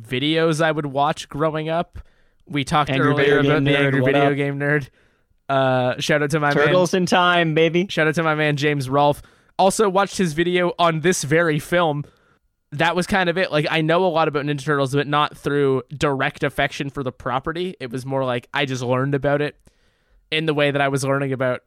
videos 0.00 0.60
I 0.62 0.72
would 0.72 0.86
watch 0.86 1.28
growing 1.28 1.68
up. 1.68 1.98
We 2.46 2.64
talked 2.64 2.90
Angry 2.90 3.08
earlier 3.08 3.38
about 3.38 3.64
the 3.64 3.70
Nerd, 3.70 3.86
Angry 3.86 4.04
Video 4.04 4.30
up? 4.30 4.36
Game 4.36 4.58
Nerd. 4.58 4.88
Uh, 5.48 6.00
shout 6.00 6.22
out 6.22 6.30
to 6.30 6.40
my 6.40 6.54
man 6.54 6.66
Turtles 6.66 6.94
in 6.94 7.06
time, 7.06 7.54
baby. 7.54 7.86
Shout 7.88 8.06
out 8.06 8.14
to 8.16 8.22
my 8.22 8.34
man 8.34 8.56
James 8.56 8.88
Rolfe. 8.88 9.22
Also 9.58 9.88
watched 9.88 10.16
his 10.16 10.32
video 10.32 10.72
on 10.78 11.00
this 11.00 11.22
very 11.24 11.58
film. 11.58 12.04
That 12.72 12.94
was 12.94 13.06
kind 13.06 13.28
of 13.28 13.36
it. 13.36 13.50
Like 13.50 13.66
I 13.70 13.80
know 13.80 14.04
a 14.04 14.08
lot 14.08 14.28
about 14.28 14.44
Ninja 14.44 14.64
Turtles, 14.64 14.94
but 14.94 15.06
not 15.06 15.36
through 15.36 15.82
direct 15.90 16.44
affection 16.44 16.88
for 16.88 17.02
the 17.02 17.12
property. 17.12 17.74
It 17.80 17.90
was 17.90 18.06
more 18.06 18.24
like 18.24 18.48
I 18.54 18.64
just 18.64 18.82
learned 18.82 19.14
about 19.14 19.42
it 19.42 19.56
in 20.30 20.46
the 20.46 20.54
way 20.54 20.70
that 20.70 20.80
I 20.80 20.88
was 20.88 21.04
learning 21.04 21.32
about 21.32 21.62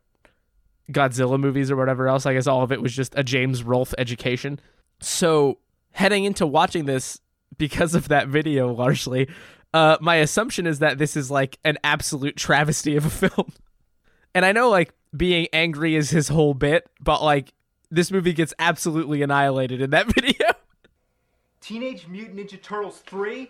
Godzilla 0.92 1.40
movies 1.40 1.72
or 1.72 1.76
whatever 1.76 2.08
else. 2.08 2.26
I 2.26 2.34
guess 2.34 2.48
all 2.48 2.64
of 2.64 2.72
it 2.72 2.82
was 2.82 2.94
just 2.94 3.14
a 3.18 3.24
James 3.24 3.64
Rolfe 3.64 3.94
education. 3.98 4.60
So 5.00 5.60
heading 5.92 6.26
into 6.26 6.46
watching 6.46 6.86
this 6.86 7.20
because 7.58 7.96
of 7.96 8.08
that 8.10 8.28
video 8.28 8.74
largely, 8.74 9.30
uh, 9.74 9.98
my 10.02 10.16
assumption 10.16 10.68
is 10.68 10.80
that 10.80 10.98
this 10.98 11.16
is 11.16 11.32
like 11.32 11.58
an 11.64 11.78
absolute 11.84 12.36
travesty 12.36 12.96
of 12.96 13.06
a 13.06 13.10
film. 13.10 13.54
And 14.36 14.46
I 14.46 14.52
know 14.52 14.72
like 14.72 14.96
being 15.16 15.48
angry 15.54 15.96
is 15.96 16.10
his 16.10 16.28
whole 16.28 16.56
bit, 16.56 16.90
but 17.00 17.22
like 17.22 17.54
this 17.92 18.10
movie 18.10 18.34
gets 18.34 18.52
absolutely 18.58 19.22
annihilated 19.22 19.80
in 19.80 19.92
that 19.92 20.08
video. 20.16 20.48
Teenage 21.62 22.08
Mutant 22.08 22.40
Ninja 22.40 22.60
Turtles 22.60 22.98
3 23.06 23.48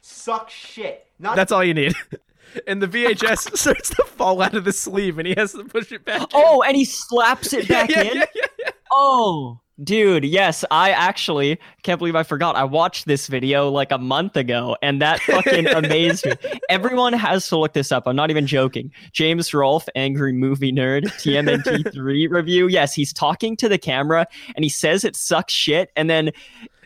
suck 0.00 0.50
shit. 0.50 1.06
Not 1.18 1.36
That's 1.36 1.52
all 1.52 1.64
you 1.64 1.74
need. 1.74 1.94
And 2.66 2.82
the 2.82 2.88
VHS 2.88 3.56
starts 3.56 3.90
to 3.90 4.04
fall 4.04 4.42
out 4.42 4.54
of 4.54 4.64
the 4.64 4.72
sleeve 4.72 5.18
and 5.18 5.26
he 5.26 5.34
has 5.36 5.52
to 5.52 5.64
push 5.64 5.92
it 5.92 6.04
back. 6.04 6.22
in. 6.22 6.28
Oh, 6.34 6.62
and 6.62 6.76
he 6.76 6.84
slaps 6.84 7.52
it 7.52 7.68
back 7.68 7.90
yeah, 7.90 8.02
in. 8.02 8.16
yeah, 8.18 8.24
yeah, 8.34 8.46
yeah. 8.58 8.70
Oh, 8.90 9.60
dude, 9.84 10.24
yes, 10.24 10.64
I 10.70 10.90
actually 10.90 11.58
can't 11.82 11.98
believe 11.98 12.16
I 12.16 12.22
forgot. 12.22 12.56
I 12.56 12.64
watched 12.64 13.06
this 13.06 13.26
video 13.26 13.68
like 13.68 13.92
a 13.92 13.98
month 13.98 14.36
ago, 14.36 14.76
and 14.80 15.02
that 15.02 15.20
fucking 15.22 15.66
amazed 15.66 16.24
me. 16.24 16.32
Everyone 16.70 17.12
has 17.12 17.48
to 17.48 17.58
look 17.58 17.74
this 17.74 17.92
up. 17.92 18.04
I'm 18.06 18.16
not 18.16 18.30
even 18.30 18.46
joking. 18.46 18.90
James 19.12 19.52
Rolfe, 19.52 19.88
Angry 19.94 20.32
Movie 20.32 20.72
Nerd, 20.72 21.04
TMNT3 21.04 22.30
review. 22.30 22.68
Yes, 22.68 22.94
he's 22.94 23.12
talking 23.12 23.56
to 23.56 23.68
the 23.68 23.78
camera, 23.78 24.26
and 24.54 24.64
he 24.64 24.68
says 24.68 25.04
it 25.04 25.16
sucks 25.16 25.52
shit, 25.52 25.90
and 25.96 26.08
then 26.08 26.30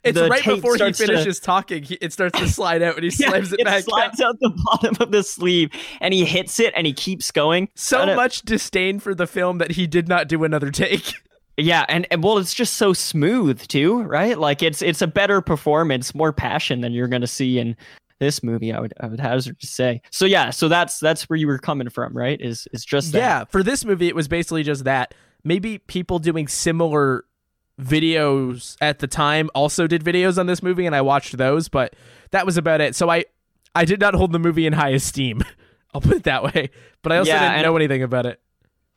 It's 0.02 0.18
right 0.18 0.44
before 0.44 0.72
he 0.72 0.78
starts 0.78 0.98
to- 0.98 1.06
finishes 1.06 1.40
talking. 1.40 1.82
He, 1.82 1.94
it 1.96 2.12
starts 2.12 2.38
to 2.38 2.48
slide 2.48 2.82
out 2.82 2.96
and 2.96 3.04
he 3.04 3.10
Yeah, 3.18 3.28
slams 3.28 3.52
it, 3.52 3.64
back. 3.64 3.80
it 3.80 3.84
slides 3.84 4.18
down. 4.18 4.28
out 4.30 4.40
the 4.40 4.50
bottom 4.64 4.96
of 5.00 5.10
the 5.10 5.22
sleeve, 5.22 5.70
and 6.00 6.14
he 6.14 6.24
hits 6.24 6.58
it, 6.60 6.72
and 6.76 6.86
he 6.86 6.92
keeps 6.92 7.30
going. 7.30 7.68
So 7.74 8.14
much 8.16 8.42
disdain 8.42 8.98
for 9.00 9.14
the 9.14 9.26
film 9.26 9.58
that 9.58 9.72
he 9.72 9.86
did 9.86 10.08
not 10.08 10.28
do 10.28 10.44
another 10.44 10.70
take. 10.70 11.12
Yeah, 11.56 11.84
and, 11.90 12.06
and 12.10 12.22
well, 12.24 12.38
it's 12.38 12.54
just 12.54 12.74
so 12.74 12.94
smooth 12.94 13.60
too, 13.66 14.00
right? 14.04 14.38
Like 14.38 14.62
it's 14.62 14.80
it's 14.80 15.02
a 15.02 15.06
better 15.06 15.42
performance, 15.42 16.14
more 16.14 16.32
passion 16.32 16.80
than 16.80 16.92
you're 16.94 17.08
gonna 17.08 17.26
see 17.26 17.58
in 17.58 17.76
this 18.18 18.42
movie. 18.42 18.72
I 18.72 18.80
would 18.80 18.94
I 19.00 19.08
would 19.08 19.20
hazard 19.20 19.60
to 19.60 19.66
say. 19.66 20.00
So 20.10 20.24
yeah, 20.24 20.48
so 20.50 20.68
that's 20.68 20.98
that's 21.00 21.28
where 21.28 21.36
you 21.36 21.46
were 21.46 21.58
coming 21.58 21.90
from, 21.90 22.16
right? 22.16 22.40
Is 22.40 22.66
is 22.72 22.82
just 22.82 23.12
that. 23.12 23.18
Yeah, 23.18 23.44
for 23.44 23.62
this 23.62 23.84
movie, 23.84 24.08
it 24.08 24.14
was 24.16 24.26
basically 24.26 24.62
just 24.62 24.84
that. 24.84 25.12
Maybe 25.44 25.76
people 25.78 26.18
doing 26.18 26.48
similar 26.48 27.24
videos 27.80 28.76
at 28.80 28.98
the 28.98 29.06
time 29.06 29.50
also 29.54 29.86
did 29.86 30.04
videos 30.04 30.38
on 30.38 30.46
this 30.46 30.62
movie, 30.62 30.86
and 30.86 30.94
I 30.94 31.00
watched 31.00 31.36
those, 31.36 31.68
but 31.68 31.94
that 32.30 32.46
was 32.46 32.56
about 32.56 32.80
it. 32.80 32.94
So 32.94 33.10
I, 33.10 33.24
I 33.74 33.84
did 33.84 34.00
not 34.00 34.14
hold 34.14 34.32
the 34.32 34.38
movie 34.38 34.66
in 34.66 34.72
high 34.72 34.90
esteem. 34.90 35.42
I'll 35.94 36.00
put 36.00 36.16
it 36.16 36.22
that 36.24 36.44
way. 36.44 36.70
But 37.02 37.12
I 37.12 37.18
also 37.18 37.32
Yeah, 37.32 37.50
didn't 37.50 37.62
know 37.62 37.76
anything 37.76 38.02
about 38.02 38.26
it. 38.26 38.40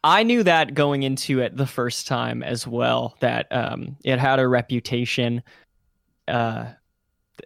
I 0.03 0.23
knew 0.23 0.43
that 0.43 0.73
going 0.73 1.03
into 1.03 1.39
it 1.39 1.55
the 1.55 1.65
first 1.65 2.07
time 2.07 2.43
as 2.43 2.67
well. 2.67 3.15
That 3.21 3.47
um, 3.51 3.95
it 4.03 4.19
had 4.19 4.39
a 4.39 4.47
reputation. 4.47 5.41
Uh, 6.27 6.65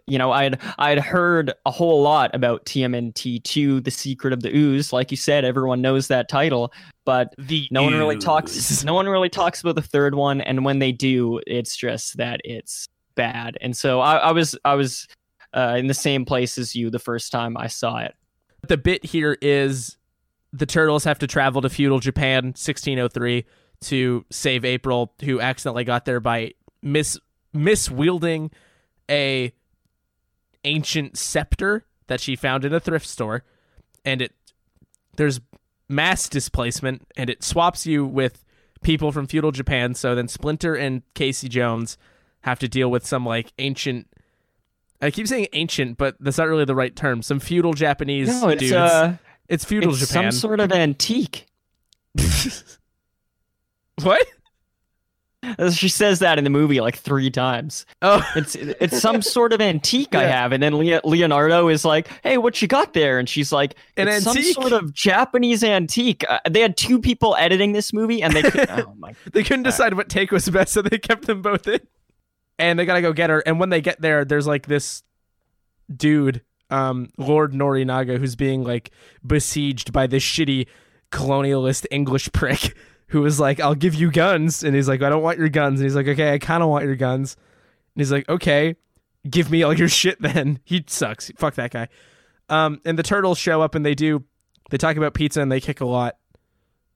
you 0.06 0.18
know, 0.18 0.32
I'd 0.32 0.58
I'd 0.78 0.98
heard 0.98 1.52
a 1.66 1.70
whole 1.70 2.02
lot 2.02 2.34
about 2.34 2.64
TMNT 2.66 3.42
two, 3.44 3.80
The 3.80 3.90
Secret 3.90 4.32
of 4.32 4.42
the 4.42 4.54
Ooze. 4.54 4.92
Like 4.92 5.10
you 5.10 5.16
said, 5.16 5.44
everyone 5.44 5.80
knows 5.80 6.08
that 6.08 6.28
title, 6.28 6.72
but 7.04 7.34
The 7.38 7.68
no 7.70 7.82
one 7.82 7.94
really 7.94 8.18
talks 8.18 8.84
no 8.84 8.94
one 8.94 9.06
really 9.08 9.28
talks 9.28 9.60
about 9.60 9.74
the 9.74 9.82
third 9.82 10.14
one 10.14 10.40
and 10.40 10.64
when 10.64 10.78
they 10.78 10.92
do 10.92 11.40
it's 11.46 11.76
just 11.76 12.16
that 12.16 12.40
it's 12.44 12.88
bad. 13.14 13.56
And 13.60 13.76
so 13.76 14.00
i, 14.00 14.16
I 14.16 14.32
was 14.32 14.56
i 14.64 14.74
was 14.74 15.06
uh, 15.54 15.76
in 15.78 15.86
the 15.86 15.94
same 15.94 16.24
place 16.24 16.58
as 16.58 16.76
you 16.76 16.90
the 16.90 16.98
first 16.98 17.32
time 17.32 17.56
i 17.56 17.66
saw 17.66 17.98
it. 17.98 18.14
The 18.66 18.76
bit 18.76 19.04
here 19.04 19.38
is 19.40 19.96
the 20.52 20.66
turtles 20.66 21.04
have 21.04 21.18
to 21.20 21.26
travel 21.26 21.60
to 21.62 21.68
feudal 21.68 22.00
Japan, 22.00 22.46
1603, 22.46 23.44
to 23.82 24.24
save 24.30 24.64
April, 24.64 25.12
who 25.24 25.40
accidentally 25.40 25.84
got 25.84 26.04
there 26.04 26.20
by 26.20 26.52
mis 26.82 27.18
miswielding 27.54 28.50
a 29.10 29.52
ancient 30.68 31.16
scepter 31.16 31.84
that 32.06 32.20
she 32.20 32.36
found 32.36 32.64
in 32.64 32.72
a 32.72 32.80
thrift 32.80 33.06
store, 33.06 33.42
and 34.04 34.22
it 34.22 34.32
there's 35.16 35.40
mass 35.88 36.28
displacement, 36.28 37.06
and 37.16 37.28
it 37.30 37.42
swaps 37.42 37.86
you 37.86 38.04
with 38.06 38.44
people 38.82 39.10
from 39.12 39.26
feudal 39.26 39.50
Japan. 39.50 39.94
So 39.94 40.14
then 40.14 40.28
Splinter 40.28 40.74
and 40.74 41.02
Casey 41.14 41.48
Jones 41.48 41.96
have 42.42 42.58
to 42.60 42.68
deal 42.68 42.90
with 42.90 43.04
some 43.06 43.24
like 43.26 43.52
ancient. 43.58 44.06
I 45.00 45.10
keep 45.10 45.26
saying 45.28 45.46
ancient, 45.52 45.96
but 45.98 46.16
that's 46.20 46.38
not 46.38 46.48
really 46.48 46.64
the 46.64 46.74
right 46.74 46.94
term. 46.94 47.22
Some 47.22 47.40
feudal 47.40 47.72
Japanese 47.72 48.28
no 48.28 48.48
it's 48.48 48.60
dudes. 48.60 48.72
uh 48.74 49.16
It's 49.48 49.64
feudal 49.64 49.90
it's 49.90 50.00
Japan. 50.00 50.30
some 50.32 50.38
sort 50.40 50.60
of 50.60 50.72
antique 50.72 51.46
what? 54.02 54.26
Uh, 55.58 55.70
she 55.70 55.88
says 55.88 56.18
that 56.18 56.36
in 56.36 56.42
the 56.42 56.50
movie 56.50 56.80
like 56.80 56.96
three 56.96 57.30
times 57.30 57.86
Oh, 58.02 58.28
it's 58.34 58.56
it's 58.56 59.00
some 59.00 59.22
sort 59.36 59.52
of 59.52 59.60
antique 59.60 60.14
i 60.16 60.24
have 60.24 60.50
and 60.50 60.60
then 60.60 60.76
Le- 60.76 61.00
leonardo 61.04 61.68
is 61.68 61.84
like 61.84 62.08
hey 62.24 62.38
what 62.38 62.60
you 62.60 62.66
got 62.66 62.92
there 62.92 63.20
and 63.20 63.28
she's 63.28 63.52
like 63.52 63.76
An 63.96 64.08
it's 64.08 64.26
antique? 64.26 64.56
some 64.56 64.62
sort 64.62 64.72
of 64.72 64.92
japanese 64.92 65.62
antique 65.62 66.24
uh, 66.28 66.40
they 66.50 66.60
had 66.60 66.76
two 66.76 66.98
people 66.98 67.36
editing 67.36 67.72
this 67.72 67.92
movie 67.92 68.20
and 68.20 68.34
they 68.34 68.42
could 68.42 68.68
oh 68.70 68.92
my 68.98 69.14
they 69.32 69.44
couldn't 69.44 69.62
decide 69.62 69.94
what 69.94 70.08
take 70.08 70.32
was 70.32 70.48
best, 70.50 70.72
so 70.72 70.82
they 70.82 70.98
kept 70.98 71.26
them 71.26 71.40
both 71.40 71.68
in. 71.68 71.80
And 72.58 72.76
they 72.76 72.84
gotta 72.84 73.00
go 73.02 73.12
get 73.12 73.30
her. 73.30 73.38
And 73.46 73.60
when 73.60 73.68
they 73.68 73.80
get 73.80 74.00
there, 74.00 74.24
there's 74.24 74.46
like 74.48 74.66
this 74.66 75.04
dude, 75.94 76.42
um, 76.70 77.10
Lord 77.16 77.52
Norinaga, 77.52 78.18
who's 78.18 78.34
being 78.34 78.64
like 78.64 78.90
besieged 79.24 79.92
by 79.92 80.08
this 80.08 80.24
shitty 80.24 80.66
colonialist 81.12 81.86
English 81.92 82.30
prick 82.32 82.76
who 83.08 83.24
is 83.24 83.40
like, 83.40 83.60
I'll 83.60 83.74
give 83.74 83.94
you 83.94 84.10
guns. 84.10 84.62
And 84.62 84.74
he's 84.74 84.88
like, 84.88 85.02
I 85.02 85.08
don't 85.08 85.22
want 85.22 85.38
your 85.38 85.48
guns. 85.48 85.80
And 85.80 85.86
he's 85.86 85.96
like, 85.96 86.08
okay, 86.08 86.32
I 86.32 86.38
kind 86.38 86.62
of 86.62 86.68
want 86.68 86.84
your 86.84 86.96
guns. 86.96 87.36
And 87.94 88.00
he's 88.00 88.12
like, 88.12 88.28
okay, 88.28 88.76
give 89.28 89.50
me 89.50 89.62
all 89.62 89.72
your 89.72 89.88
shit 90.00 90.20
then. 90.20 90.60
He 90.64 90.84
sucks. 90.86 91.30
Fuck 91.36 91.54
that 91.54 91.70
guy. 91.70 91.88
Um, 92.48 92.80
and 92.84 92.98
the 92.98 93.02
turtles 93.02 93.38
show 93.38 93.60
up 93.60 93.74
and 93.74 93.84
they 93.84 93.94
do 93.94 94.24
They 94.70 94.78
talk 94.78 94.96
about 94.96 95.14
pizza 95.14 95.40
and 95.40 95.52
they 95.52 95.60
kick 95.60 95.80
a 95.80 95.86
lot. 95.86 96.16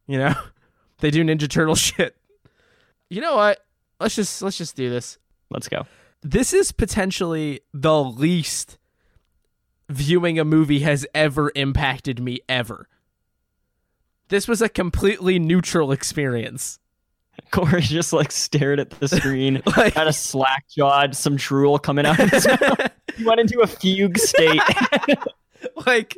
You 0.07 0.18
know? 0.18 0.35
they 0.98 1.11
do 1.11 1.25
Ninja 1.25 1.48
Turtle 1.48 1.75
shit. 1.77 2.16
You 3.11 3.20
know 3.20 3.37
what? 3.37 3.59
Let's 4.01 4.16
just 4.16 4.42
let's 4.42 4.57
just 4.57 4.75
do 4.75 4.90
this. 4.90 5.18
Let's 5.51 5.68
go. 5.68 5.87
This 6.22 6.53
is 6.53 6.72
potentially 6.72 7.61
the 7.75 8.03
least 8.03 8.79
viewing 9.88 10.38
a 10.38 10.44
movie 10.44 10.81
has 10.81 11.07
ever 11.14 11.53
impacted 11.55 12.20
me 12.20 12.40
ever. 12.48 12.88
This 14.33 14.49
was 14.49 14.62
a 14.62 14.68
completely 14.71 15.38
neutral 15.38 15.92
experience. 15.92 16.79
Corey 17.51 17.83
just 17.83 18.14
like 18.14 18.33
stared 18.33 18.81
at 18.81 18.88
the 18.88 19.07
screen, 19.07 19.61
Like- 19.77 19.92
had 19.92 20.07
a 20.07 20.12
slack 20.12 20.64
jawed, 20.75 21.14
some 21.14 21.37
drool 21.37 21.79
coming 21.79 22.07
out 22.07 22.18
of 22.18 22.31
his 22.31 22.47
mouth. 22.49 22.90
He 23.16 23.25
went 23.27 23.40
into 23.40 23.61
a 23.61 23.66
fugue 23.66 24.16
state. 24.16 24.62
like 25.87 26.16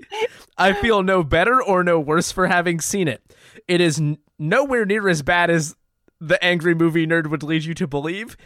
I 0.57 0.75
feel 0.75 1.03
no 1.03 1.25
better 1.25 1.61
or 1.61 1.83
no 1.83 1.99
worse 1.99 2.31
for 2.31 2.47
having 2.47 2.81
seen 2.81 3.09
it. 3.09 3.21
It 3.67 3.81
is 3.81 3.99
n- 3.99 4.19
nowhere 4.39 4.87
near 4.87 5.09
as 5.09 5.23
bad 5.23 5.51
as 5.51 5.75
the 6.21 6.43
angry 6.43 6.73
movie 6.77 7.05
nerd 7.05 7.27
would 7.31 7.43
lead 7.43 7.65
you 7.65 7.75
to 7.75 7.89
believe. 7.89 8.37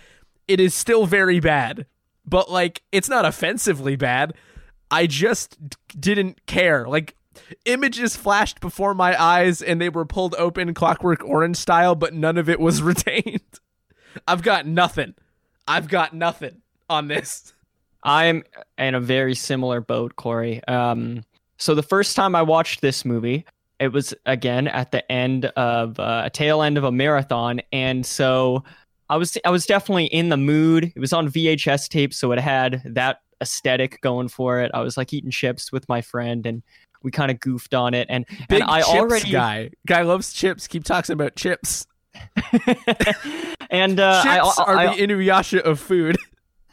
It 0.48 0.60
is 0.60 0.74
still 0.74 1.04
very 1.04 1.40
bad, 1.40 1.84
but 2.24 2.50
like 2.50 2.80
it's 2.90 3.10
not 3.10 3.26
offensively 3.26 3.96
bad. 3.96 4.32
I 4.90 5.06
just 5.06 5.58
d- 5.68 5.76
didn't 6.00 6.46
care. 6.46 6.88
Like 6.88 7.14
images 7.64 8.16
flashed 8.16 8.60
before 8.60 8.94
my 8.94 9.20
eyes 9.20 9.62
and 9.62 9.80
they 9.80 9.88
were 9.88 10.04
pulled 10.04 10.34
open 10.36 10.74
clockwork 10.74 11.24
orange 11.24 11.56
style, 11.56 11.94
but 11.94 12.14
none 12.14 12.38
of 12.38 12.48
it 12.48 12.60
was 12.60 12.82
retained. 12.82 13.40
I've 14.26 14.42
got 14.42 14.66
nothing. 14.66 15.14
I've 15.66 15.88
got 15.88 16.14
nothing 16.14 16.62
on 16.88 17.08
this. 17.08 17.52
I'm 18.02 18.42
in 18.78 18.94
a 18.94 19.00
very 19.00 19.34
similar 19.34 19.80
boat, 19.80 20.16
Corey. 20.16 20.64
Um, 20.64 21.24
so 21.58 21.74
the 21.74 21.82
first 21.82 22.16
time 22.16 22.34
I 22.34 22.42
watched 22.42 22.80
this 22.80 23.04
movie, 23.04 23.44
it 23.78 23.92
was 23.92 24.14
again 24.26 24.68
at 24.68 24.90
the 24.92 25.10
end 25.10 25.46
of 25.46 25.98
uh, 26.00 26.22
a 26.24 26.30
tail 26.30 26.62
end 26.62 26.78
of 26.78 26.84
a 26.84 26.92
marathon, 26.92 27.60
and 27.72 28.04
so 28.04 28.64
I 29.08 29.16
was 29.16 29.36
I 29.44 29.50
was 29.50 29.66
definitely 29.66 30.06
in 30.06 30.28
the 30.28 30.36
mood. 30.36 30.92
It 30.94 31.00
was 31.00 31.12
on 31.12 31.28
VHS 31.28 31.88
tape, 31.88 32.14
so 32.14 32.32
it 32.32 32.38
had 32.38 32.82
that 32.84 33.20
aesthetic 33.40 34.00
going 34.00 34.28
for 34.28 34.60
it. 34.60 34.70
I 34.74 34.80
was 34.80 34.96
like 34.96 35.12
eating 35.12 35.30
chips 35.30 35.70
with 35.72 35.88
my 35.88 36.00
friend, 36.00 36.46
and 36.46 36.62
we 37.02 37.10
kind 37.10 37.30
of 37.30 37.40
goofed 37.40 37.74
on 37.74 37.94
it. 37.94 38.06
And 38.10 38.26
Big 38.48 38.60
and 38.60 38.70
I 38.70 38.80
chips 38.80 38.88
already 38.90 39.30
guy. 39.30 39.70
Guy 39.86 40.02
loves 40.02 40.32
chips. 40.32 40.66
Keep 40.66 40.84
talking 40.84 41.12
about 41.12 41.36
chips. 41.36 41.86
and 43.70 44.00
uh, 44.00 44.22
I, 44.24 44.40
Chips 44.40 44.58
are 44.58 44.76
I, 44.76 44.96
the 44.96 45.02
Inuyasha 45.02 45.60
of 45.60 45.78
food. 45.78 46.16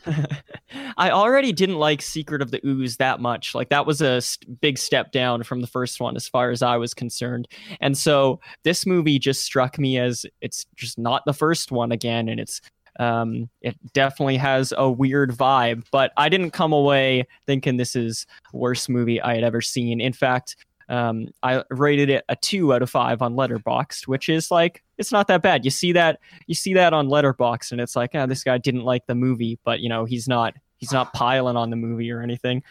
I 0.97 1.11
already 1.11 1.51
didn't 1.51 1.77
like 1.77 2.01
Secret 2.01 2.41
of 2.41 2.51
the 2.51 2.65
Ooze 2.65 2.97
that 2.97 3.19
much. 3.19 3.55
Like 3.55 3.69
that 3.69 3.85
was 3.85 4.01
a 4.01 4.21
st- 4.21 4.59
big 4.61 4.77
step 4.77 5.11
down 5.11 5.43
from 5.43 5.61
the 5.61 5.67
first 5.67 5.99
one 5.99 6.15
as 6.15 6.27
far 6.27 6.51
as 6.51 6.61
I 6.61 6.77
was 6.77 6.93
concerned. 6.93 7.47
And 7.79 7.97
so 7.97 8.39
this 8.63 8.85
movie 8.85 9.19
just 9.19 9.43
struck 9.43 9.79
me 9.79 9.97
as 9.97 10.25
it's 10.41 10.65
just 10.75 10.97
not 10.97 11.23
the 11.25 11.33
first 11.33 11.71
one 11.71 11.91
again 11.91 12.29
and 12.29 12.39
it's 12.39 12.61
um 12.99 13.49
it 13.61 13.75
definitely 13.93 14.37
has 14.37 14.73
a 14.77 14.89
weird 14.89 15.31
vibe, 15.31 15.85
but 15.91 16.11
I 16.17 16.29
didn't 16.29 16.51
come 16.51 16.73
away 16.73 17.25
thinking 17.45 17.77
this 17.77 17.95
is 17.95 18.25
worst 18.53 18.89
movie 18.89 19.21
I 19.21 19.35
had 19.35 19.43
ever 19.43 19.61
seen. 19.61 19.99
In 19.99 20.13
fact, 20.13 20.55
um, 20.89 21.29
I 21.41 21.63
rated 21.71 22.09
it 22.09 22.23
a 22.29 22.35
two 22.35 22.73
out 22.73 22.81
of 22.81 22.89
five 22.89 23.21
on 23.21 23.35
Letterboxd, 23.35 24.07
which 24.07 24.29
is 24.29 24.51
like 24.51 24.83
it's 24.97 25.11
not 25.11 25.27
that 25.27 25.41
bad. 25.41 25.65
You 25.65 25.71
see 25.71 25.91
that 25.93 26.19
you 26.47 26.55
see 26.55 26.73
that 26.75 26.93
on 26.93 27.07
Letterboxd, 27.07 27.71
and 27.71 27.81
it's 27.81 27.95
like, 27.95 28.11
ah, 28.13 28.25
this 28.25 28.43
guy 28.43 28.57
didn't 28.57 28.83
like 28.83 29.05
the 29.07 29.15
movie, 29.15 29.59
but 29.63 29.79
you 29.79 29.89
know 29.89 30.05
he's 30.05 30.27
not 30.27 30.53
he's 30.77 30.91
not 30.91 31.13
piling 31.13 31.57
on 31.57 31.69
the 31.69 31.75
movie 31.75 32.11
or 32.11 32.21
anything. 32.21 32.61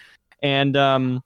And 0.42 0.76
um, 0.76 1.22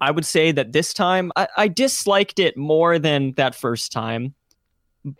I 0.00 0.10
would 0.10 0.26
say 0.26 0.52
that 0.52 0.72
this 0.72 0.92
time 0.92 1.32
I, 1.36 1.48
I 1.56 1.68
disliked 1.68 2.38
it 2.38 2.56
more 2.56 2.98
than 2.98 3.32
that 3.32 3.54
first 3.54 3.92
time, 3.92 4.34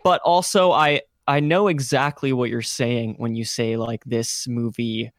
but 0.03 0.21
also 0.21 0.71
I 0.71 1.01
I 1.27 1.39
know 1.39 1.67
exactly 1.67 2.33
what 2.33 2.49
you're 2.49 2.61
saying 2.61 3.15
when 3.17 3.35
you 3.35 3.43
say 3.43 3.77
like 3.77 4.03
this 4.05 4.47
movie, 4.47 5.11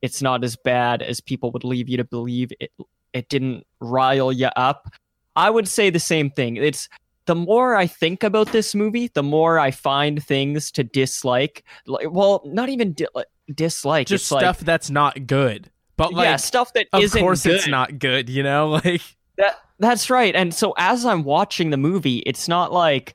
it's 0.00 0.20
not 0.20 0.42
as 0.44 0.56
bad 0.56 1.02
as 1.02 1.20
people 1.20 1.52
would 1.52 1.64
leave 1.64 1.88
you 1.88 1.96
to 1.96 2.04
believe. 2.04 2.52
It 2.60 2.72
it 3.12 3.28
didn't 3.28 3.66
rile 3.80 4.32
you 4.32 4.48
up. 4.56 4.92
I 5.36 5.50
would 5.50 5.68
say 5.68 5.90
the 5.90 6.00
same 6.00 6.30
thing. 6.30 6.56
It's 6.56 6.88
the 7.26 7.34
more 7.34 7.76
I 7.76 7.86
think 7.86 8.22
about 8.24 8.52
this 8.52 8.74
movie, 8.74 9.08
the 9.08 9.22
more 9.22 9.58
I 9.58 9.70
find 9.70 10.22
things 10.22 10.70
to 10.72 10.84
dislike. 10.84 11.64
Like, 11.86 12.10
well, 12.10 12.42
not 12.44 12.68
even 12.68 12.94
di- 12.94 13.06
like, 13.14 13.26
dislike. 13.54 14.08
Just 14.08 14.22
it's 14.22 14.26
stuff 14.26 14.58
like, 14.58 14.66
that's 14.66 14.90
not 14.90 15.26
good. 15.26 15.70
But 15.96 16.12
like, 16.12 16.24
yeah, 16.24 16.36
stuff 16.36 16.72
that 16.72 16.88
of 16.92 17.12
course 17.12 17.44
good. 17.44 17.56
it's 17.56 17.68
not 17.68 17.98
good. 17.98 18.28
You 18.28 18.42
know, 18.42 18.68
like 18.84 19.02
That 19.36 19.60
that's 19.78 20.10
right. 20.10 20.34
And 20.34 20.52
so 20.52 20.74
as 20.76 21.04
I'm 21.04 21.24
watching 21.24 21.70
the 21.70 21.76
movie, 21.76 22.18
it's 22.18 22.48
not 22.48 22.72
like 22.72 23.14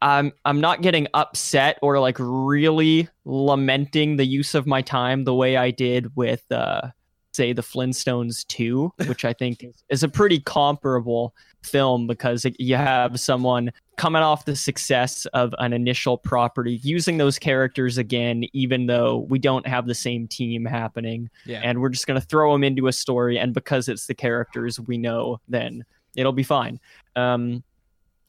I'm 0.00 0.32
I'm 0.44 0.60
not 0.60 0.82
getting 0.82 1.08
upset 1.14 1.78
or 1.82 1.98
like 1.98 2.16
really 2.20 3.08
lamenting 3.24 4.16
the 4.16 4.24
use 4.24 4.54
of 4.54 4.66
my 4.66 4.82
time 4.82 5.24
the 5.24 5.34
way 5.34 5.56
I 5.56 5.70
did 5.70 6.14
with 6.16 6.50
uh 6.52 6.90
say 7.38 7.52
the 7.52 7.62
Flintstones 7.62 8.44
2, 8.48 8.92
which 9.06 9.24
I 9.24 9.32
think 9.32 9.64
is, 9.88 10.02
a 10.02 10.08
pretty 10.08 10.40
comparable 10.40 11.34
film 11.62 12.08
because 12.08 12.44
you 12.58 12.74
have 12.74 13.20
someone 13.20 13.70
coming 13.96 14.22
off 14.22 14.44
the 14.44 14.56
success 14.56 15.24
of 15.26 15.54
an 15.58 15.72
initial 15.72 16.18
property 16.18 16.80
using 16.82 17.18
those 17.18 17.38
characters 17.38 17.98
again 17.98 18.44
even 18.52 18.86
though 18.86 19.26
we 19.28 19.38
don't 19.38 19.66
have 19.66 19.86
the 19.86 19.94
same 19.94 20.26
team 20.28 20.64
happening 20.64 21.28
yeah. 21.46 21.60
and 21.64 21.80
we're 21.80 21.88
just 21.88 22.06
going 22.06 22.20
to 22.20 22.26
throw 22.26 22.52
them 22.52 22.62
into 22.62 22.86
a 22.86 22.92
story 22.92 23.38
and 23.38 23.54
because 23.54 23.88
it's 23.88 24.06
the 24.06 24.14
characters 24.14 24.78
we 24.78 24.96
know 24.96 25.40
then 25.48 25.84
it'll 26.16 26.32
be 26.32 26.44
fine 26.44 26.78
um 27.16 27.62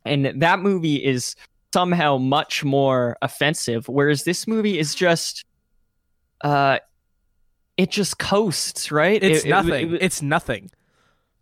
and 0.06 0.42
that 0.42 0.60
movie 0.60 0.96
is 0.96 1.36
somehow 1.74 2.18
much 2.18 2.64
more 2.64 3.16
offensive 3.22 3.88
whereas 3.88 4.24
this 4.24 4.48
movie 4.48 4.80
is 4.80 4.96
just 4.96 5.46
uh 6.44 6.80
it 7.78 7.92
just 7.92 8.18
coasts 8.18 8.92
right 8.92 9.22
it's 9.24 9.44
It- 9.44 9.48
it- 9.48 9.50
nothing. 9.50 9.94
it- 9.96 10.02
it's 10.02 10.22
nothing. 10.22 10.72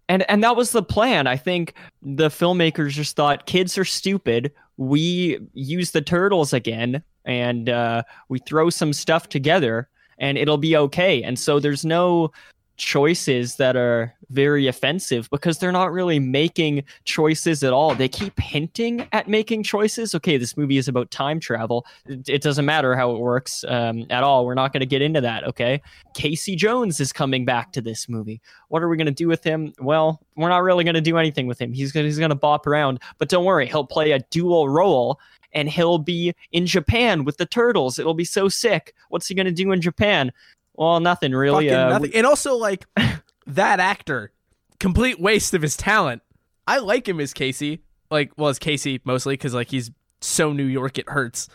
and 0.09 0.29
and 0.29 0.43
that 0.43 0.55
was 0.55 0.71
the 0.71 0.83
plan. 0.83 1.27
I 1.27 1.35
think 1.37 1.73
the 2.01 2.29
filmmakers 2.29 2.91
just 2.91 3.15
thought 3.15 3.45
kids 3.45 3.77
are 3.77 3.85
stupid. 3.85 4.51
We 4.77 5.39
use 5.53 5.91
the 5.91 6.01
turtles 6.01 6.53
again, 6.53 7.03
and 7.25 7.67
uh, 7.69 8.03
we 8.29 8.39
throw 8.39 8.69
some 8.69 8.93
stuff 8.93 9.27
together, 9.27 9.89
and 10.17 10.37
it'll 10.37 10.57
be 10.59 10.77
okay. 10.77 11.23
And 11.23 11.37
so 11.37 11.59
there's 11.59 11.83
no 11.83 12.31
choices 12.77 13.55
that 13.55 13.75
are 13.75 14.13
very 14.29 14.67
offensive 14.67 15.29
because 15.31 15.57
they're 15.57 15.71
not 15.71 15.91
really 15.91 16.19
making 16.19 16.83
choices 17.05 17.63
at 17.63 17.73
all. 17.73 17.95
They 17.95 18.07
keep 18.07 18.39
hinting 18.39 19.07
at 19.11 19.27
making 19.27 19.63
choices. 19.63 20.13
Okay, 20.15 20.37
this 20.37 20.55
movie 20.55 20.77
is 20.77 20.87
about 20.87 21.11
time 21.11 21.39
travel. 21.39 21.85
It, 22.05 22.41
doesn't 22.41 22.65
matter 22.65 22.95
how 22.95 23.11
it 23.11 23.19
works 23.19 23.65
um, 23.67 24.05
at 24.09 24.23
all. 24.23 24.45
We're 24.45 24.53
not 24.53 24.73
going 24.73 24.81
to 24.81 24.87
get 24.87 25.01
into 25.01 25.21
that. 25.21 25.43
Okay, 25.45 25.81
Casey 26.13 26.55
Jones 26.55 26.99
is 26.99 27.11
coming 27.11 27.45
back 27.45 27.71
to 27.73 27.81
this 27.81 28.07
movie. 28.07 28.41
What 28.69 28.83
are 28.83 28.89
we 28.89 28.97
going 28.97 29.07
to 29.07 29.11
do 29.11 29.27
with 29.27 29.43
him? 29.43 29.73
Well, 29.79 30.21
we're 30.35 30.49
not 30.49 30.63
really 30.63 30.83
going 30.83 30.95
to 30.95 31.01
do 31.01 31.17
anything 31.17 31.47
with 31.47 31.59
him. 31.59 31.73
He's 31.73 31.91
going 31.91 32.05
he's 32.05 32.19
going 32.19 32.29
to 32.29 32.35
bop 32.35 32.67
around, 32.67 33.01
but 33.17 33.29
don't 33.29 33.45
worry, 33.45 33.67
he'll 33.67 33.85
play 33.85 34.11
a 34.11 34.19
dual 34.29 34.69
role 34.69 35.19
and 35.53 35.69
he'll 35.69 35.97
be 35.97 36.33
in 36.51 36.65
Japan 36.65 37.23
with 37.23 37.37
the 37.37 37.45
turtles. 37.45 37.97
It'll 37.97 38.13
be 38.13 38.25
so 38.25 38.49
sick. 38.49 38.93
What's 39.09 39.27
he 39.27 39.35
going 39.35 39.45
to 39.45 39.51
do 39.51 39.71
in 39.71 39.81
Japan? 39.81 40.31
Well, 40.77 40.99
nothing 40.99 41.33
really. 41.33 41.69
Uh, 41.69 41.89
nothing. 41.89 42.11
And 42.13 42.25
also 42.25 42.55
like 42.55 42.85
that 43.47 43.79
actor, 43.79 44.31
complete 44.79 45.19
waste 45.19 45.53
of 45.53 45.61
his 45.61 45.75
talent. 45.75 46.21
I 46.67 46.77
like 46.77 47.07
him 47.07 47.19
as 47.19 47.33
Casey. 47.33 47.81
Like, 48.09 48.31
well, 48.37 48.49
as 48.49 48.59
Casey 48.59 49.01
mostly 49.03 49.33
because 49.33 49.53
like 49.53 49.69
he's 49.69 49.91
so 50.21 50.53
New 50.53 50.65
York 50.65 50.97
it 50.97 51.09
hurts. 51.09 51.49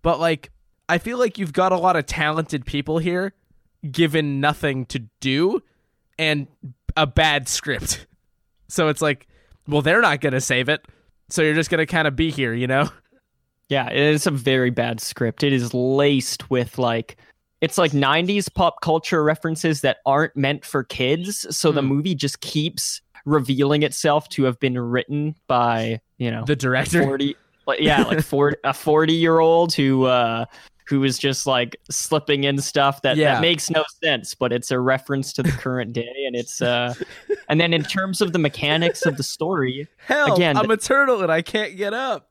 But 0.00 0.18
like, 0.18 0.50
I 0.88 0.98
feel 0.98 1.18
like 1.18 1.38
you've 1.38 1.52
got 1.52 1.72
a 1.72 1.76
lot 1.76 1.96
of 1.96 2.06
talented 2.06 2.66
people 2.66 2.98
here, 2.98 3.34
given 3.88 4.40
nothing 4.40 4.86
to 4.86 5.00
do, 5.20 5.62
and 6.18 6.48
a 6.96 7.06
bad 7.06 7.48
script. 7.48 8.06
So 8.68 8.88
it's 8.88 9.02
like, 9.02 9.28
well, 9.68 9.82
they're 9.82 10.00
not 10.00 10.22
gonna 10.22 10.40
save 10.40 10.70
it. 10.70 10.82
So 11.28 11.42
you're 11.42 11.52
just 11.52 11.68
gonna 11.68 11.84
kind 11.84 12.08
of 12.08 12.16
be 12.16 12.30
here, 12.30 12.54
you 12.54 12.66
know? 12.66 12.88
Yeah, 13.68 13.90
it 13.90 13.98
is 13.98 14.26
a 14.26 14.30
very 14.30 14.70
bad 14.70 14.98
script. 14.98 15.42
It 15.42 15.52
is 15.52 15.74
laced 15.74 16.48
with 16.48 16.78
like 16.78 17.18
it's 17.62 17.78
like 17.78 17.92
90s 17.92 18.52
pop 18.52 18.82
culture 18.82 19.24
references 19.24 19.80
that 19.80 19.98
aren't 20.04 20.36
meant 20.36 20.64
for 20.66 20.84
kids. 20.84 21.46
So 21.56 21.72
the 21.72 21.80
Hmm. 21.80 21.88
movie 21.88 22.14
just 22.14 22.40
keeps 22.42 23.00
revealing 23.24 23.82
itself 23.84 24.28
to 24.30 24.42
have 24.44 24.58
been 24.60 24.76
written 24.78 25.34
by, 25.46 26.00
you 26.18 26.30
know, 26.30 26.44
The 26.44 26.56
director. 26.56 27.02
40 27.02 27.36
like, 27.66 27.78
yeah, 27.80 28.02
like 28.02 28.20
40, 28.24 28.56
a 28.64 28.74
40 28.74 29.12
year 29.14 29.38
old 29.38 29.72
who 29.72 30.04
uh 30.04 30.44
who 30.88 31.04
is 31.04 31.16
just 31.16 31.46
like 31.46 31.76
slipping 31.88 32.42
in 32.42 32.58
stuff 32.58 33.00
that, 33.02 33.16
Yeah. 33.16 33.34
that 33.34 33.40
makes 33.40 33.70
no 33.70 33.84
sense, 34.02 34.34
but 34.34 34.52
it's 34.52 34.72
a 34.72 34.80
reference 34.80 35.32
to 35.34 35.44
the 35.44 35.52
current 35.52 35.92
day 35.92 36.12
and 36.26 36.34
it's 36.34 36.60
uh 36.60 36.92
and 37.48 37.60
then 37.60 37.72
in 37.72 37.84
terms 37.84 38.20
of 38.20 38.32
the 38.32 38.40
mechanics 38.40 39.06
of 39.06 39.16
the 39.16 39.22
story, 39.22 39.86
Hell, 40.08 40.34
Again, 40.34 40.56
I'm 40.56 40.68
a 40.72 40.76
turtle 40.76 41.22
and 41.22 41.30
I 41.30 41.40
can't 41.42 41.76
get 41.76 41.94
up. 41.94 42.28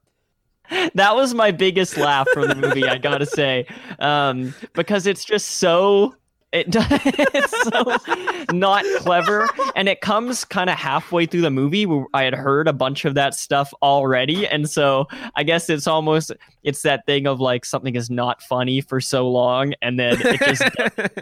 that 0.95 1.15
was 1.15 1.33
my 1.33 1.51
biggest 1.51 1.97
laugh 1.97 2.27
from 2.33 2.47
the 2.47 2.55
movie 2.55 2.85
i 2.85 2.97
gotta 2.97 3.25
say 3.25 3.65
um, 3.99 4.53
because 4.73 5.05
it's 5.07 5.23
just 5.23 5.47
so 5.47 6.15
It 6.53 6.67
it's 6.75 7.63
so 7.63 8.53
not 8.53 8.83
clever, 8.99 9.47
and 9.73 9.87
it 9.87 10.01
comes 10.01 10.43
kind 10.43 10.69
of 10.69 10.77
halfway 10.77 11.25
through 11.25 11.41
the 11.41 11.49
movie 11.49 11.85
where 11.85 12.05
I 12.13 12.23
had 12.23 12.33
heard 12.33 12.67
a 12.67 12.73
bunch 12.73 13.05
of 13.05 13.13
that 13.15 13.33
stuff 13.35 13.73
already, 13.81 14.45
and 14.45 14.69
so 14.69 15.07
I 15.37 15.43
guess 15.43 15.69
it's 15.69 15.87
almost 15.87 16.33
it's 16.63 16.81
that 16.81 17.05
thing 17.05 17.25
of 17.25 17.39
like 17.39 17.63
something 17.63 17.95
is 17.95 18.09
not 18.09 18.41
funny 18.41 18.81
for 18.81 18.99
so 18.99 19.29
long, 19.29 19.73
and 19.81 19.97
then 19.97 20.17
it 20.19 20.39
just 20.41 20.63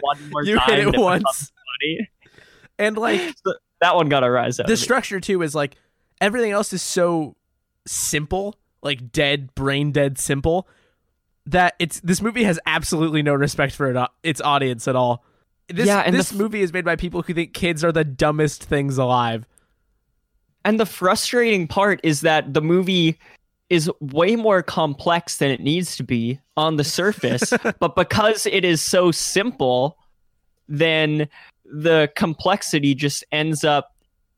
one 0.00 0.30
more 0.30 0.42
you 0.44 0.56
time 0.56 0.68
hit 0.70 0.94
it 0.94 0.98
once, 1.00 1.20
becomes 1.22 1.52
funny. 1.80 2.10
and 2.80 2.98
like 2.98 3.20
So 3.46 3.54
that 3.82 3.94
one 3.94 4.08
got 4.08 4.24
a 4.24 4.30
rise 4.30 4.58
out. 4.58 4.66
the 4.66 4.76
structure 4.76 5.20
too 5.20 5.42
is 5.42 5.54
like 5.54 5.76
everything 6.20 6.50
else 6.50 6.72
is 6.72 6.82
so 6.82 7.36
simple, 7.86 8.56
like 8.82 9.12
dead, 9.12 9.54
brain 9.54 9.92
dead 9.92 10.18
simple, 10.18 10.68
that 11.46 11.74
it's 11.78 12.00
this 12.00 12.20
movie 12.22 12.44
has 12.44 12.58
absolutely 12.66 13.22
no 13.22 13.34
respect 13.34 13.74
for 13.74 13.90
it, 13.90 13.96
uh, 13.96 14.08
its 14.22 14.40
audience 14.40 14.88
at 14.88 14.96
all. 14.96 15.24
This 15.68 15.86
Yeah, 15.86 16.00
and 16.00 16.14
this 16.14 16.32
f- 16.32 16.38
movie 16.38 16.62
is 16.62 16.72
made 16.72 16.84
by 16.84 16.96
people 16.96 17.22
who 17.22 17.34
think 17.34 17.54
kids 17.54 17.84
are 17.84 17.92
the 17.92 18.04
dumbest 18.04 18.64
things 18.64 18.98
alive. 18.98 19.46
And 20.64 20.78
the 20.78 20.86
frustrating 20.86 21.66
part 21.66 22.00
is 22.02 22.20
that 22.20 22.52
the 22.52 22.60
movie 22.60 23.18
is 23.70 23.90
way 24.00 24.34
more 24.36 24.62
complex 24.62 25.38
than 25.38 25.50
it 25.50 25.60
needs 25.60 25.96
to 25.96 26.02
be 26.02 26.40
on 26.56 26.76
the 26.76 26.84
surface, 26.84 27.52
but 27.78 27.94
because 27.94 28.44
it 28.46 28.64
is 28.64 28.82
so 28.82 29.10
simple, 29.10 29.96
then 30.68 31.28
the 31.64 32.10
complexity 32.16 32.94
just 32.94 33.24
ends 33.30 33.64
up 33.64 33.89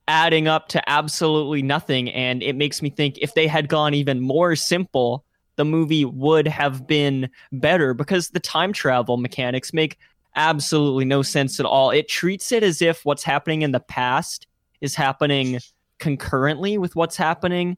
adding 0.09 0.49
up 0.49 0.69
to 0.69 0.91
absolutely 0.91 1.63
nothing. 1.63 2.11
And 2.11 2.43
it 2.43 2.57
makes 2.57 2.83
me 2.83 2.91
think 2.91 3.19
if 3.19 3.35
they 3.35 3.47
had 3.47 3.69
gone 3.69 3.95
even 3.95 4.21
more 4.21 4.57
simple 4.57 5.25
the 5.57 5.65
movie 5.65 6.05
would 6.05 6.49
have 6.49 6.87
been 6.87 7.29
better 7.53 7.95
because 7.95 8.31
the 8.31 8.41
time 8.41 8.73
travel 8.73 9.17
mechanics 9.17 9.73
make 9.73 9.99
absolutely 10.35 11.05
no 11.05 11.23
sense 11.23 11.61
at 11.61 11.67
all. 11.67 11.91
It 11.91 12.09
treats 12.09 12.53
it 12.53 12.63
as 12.63 12.81
if 12.81 13.05
what's 13.05 13.23
happening 13.23 13.63
in 13.63 13.73
the 13.73 13.81
past 13.81 14.47
is 14.81 14.95
happening 14.95 15.61
concurrently 15.99 16.79
with 16.79 16.97
what's 16.97 17.17
happening 17.17 17.77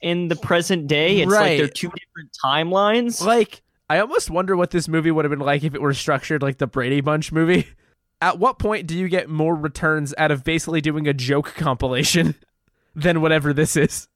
in 0.00 0.28
the 0.28 0.36
present 0.36 0.86
day. 0.86 1.20
It's 1.20 1.32
like 1.32 1.58
they're 1.58 1.68
two 1.68 1.88
different 1.88 2.36
timelines. 2.44 3.24
Like, 3.24 3.62
I 3.88 3.98
almost 3.98 4.30
wonder 4.30 4.56
what 4.56 4.70
this 4.70 4.86
movie 4.86 5.10
would 5.10 5.24
have 5.24 5.30
been 5.30 5.38
like 5.40 5.64
if 5.64 5.74
it 5.74 5.80
were 5.80 5.94
structured 5.94 6.42
like 6.42 6.58
the 6.58 6.66
Brady 6.66 7.00
Bunch 7.00 7.32
movie. 7.32 7.66
At 8.24 8.38
what 8.38 8.58
point 8.58 8.86
do 8.86 8.96
you 8.96 9.08
get 9.08 9.28
more 9.28 9.54
returns 9.54 10.14
out 10.16 10.30
of 10.30 10.44
basically 10.44 10.80
doing 10.80 11.06
a 11.06 11.12
joke 11.12 11.52
compilation 11.56 12.34
than 12.96 13.20
whatever 13.20 13.52
this 13.52 13.76
is? 13.76 14.08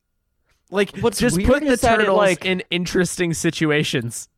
Like, 0.70 0.96
What's 1.00 1.18
just 1.18 1.38
put 1.44 1.62
the 1.62 1.76
turtles 1.76 2.16
like- 2.16 2.46
in 2.46 2.62
interesting 2.70 3.34
situations. 3.34 4.30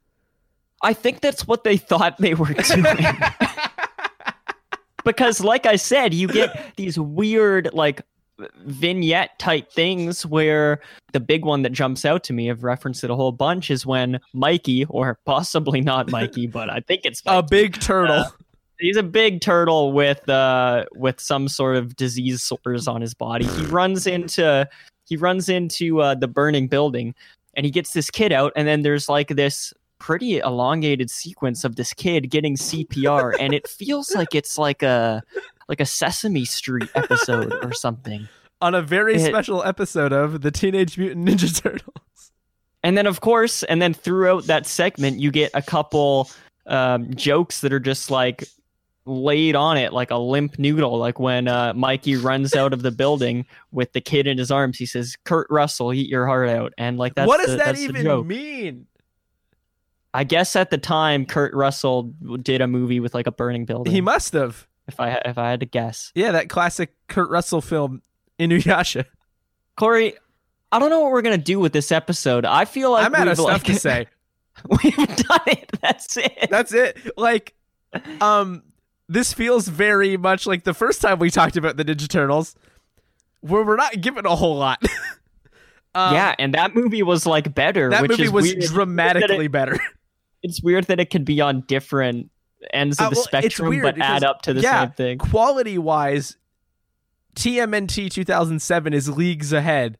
I 0.82 0.92
think 0.92 1.20
that's 1.20 1.46
what 1.46 1.62
they 1.62 1.76
thought 1.76 2.18
they 2.18 2.34
were 2.34 2.52
doing. 2.52 2.96
because, 5.04 5.40
like 5.40 5.66
I 5.66 5.76
said, 5.76 6.14
you 6.14 6.26
get 6.26 6.72
these 6.76 6.98
weird, 6.98 7.70
like, 7.72 8.02
vignette 8.64 9.38
type 9.38 9.70
things 9.70 10.26
where 10.26 10.80
the 11.12 11.20
big 11.20 11.44
one 11.44 11.62
that 11.62 11.70
jumps 11.70 12.04
out 12.04 12.24
to 12.24 12.32
me, 12.32 12.50
I've 12.50 12.64
referenced 12.64 13.04
it 13.04 13.10
a 13.10 13.14
whole 13.14 13.30
bunch, 13.32 13.70
is 13.70 13.86
when 13.86 14.18
Mikey, 14.32 14.86
or 14.86 15.18
possibly 15.26 15.80
not 15.80 16.10
Mikey, 16.10 16.46
but 16.48 16.70
I 16.70 16.80
think 16.80 17.02
it's 17.04 17.22
A 17.26 17.42
big 17.42 17.78
turtle. 17.80 18.20
Uh, 18.20 18.30
he's 18.80 18.96
a 18.96 19.02
big 19.02 19.40
turtle 19.40 19.92
with 19.92 20.28
uh 20.28 20.84
with 20.94 21.20
some 21.20 21.48
sort 21.48 21.76
of 21.76 21.96
disease 21.96 22.42
sores 22.42 22.88
on 22.88 23.00
his 23.00 23.14
body. 23.14 23.44
He 23.46 23.64
runs 23.66 24.06
into 24.06 24.68
he 25.06 25.16
runs 25.16 25.48
into 25.48 26.00
uh, 26.00 26.14
the 26.14 26.28
burning 26.28 26.68
building, 26.68 27.14
and 27.54 27.66
he 27.66 27.72
gets 27.72 27.92
this 27.92 28.10
kid 28.10 28.30
out, 28.32 28.52
and 28.56 28.66
then 28.68 28.82
there's 28.82 29.08
like 29.08 29.28
this 29.28 29.74
pretty 29.98 30.38
elongated 30.38 31.10
sequence 31.10 31.64
of 31.64 31.76
this 31.76 31.92
kid 31.92 32.30
getting 32.30 32.56
CPR, 32.56 33.34
and 33.40 33.52
it 33.52 33.66
feels 33.68 34.14
like 34.14 34.34
it's 34.34 34.56
like 34.56 34.82
a 34.82 35.22
like 35.68 35.80
a 35.80 35.86
Sesame 35.86 36.44
Street 36.44 36.88
episode 36.94 37.52
or 37.64 37.72
something. 37.72 38.28
on 38.60 38.74
a 38.74 38.82
very 38.82 39.14
It- 39.16 39.26
special 39.26 39.62
episode 39.64 40.12
of 40.12 40.40
the 40.42 40.50
Teenage 40.50 40.96
Mutant 40.98 41.28
Ninja 41.28 41.54
Turtles. 41.62 42.32
And 42.82 42.96
then, 42.96 43.06
of 43.06 43.20
course, 43.20 43.62
and 43.64 43.82
then 43.82 43.92
throughout 43.92 44.44
that 44.44 44.64
segment, 44.66 45.20
you 45.20 45.30
get 45.30 45.50
a 45.54 45.60
couple 45.62 46.30
um, 46.66 47.12
jokes 47.14 47.60
that 47.60 47.72
are 47.74 47.80
just 47.80 48.10
like 48.10 48.44
laid 49.10 49.56
on 49.56 49.76
it 49.76 49.92
like 49.92 50.10
a 50.10 50.16
limp 50.16 50.58
noodle. 50.58 50.98
Like 50.98 51.18
when 51.18 51.48
uh, 51.48 51.74
Mikey 51.74 52.16
runs 52.16 52.54
out 52.54 52.72
of 52.72 52.82
the 52.82 52.90
building 52.90 53.44
with 53.72 53.92
the 53.92 54.00
kid 54.00 54.26
in 54.26 54.38
his 54.38 54.50
arms, 54.50 54.78
he 54.78 54.86
says, 54.86 55.16
"Kurt 55.24 55.46
Russell, 55.50 55.92
eat 55.92 56.08
your 56.08 56.26
heart 56.26 56.48
out." 56.48 56.72
And 56.78 56.96
like 56.98 57.14
that's 57.14 57.28
what 57.28 57.38
does 57.40 57.50
the- 57.50 57.56
that 57.58 57.78
even 57.78 58.26
mean? 58.26 58.86
I 60.12 60.24
guess 60.24 60.56
at 60.56 60.70
the 60.70 60.78
time, 60.78 61.24
Kurt 61.24 61.54
Russell 61.54 62.12
did 62.42 62.60
a 62.60 62.66
movie 62.66 62.98
with 63.00 63.14
like 63.14 63.26
a 63.26 63.32
burning 63.32 63.64
building. 63.64 63.92
He 63.92 64.00
must 64.00 64.32
have. 64.32 64.66
if 64.88 64.98
I 64.98 65.20
if 65.24 65.38
I 65.38 65.50
had 65.50 65.60
to 65.60 65.66
guess, 65.66 66.10
Yeah, 66.14 66.32
that 66.32 66.48
classic 66.48 66.94
Kurt 67.08 67.30
Russell 67.30 67.60
film, 67.60 68.02
Inuyasha. 68.38 69.04
Corey. 69.76 70.14
I 70.72 70.78
don't 70.78 70.90
know 70.90 71.00
what 71.00 71.12
we're 71.12 71.22
gonna 71.22 71.38
do 71.38 71.58
with 71.60 71.72
this 71.72 71.90
episode. 71.92 72.44
I 72.44 72.64
feel 72.64 72.90
like 72.92 73.04
I'm 73.06 73.14
out 73.14 73.28
of 73.28 73.36
stuff 73.36 73.46
like, 73.46 73.62
to 73.64 73.74
say. 73.76 74.06
we've 74.84 74.96
done 74.96 75.40
it. 75.46 75.70
That's 75.80 76.16
it. 76.16 76.48
That's 76.50 76.72
it. 76.74 76.96
Like, 77.16 77.54
um, 78.20 78.62
this 79.12 79.32
feels 79.32 79.66
very 79.68 80.16
much 80.16 80.46
like 80.46 80.62
the 80.62 80.72
first 80.72 81.02
time 81.02 81.18
we 81.18 81.30
talked 81.30 81.56
about 81.56 81.76
the 81.76 81.84
Ninja 81.84 82.08
Turtles, 82.08 82.54
where 83.40 83.64
we're 83.64 83.76
not 83.76 84.00
given 84.00 84.24
a 84.24 84.36
whole 84.36 84.56
lot. 84.56 84.80
um, 85.94 86.14
yeah, 86.14 86.34
and 86.38 86.54
that 86.54 86.74
movie 86.76 87.02
was 87.02 87.26
like 87.26 87.52
better. 87.54 87.90
that 87.90 88.02
which 88.02 88.12
movie 88.12 88.22
is 88.24 88.30
was 88.30 88.44
weird. 88.44 88.60
dramatically 88.62 89.48
better. 89.48 89.78
It's 90.42 90.62
weird 90.62 90.84
that 90.84 90.98
it 90.98 91.10
could 91.10 91.26
be 91.26 91.42
on 91.42 91.64
different 91.68 92.30
ends 92.72 92.98
of 92.98 93.08
Uh, 93.08 93.10
the 93.10 93.16
well, 93.16 93.24
spectrum, 93.24 93.80
but 93.82 93.94
because- 93.96 94.10
add 94.10 94.24
up 94.24 94.40
to 94.42 94.54
the 94.54 94.62
yeah, 94.62 94.84
same 94.86 94.92
thing. 94.92 95.18
Quality 95.18 95.76
wise, 95.76 96.38
TMNT 97.34 98.10
2007 98.10 98.94
is 98.94 99.10
leagues 99.10 99.52
ahead, 99.52 99.98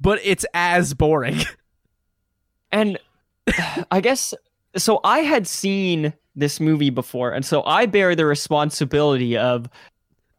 but 0.00 0.20
it's 0.24 0.46
as 0.54 0.94
boring. 0.94 1.40
And 2.72 2.98
I 3.90 4.00
guess 4.00 4.32
so. 4.76 5.00
I 5.04 5.18
had 5.18 5.46
seen 5.46 6.14
this 6.34 6.60
movie 6.60 6.90
before, 6.90 7.32
and 7.32 7.44
so 7.44 7.62
I 7.64 7.86
bear 7.86 8.14
the 8.14 8.26
responsibility 8.26 9.36
of. 9.36 9.68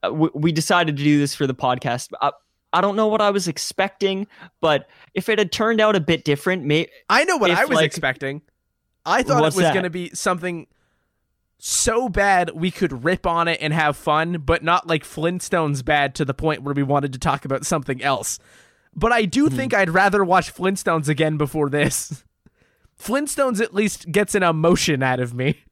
Uh, 0.04 0.10
w- 0.10 0.32
we 0.36 0.52
decided 0.52 0.98
to 0.98 1.04
do 1.04 1.18
this 1.18 1.34
for 1.34 1.48
the 1.48 1.56
podcast. 1.56 2.12
I, 2.22 2.32
I 2.74 2.82
don't 2.82 2.96
know 2.96 3.08
what 3.08 3.22
I 3.22 3.32
was 3.32 3.48
expecting, 3.48 4.28
but 4.62 4.88
if 5.14 5.30
it 5.30 5.40
had 5.40 5.52
turned 5.52 5.80
out 5.82 5.96
a 5.96 6.00
bit 6.02 6.26
different, 6.26 6.64
may, 6.66 6.88
I 7.10 7.24
know 7.24 7.38
what 7.38 7.50
If, 7.50 7.58
I 7.58 7.66
was 7.66 7.76
like- 7.78 7.86
expecting. 7.86 8.42
I 9.06 9.24
thought 9.24 9.42
it 9.42 9.56
was 9.56 9.72
going 9.72 9.84
to 9.84 9.90
be 9.90 10.10
something 10.14 10.68
so 11.58 12.10
bad 12.10 12.52
we 12.54 12.70
could 12.72 13.04
rip 13.06 13.26
on 13.26 13.48
it 13.48 13.60
and 13.62 13.72
have 13.74 13.96
fun, 13.96 14.42
but 14.46 14.64
not 14.64 14.88
like 14.88 15.04
Flintstones 15.04 15.84
bad 15.86 16.14
to 16.16 16.26
the 16.26 16.34
point 16.34 16.64
where 16.64 16.74
we 16.76 16.84
wanted 16.84 17.14
to 17.14 17.20
talk 17.20 17.46
about 17.46 17.66
something 17.66 18.02
else. 18.04 18.38
But 18.96 19.12
I 19.12 19.26
do 19.26 19.48
Hmm. 19.48 19.56
think 19.56 19.74
I'd 19.74 19.90
rather 19.90 20.24
watch 20.26 20.54
Flintstones 20.54 21.08
again 21.08 21.38
before 21.38 21.70
this. 21.70 22.24
Flintstones 23.02 23.62
at 23.62 23.74
least 23.74 24.12
gets 24.12 24.36
an 24.36 24.44
emotion 24.44 25.02
out 25.04 25.20
of 25.20 25.34
me. 25.34 25.64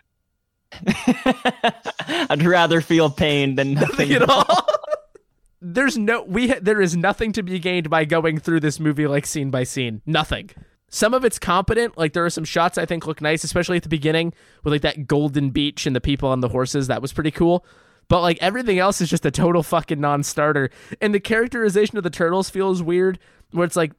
I'd 2.30 2.44
rather 2.44 2.82
feel 2.82 3.10
pain 3.10 3.56
than 3.56 3.74
nothing 3.74 4.10
Nothing 4.10 4.12
at 4.24 4.30
all. 4.30 4.68
There's 5.62 5.98
no 5.98 6.24
we 6.24 6.50
ha- 6.50 6.60
there 6.62 6.82
is 6.82 6.98
nothing 6.98 7.32
to 7.34 7.44
be 7.44 7.58
gained 7.58 7.90
by 7.90 8.04
going 8.04 8.38
through 8.38 8.60
this 8.60 8.82
movie 8.82 9.08
like 9.08 9.26
scene 9.26 9.50
by 9.50 9.64
scene. 9.64 10.02
Nothing. 10.06 10.50
Some 10.90 11.14
of 11.14 11.24
it's 11.24 11.40
competent, 11.40 11.98
like 11.98 12.12
there 12.12 12.26
are 12.26 12.30
some 12.30 12.44
shots 12.44 12.78
I 12.78 12.86
think 12.86 13.08
look 13.08 13.22
nice, 13.22 13.46
especially 13.46 13.78
at 13.78 13.84
the 13.84 13.90
beginning 13.90 14.34
with 14.64 14.74
like 14.74 14.82
that 14.82 15.08
golden 15.08 15.52
beach 15.52 15.86
and 15.86 15.96
the 15.96 16.02
people 16.02 16.28
on 16.28 16.42
the 16.42 16.50
horses. 16.50 16.88
That 16.88 17.02
was 17.02 17.14
pretty 17.14 17.32
cool. 17.32 17.66
But 18.10 18.22
like 18.22 18.38
everything 18.42 18.78
else 18.78 19.00
is 19.00 19.10
just 19.10 19.26
a 19.26 19.32
total 19.32 19.64
fucking 19.64 20.02
non-starter. 20.02 20.70
And 21.00 21.16
the 21.16 21.22
characterization 21.22 21.98
of 21.98 22.04
the 22.04 22.10
turtles 22.10 22.50
feels 22.50 22.84
weird, 22.84 23.18
where 23.52 23.66
it's 23.66 23.78
like 23.78 23.94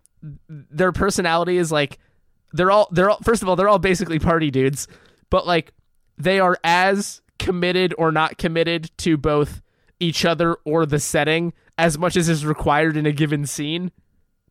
their 0.49 0.93
personality 0.93 1.57
is 1.57 1.73
like 1.73 1.99
they're 2.53 2.71
all 2.71 2.89
they're 2.93 3.09
all 3.09 3.19
first 3.23 3.43
of 3.43 3.49
all 3.49 3.57
they're 3.57 3.69
all 3.71 3.79
basically 3.79 4.19
party 4.19 4.51
dudes, 4.51 4.87
but 5.31 5.47
like 5.47 5.73
they 6.17 6.39
are 6.41 6.59
as 6.65 7.21
committed 7.39 7.95
or 7.99 8.13
not 8.13 8.39
committed 8.39 8.91
to 8.99 9.17
both 9.17 9.61
each 10.01 10.25
other 10.25 10.57
or 10.65 10.87
the 10.87 10.99
setting 11.01 11.53
as 11.79 11.99
much 11.99 12.17
as 12.17 12.29
is 12.29 12.45
required 12.47 12.97
in 12.97 13.07
a 13.07 13.13
given 13.13 13.47
scene. 13.47 13.91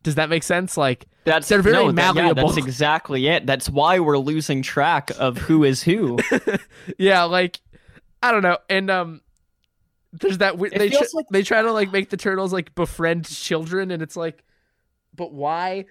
Does 0.02 0.16
that 0.16 0.28
make 0.28 0.42
sense? 0.42 0.76
Like 0.76 1.06
That's 1.24 1.48
They're 1.48 1.62
very 1.62 1.76
no, 1.76 1.90
that- 1.92 2.14
yeah, 2.14 2.22
malleable. 2.22 2.46
that's 2.48 2.58
exactly 2.66 3.26
it. 3.28 3.46
That's 3.46 3.68
why 3.70 3.98
we're 4.00 4.18
losing 4.18 4.60
track 4.62 5.10
of 5.18 5.38
who 5.38 5.64
is 5.64 5.82
who. 5.82 6.18
yeah, 6.98 7.22
like 7.24 7.60
I 8.22 8.30
don't 8.32 8.42
know. 8.42 8.58
And 8.68 8.90
um 8.90 9.20
there's 10.12 10.38
that 10.38 10.58
weird 10.58 10.74
they 10.74 10.90
feels 10.90 11.10
tr- 11.10 11.16
like- 11.16 11.26
they 11.30 11.42
try 11.42 11.62
to 11.62 11.72
like 11.72 11.90
make 11.90 12.10
the 12.10 12.16
turtles 12.16 12.52
like 12.52 12.74
befriend 12.74 13.26
children 13.26 13.90
and 13.90 14.02
it's 14.02 14.16
like 14.16 14.44
but 15.14 15.32
why? 15.32 15.86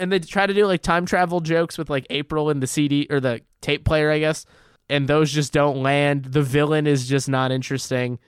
And 0.00 0.10
they 0.10 0.18
try 0.18 0.46
to 0.46 0.54
do 0.54 0.66
like 0.66 0.82
time 0.82 1.06
travel 1.06 1.40
jokes 1.40 1.76
with 1.78 1.90
like 1.90 2.06
April 2.10 2.50
and 2.50 2.62
the 2.62 2.66
CD 2.66 3.06
or 3.10 3.20
the 3.20 3.42
tape 3.60 3.84
player, 3.84 4.10
I 4.10 4.18
guess. 4.18 4.46
And 4.90 5.08
those 5.08 5.30
just 5.32 5.52
don't 5.52 5.82
land. 5.82 6.24
The 6.26 6.42
villain 6.42 6.86
is 6.86 7.08
just 7.08 7.28
not 7.28 7.52
interesting. 7.52 8.18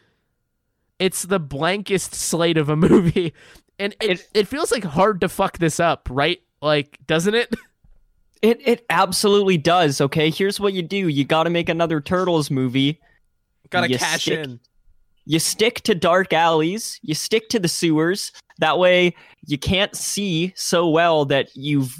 It's 0.98 1.22
the 1.24 1.40
blankest 1.40 2.14
slate 2.14 2.56
of 2.56 2.68
a 2.68 2.76
movie. 2.88 3.34
And 3.78 3.94
it, 4.00 4.10
It- 4.20 4.28
it 4.34 4.48
feels 4.48 4.70
like 4.72 4.84
hard 4.84 5.20
to 5.22 5.28
fuck 5.28 5.58
this 5.58 5.80
up, 5.80 6.08
right? 6.10 6.40
Like, 6.62 6.98
doesn't 7.06 7.34
it? 7.34 7.54
It 8.42 8.60
it 8.66 8.84
absolutely 8.90 9.56
does. 9.56 10.00
Okay, 10.00 10.28
here's 10.28 10.58
what 10.58 10.72
you 10.72 10.82
do: 10.82 11.06
you 11.06 11.24
got 11.24 11.44
to 11.44 11.50
make 11.50 11.68
another 11.68 12.00
Turtles 12.00 12.50
movie. 12.50 12.98
Gotta 13.70 13.88
you 13.88 13.98
cash 13.98 14.22
stick, 14.22 14.40
in. 14.44 14.58
You 15.26 15.38
stick 15.38 15.82
to 15.82 15.94
dark 15.94 16.32
alleys. 16.32 16.98
You 17.02 17.14
stick 17.14 17.48
to 17.50 17.60
the 17.60 17.68
sewers. 17.68 18.32
That 18.58 18.80
way, 18.80 19.14
you 19.46 19.58
can't 19.58 19.94
see 19.94 20.52
so 20.56 20.88
well 20.88 21.24
that 21.26 21.54
you've 21.54 21.94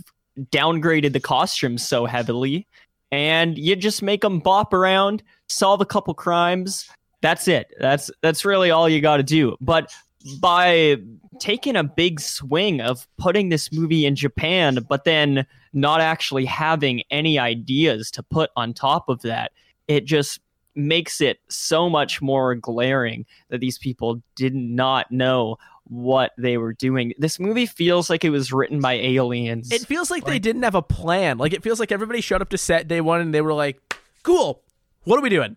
downgraded 0.51 1.13
the 1.13 1.21
costumes 1.21 1.87
so 1.87 2.07
heavily, 2.07 2.67
and 3.13 3.59
you 3.59 3.77
just 3.77 4.03
make 4.03 4.23
them 4.23 4.41
bop 4.41 4.73
around, 4.73 5.23
solve 5.49 5.81
a 5.81 5.87
couple 5.87 6.15
crimes. 6.15 6.91
That's 7.21 7.47
it. 7.47 7.73
That's 7.79 8.11
that's 8.23 8.45
really 8.45 8.73
all 8.73 8.89
you 8.89 9.01
got 9.01 9.19
to 9.19 9.23
do. 9.23 9.57
But 9.61 9.93
by 10.41 10.97
taking 11.39 11.77
a 11.77 11.85
big 11.85 12.21
swing 12.21 12.81
of 12.81 13.07
putting 13.19 13.51
this 13.51 13.71
movie 13.71 14.07
in 14.07 14.17
Japan, 14.17 14.79
but 14.89 15.05
then 15.05 15.47
not 15.73 16.01
actually 16.01 16.45
having 16.47 17.03
any 17.11 17.39
ideas 17.39 18.11
to 18.13 18.23
put 18.23 18.51
on 18.57 18.73
top 18.73 19.09
of 19.09 19.23
that, 19.23 19.53
it 19.89 20.05
just 20.05 20.41
makes 20.75 21.21
it 21.21 21.39
so 21.49 21.89
much 21.89 22.23
more 22.23 22.55
glaring 22.55 23.27
that 23.51 23.61
these 23.61 23.79
people 23.79 24.23
did 24.35 24.55
not 24.55 25.11
know 25.13 25.57
what 25.93 26.33
they 26.39 26.57
were 26.57 26.73
doing. 26.73 27.13
This 27.19 27.39
movie 27.39 27.67
feels 27.67 28.09
like 28.09 28.25
it 28.25 28.31
was 28.31 28.53
written 28.53 28.81
by 28.81 28.95
aliens. 28.95 29.71
It 29.71 29.83
feels 29.83 30.11
like 30.11 30.25
they 30.25 30.39
didn't 30.39 30.63
have 30.63 30.75
a 30.75 30.83
plan. 30.83 31.37
Like 31.39 31.53
it 31.53 31.63
feels 31.63 31.79
like 31.79 31.93
everybody 31.93 32.21
showed 32.23 32.41
up 32.41 32.49
to 32.51 32.59
set 32.59 32.89
day 32.89 33.01
one 33.01 33.21
and 33.21 33.35
they 33.35 33.43
were 33.43 33.53
like, 33.53 33.81
"Cool, 34.23 34.63
what 35.05 35.19
are 35.19 35.23
we 35.23 35.29
doing?" 35.29 35.57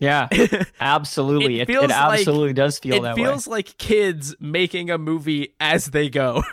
yeah, 0.00 0.28
absolutely. 0.80 1.60
It 1.60 1.62
It, 1.62 1.66
feels 1.72 1.84
it 1.84 1.88
like- 1.90 2.18
absolutely 2.18 2.52
does 2.52 2.78
feel 2.78 3.00
that 3.02 3.16
way. 3.16 3.22
it 3.22 3.24
feels 3.24 3.46
like 3.46 3.78
kids 3.78 4.34
making 4.40 4.90
a 4.90 4.98
movie 4.98 5.54
as 5.60 5.86
they 5.86 6.08
go. 6.08 6.42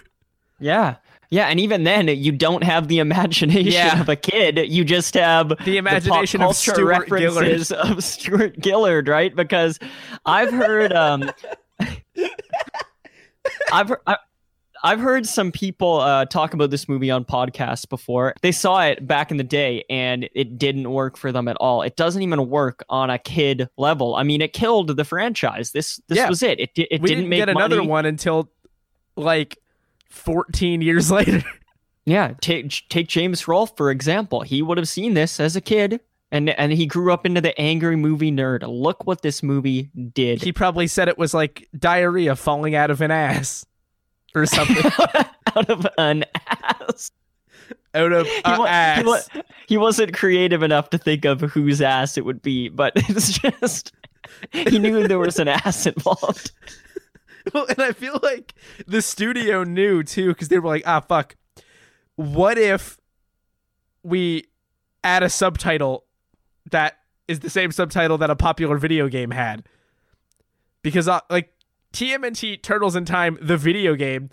Yeah. 0.63 0.97
Yeah, 1.31 1.47
and 1.47 1.59
even 1.59 1.85
then, 1.85 2.07
you 2.07 2.31
don't 2.31 2.63
have 2.63 2.87
the 2.87 2.99
imagination 2.99 3.71
Yeah. 3.71 3.99
of 3.99 4.09
a 4.09 4.15
kid. 4.15 4.59
You 4.71 4.83
just 4.83 5.15
have 5.15 5.51
The 5.65 5.77
imagination 5.77 6.41
pop 6.41 6.51
of 6.51 6.55
Stuart 6.55 7.09
references 7.09 7.71
of 7.71 8.03
Stuart 8.03 8.57
Gillard, 8.63 9.07
right? 9.07 9.35
Because 9.35 9.79
I've 10.23 10.51
heard, 10.51 10.93
um, 10.93 11.31
I've 13.73 13.89
heard, 13.89 13.99
I, 14.05 14.17
I've 14.83 14.99
heard 14.99 15.25
some 15.25 15.51
people 15.51 15.99
uh, 15.99 16.25
talk 16.25 16.53
about 16.53 16.69
this 16.71 16.89
movie 16.89 17.09
on 17.11 17.23
podcasts 17.25 17.87
before. 17.87 18.33
They 18.41 18.51
saw 18.51 18.81
it 18.85 19.05
back 19.07 19.31
in 19.31 19.37
the 19.37 19.43
day, 19.43 19.83
and 19.89 20.27
it 20.33 20.57
didn't 20.57 20.89
work 20.91 21.17
for 21.17 21.31
them 21.31 21.47
at 21.47 21.55
all. 21.57 21.81
It 21.81 21.95
doesn't 21.95 22.21
even 22.21 22.49
work 22.49 22.83
on 22.89 23.09
a 23.09 23.17
kid 23.19 23.69
level. 23.77 24.15
I 24.15 24.23
mean, 24.23 24.41
it 24.41 24.53
killed 24.53 24.95
the 24.95 25.05
franchise. 25.05 25.71
This 25.71 25.99
this 26.07 26.17
Yeah. 26.17 26.29
was 26.29 26.43
it. 26.43 26.59
It 26.59 26.69
it 26.75 27.01
we 27.01 27.07
didn't 27.09 27.23
didn't 27.23 27.29
make 27.29 27.39
get 27.39 27.49
another 27.49 27.77
money. 27.77 27.87
one 27.87 28.05
until 28.05 28.51
like 29.15 29.57
14 30.09 30.81
years 30.81 31.11
later. 31.11 31.43
Yeah, 32.05 32.33
take 32.41 32.71
take 32.89 33.07
James 33.07 33.47
Rolfe 33.47 33.75
for 33.77 33.91
example. 33.91 34.41
He 34.41 34.61
would 34.61 34.77
have 34.77 34.87
seen 34.89 35.13
this 35.13 35.39
as 35.39 35.55
a 35.55 35.61
kid, 35.61 35.99
and 36.31 36.49
and 36.51 36.71
he 36.71 36.85
grew 36.85 37.11
up 37.11 37.25
into 37.25 37.41
the 37.41 37.59
angry 37.59 37.95
movie 37.95 38.31
nerd. 38.31 38.63
Look 38.67 39.05
what 39.05 39.21
this 39.21 39.43
movie 39.43 39.89
did. 40.13 40.41
he 40.41 40.51
probably 40.53 40.87
said 40.87 41.07
it 41.07 41.17
was 41.17 41.33
like 41.33 41.67
diarrhea 41.77 42.35
falling 42.35 42.75
out 42.75 42.89
of 42.91 43.01
an 43.01 43.11
ass 43.11 43.65
or 44.35 44.45
something 44.45 44.77
out 45.55 45.69
of 45.69 45.85
an 45.97 46.23
ass. 46.49 47.11
out 47.93 48.11
of 48.13 48.25
He, 48.27 48.41
wa- 48.45 48.65
ass. 48.65 48.97
he, 48.99 49.03
wa- 49.05 49.43
he 49.67 49.77
wasn't 49.77 50.13
creative 50.13 50.63
enough 50.63 50.89
to 50.91 50.97
think 50.97 51.25
of 51.25 51.41
whose 51.41 51.81
ass 51.81 52.17
it 52.17 52.25
would 52.25 52.41
be, 52.41 52.69
but 52.69 52.93
it's 53.09 53.37
just 53.39 53.91
he 54.51 54.79
knew 54.79 55.07
there 55.07 55.19
was 55.19 55.39
an 55.39 55.47
ass 55.49 55.85
involved. 55.85 56.51
Well, 57.55 57.65
and 57.67 57.81
I 57.81 57.91
feel 57.91 58.19
like 58.21 58.53
the 58.85 59.01
studio 59.01 59.63
knew 59.63 60.03
too 60.03 60.27
because 60.27 60.49
they 60.49 60.59
were 60.59 60.67
like, 60.69 60.83
ah, 60.85 60.99
fuck. 60.99 61.35
What 62.15 62.59
if 62.59 62.99
we 64.03 64.45
add 65.03 65.23
a 65.23 65.29
subtitle 65.29 66.05
that 66.71 66.97
is 67.27 67.39
the 67.39 67.49
same 67.49 67.71
subtitle 67.71 68.17
that 68.19 68.29
a 68.29 68.35
popular 68.35 68.77
video 68.77 69.07
game 69.07 69.31
had? 69.31 69.63
Because 70.83 71.07
uh, 71.07 71.21
like 71.29 71.53
TMNT 71.93 72.61
Turtles 72.61 72.95
in 72.95 73.05
Time, 73.05 73.37
the 73.41 73.57
video 73.57 73.95
game, 73.95 74.29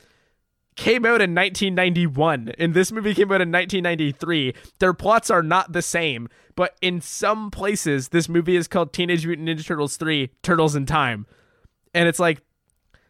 came 0.76 1.04
out 1.04 1.20
in 1.20 1.34
1991, 1.34 2.52
and 2.58 2.72
this 2.72 2.92
movie 2.92 3.14
came 3.14 3.30
out 3.32 3.40
in 3.40 3.52
1993. 3.52 4.54
Their 4.78 4.94
plots 4.94 5.30
are 5.30 5.42
not 5.42 5.72
the 5.72 5.82
same, 5.82 6.28
but 6.54 6.76
in 6.80 7.00
some 7.00 7.50
places, 7.50 8.08
this 8.08 8.28
movie 8.28 8.56
is 8.56 8.68
called 8.68 8.92
Teenage 8.92 9.26
Mutant 9.26 9.48
Ninja 9.48 9.66
Turtles 9.66 9.96
3: 9.96 10.30
Turtles 10.42 10.74
in 10.74 10.86
Time, 10.86 11.26
and 11.92 12.08
it's 12.08 12.18
like 12.18 12.40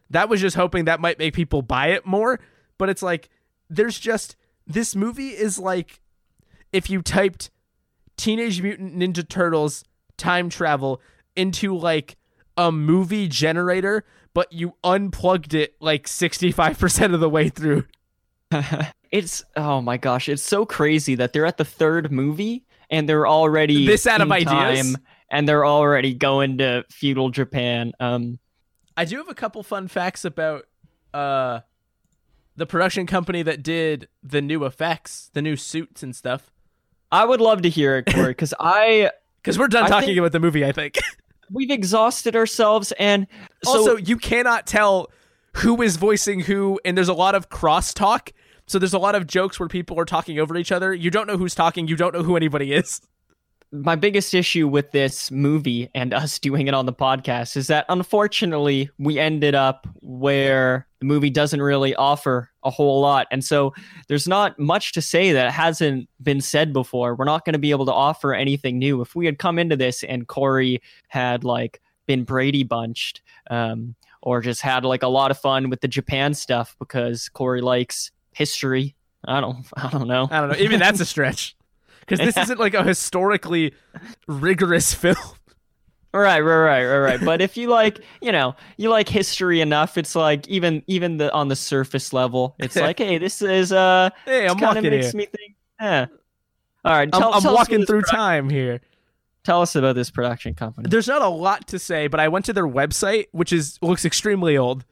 that 0.09 0.27
was 0.27 0.41
just 0.41 0.55
hoping 0.55 0.85
that 0.85 0.99
might 0.99 1.19
make 1.19 1.33
people 1.33 1.61
buy 1.61 1.87
it 1.89 2.05
more 2.05 2.39
but 2.79 2.89
it's 2.89 3.03
like 3.03 3.29
there's 3.69 3.99
just 3.99 4.35
this 4.65 4.95
movie 4.95 5.29
is 5.29 5.59
like 5.59 5.99
if 6.73 6.89
you 6.89 7.03
typed 7.03 7.51
teenage 8.19 8.61
mutant 8.61 8.95
ninja 8.97 9.27
turtles 9.27 9.83
time 10.17 10.49
travel 10.49 11.01
into 11.35 11.75
like 11.75 12.17
a 12.57 12.71
movie 12.71 13.27
generator 13.27 14.03
but 14.33 14.51
you 14.51 14.73
unplugged 14.83 15.53
it 15.53 15.73
like 15.79 16.05
65% 16.05 17.13
of 17.13 17.19
the 17.19 17.29
way 17.29 17.49
through 17.49 17.85
It's 19.11 19.43
oh 19.55 19.81
my 19.81 19.97
gosh, 19.97 20.29
it's 20.29 20.43
so 20.43 20.65
crazy 20.65 21.15
that 21.15 21.33
they're 21.33 21.45
at 21.45 21.57
the 21.57 21.65
third 21.65 22.11
movie 22.11 22.65
and 22.91 23.09
they're 23.09 23.25
already 23.27 23.85
This 23.87 24.05
out 24.05 24.21
of 24.21 24.31
ideas? 24.31 24.93
time, 24.93 25.03
and 25.31 25.47
they're 25.49 25.65
already 25.65 26.13
going 26.13 26.59
to 26.59 26.83
feudal 26.91 27.29
Japan. 27.29 27.91
Um, 27.99 28.39
i 28.95 29.05
do 29.05 29.17
have 29.17 29.29
a 29.29 29.33
couple 29.33 29.63
fun 29.63 29.87
facts 29.87 30.25
about 30.25 30.65
uh 31.13 31.61
the 32.55 32.65
production 32.65 33.07
company 33.07 33.41
that 33.41 33.63
did 33.63 34.09
the 34.21 34.41
new 34.41 34.65
effects 34.65 35.31
the 35.33 35.41
new 35.41 35.55
suits 35.55 36.03
and 36.03 36.15
stuff 36.15 36.51
I 37.11 37.25
would 37.25 37.41
love 37.41 37.61
to 37.63 37.69
hear 37.69 37.97
it, 37.97 38.05
Corey, 38.13 38.29
because 38.29 38.53
I 38.59 39.11
because 39.41 39.57
we're 39.57 39.67
done 39.67 39.85
I 39.85 39.87
talking 39.87 40.17
about 40.19 40.33
the 40.33 40.39
movie 40.39 40.65
i 40.65 40.71
think 40.71 40.97
we've 41.51 41.71
exhausted 41.71 42.35
ourselves, 42.35 42.91
and 42.99 43.25
so 43.63 43.77
also, 43.77 43.95
you 43.97 44.17
cannot 44.17 44.67
tell 44.67 45.09
who 45.57 45.81
is 45.81 45.97
voicing 45.97 46.41
who, 46.41 46.79
and 46.85 46.95
there's 46.95 47.07
a 47.09 47.13
lot 47.13 47.35
of 47.35 47.49
crosstalk. 47.49 48.31
So 48.67 48.77
there's 48.77 48.93
a 48.93 48.99
lot 48.99 49.15
of 49.15 49.25
jokes 49.25 49.59
where 49.59 49.67
people 49.67 49.99
are 49.99 50.05
talking 50.05 50.39
over 50.39 50.55
each 50.55 50.71
other. 50.71 50.93
You 50.93 51.09
don't 51.09 51.25
know 51.25 51.37
who's 51.37 51.55
talking. 51.55 51.87
You 51.87 51.95
don't 51.95 52.13
know 52.13 52.21
who 52.21 52.35
anybody 52.35 52.71
is. 52.73 53.01
my 53.71 53.95
biggest 53.95 54.33
issue 54.33 54.67
with 54.67 54.91
this 54.91 55.31
movie 55.31 55.89
and 55.95 56.13
us 56.13 56.37
doing 56.47 56.67
it 56.67 56.73
on 56.73 56.85
the 56.85 56.93
podcast 56.93 57.57
is 57.57 57.67
that 57.67 57.85
unfortunately 57.89 58.89
we 58.99 59.17
ended 59.19 59.55
up 59.55 59.87
where 60.01 60.85
the 60.99 61.05
movie 61.05 61.29
doesn't 61.29 61.61
really 61.61 61.95
offer 61.95 62.49
a 62.63 62.69
whole 62.69 63.01
lot. 63.01 63.27
And 63.31 63.43
so 63.43 63.73
there's 64.07 64.27
not 64.27 64.59
much 64.59 64.91
to 64.93 65.01
say 65.01 65.31
that 65.31 65.51
hasn't 65.51 66.09
been 66.21 66.41
said 66.41 66.73
before. 66.73 67.15
We're 67.15 67.25
not 67.25 67.45
going 67.45 67.53
to 67.53 67.59
be 67.59 67.71
able 67.71 67.85
to 67.85 67.93
offer 67.93 68.33
anything 68.33 68.79
new. 68.79 69.01
If 69.01 69.15
we 69.15 69.25
had 69.25 69.39
come 69.39 69.57
into 69.57 69.75
this 69.75 70.03
and 70.03 70.27
corey 70.27 70.81
had 71.07 71.43
like 71.43 71.81
been 72.09 72.23
brady 72.23 72.63
bunched 72.63 73.21
um, 73.51 73.93
or 74.23 74.41
just 74.41 74.61
had 74.61 74.83
like 74.83 75.03
a 75.03 75.07
lot 75.07 75.29
of 75.29 75.37
fun 75.37 75.69
with 75.69 75.79
the 75.81 75.87
japan 75.87 76.33
stuff 76.33 76.75
because 76.79 77.29
corey 77.29 77.61
likes 77.61 78.09
history 78.33 78.95
i 79.25 79.39
don't 79.39 79.67
i 79.77 79.89
don't 79.91 80.07
know. 80.07 80.27
I 80.31 80.41
don't 80.41 80.49
know. 80.49 80.57
Even 80.57 80.79
that's 80.79 80.99
a 80.99 81.05
stretch. 81.05 81.55
Because 81.99 82.25
this 82.25 82.43
isn't 82.43 82.59
like 82.59 82.73
a 82.73 82.83
historically 82.83 83.75
rigorous 84.27 84.93
film. 84.95 85.15
Right, 86.11 86.39
right, 86.39 86.41
right, 86.41 86.85
right, 86.85 86.97
right. 86.99 87.19
But 87.23 87.39
if 87.41 87.55
you 87.55 87.67
like, 87.69 87.99
you 88.21 88.31
know, 88.31 88.55
you 88.77 88.89
like 88.89 89.07
history 89.07 89.61
enough, 89.61 89.97
it's 89.97 90.15
like 90.15 90.47
even 90.47 90.81
even 90.87 91.17
the 91.17 91.31
on 91.33 91.49
the 91.49 91.55
surface 91.55 92.13
level, 92.13 92.55
it's 92.57 92.75
like, 92.87 92.97
hey, 92.97 93.17
this 93.19 93.41
is 93.43 93.71
uh, 93.71 94.09
Hey, 94.25 94.47
I'm 94.47 94.57
kind 94.57 94.77
of 94.79 94.83
walking 94.83 94.89
makes 94.91 95.11
here. 95.11 95.17
me 95.19 95.25
think. 95.27 95.55
Yeah. 95.79 96.07
All 96.83 96.93
right, 96.93 97.09
I'm, 97.13 97.21
tell, 97.21 97.33
I'm 97.33 97.43
walking 97.43 97.85
through 97.85 98.01
produ- 98.03 98.11
time 98.11 98.49
here. 98.49 98.81
Tell 99.43 99.61
us 99.61 99.75
about 99.75 99.95
this 99.95 100.09
production 100.09 100.53
company. 100.53 100.89
There's 100.89 101.07
not 101.07 101.21
a 101.21 101.27
lot 101.27 101.67
to 101.67 101.79
say, 101.79 102.07
but 102.07 102.19
I 102.19 102.27
went 102.29 102.45
to 102.45 102.53
their 102.53 102.67
website, 102.67 103.27
which 103.31 103.53
is 103.53 103.77
looks 103.81 104.03
extremely 104.05 104.57
old. 104.57 104.85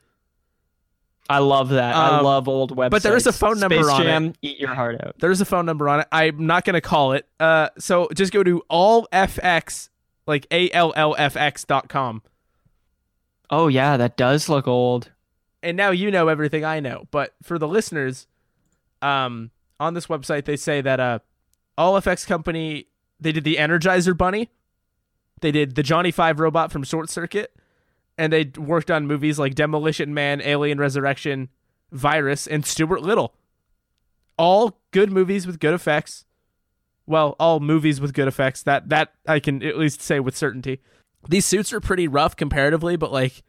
I 1.29 1.39
love 1.39 1.69
that. 1.69 1.95
I 1.95 2.19
Um, 2.19 2.25
love 2.25 2.47
old 2.47 2.75
websites. 2.77 2.91
but 2.91 3.03
there 3.03 3.15
is 3.17 3.27
a 3.27 3.33
phone 3.33 3.59
number 3.59 3.75
Space 3.83 3.89
on 3.91 4.01
it. 4.01 4.05
Jam, 4.05 4.33
Eat 4.41 4.59
your 4.59 4.73
heart 4.73 5.01
out. 5.03 5.15
There's 5.19 5.41
a 5.41 5.45
phone 5.45 5.65
number 5.65 5.89
on 5.89 5.99
it. 6.01 6.07
I'm 6.11 6.45
not 6.47 6.63
gonna 6.63 6.79
call 6.79 7.13
it. 7.13 7.27
Uh, 7.39 7.69
so 7.79 8.07
just 8.15 8.31
go 8.31 8.43
to 8.43 8.61
allfx, 8.71 9.89
like 10.27 10.45
a 10.51 10.69
l 10.71 10.93
l 10.95 11.15
f 11.17 11.35
x 11.35 11.63
dot 11.63 11.89
com. 11.89 12.21
Oh 13.49 13.67
yeah, 13.67 13.97
that 13.97 14.17
does 14.17 14.49
look 14.49 14.67
old. 14.67 15.11
and 15.63 15.75
now 15.75 15.89
you 15.91 16.11
know 16.11 16.27
everything 16.27 16.63
I 16.63 16.79
know. 16.79 17.07
But 17.11 17.33
for 17.41 17.57
the 17.57 17.67
listeners, 17.67 18.27
um, 19.01 19.51
on 19.79 19.93
this 19.93 20.07
website 20.07 20.45
they 20.45 20.57
say 20.57 20.81
that 20.81 20.99
uh, 20.99 21.19
All 21.77 21.99
FX 21.99 22.27
Company 22.27 22.87
they 23.19 23.31
did 23.31 23.43
the 23.43 23.55
Energizer 23.55 24.15
Bunny, 24.15 24.51
they 25.41 25.51
did 25.51 25.75
the 25.75 25.83
Johnny 25.83 26.11
Five 26.11 26.39
robot 26.39 26.71
from 26.71 26.83
Short 26.83 27.09
Circuit, 27.09 27.55
and 28.17 28.31
they 28.31 28.51
worked 28.57 28.91
on 28.91 29.07
movies 29.07 29.39
like 29.39 29.55
Demolition 29.55 30.13
Man, 30.13 30.41
Alien 30.41 30.77
Resurrection, 30.77 31.49
Virus, 31.91 32.45
and 32.45 32.65
Stuart 32.65 33.01
Little. 33.01 33.33
All 34.37 34.79
good 34.91 35.11
movies 35.11 35.47
with 35.47 35.59
good 35.59 35.73
effects. 35.73 36.25
Well, 37.07 37.35
all 37.39 37.59
movies 37.59 37.99
with 38.01 38.13
good 38.13 38.27
effects. 38.27 38.63
That 38.63 38.89
that 38.89 39.13
I 39.27 39.39
can 39.39 39.63
at 39.63 39.77
least 39.77 40.01
say 40.01 40.19
with 40.19 40.35
certainty. 40.37 40.81
These 41.27 41.45
suits 41.45 41.73
are 41.73 41.79
pretty 41.79 42.07
rough 42.07 42.35
comparatively, 42.35 42.95
but 42.97 43.11
like 43.11 43.43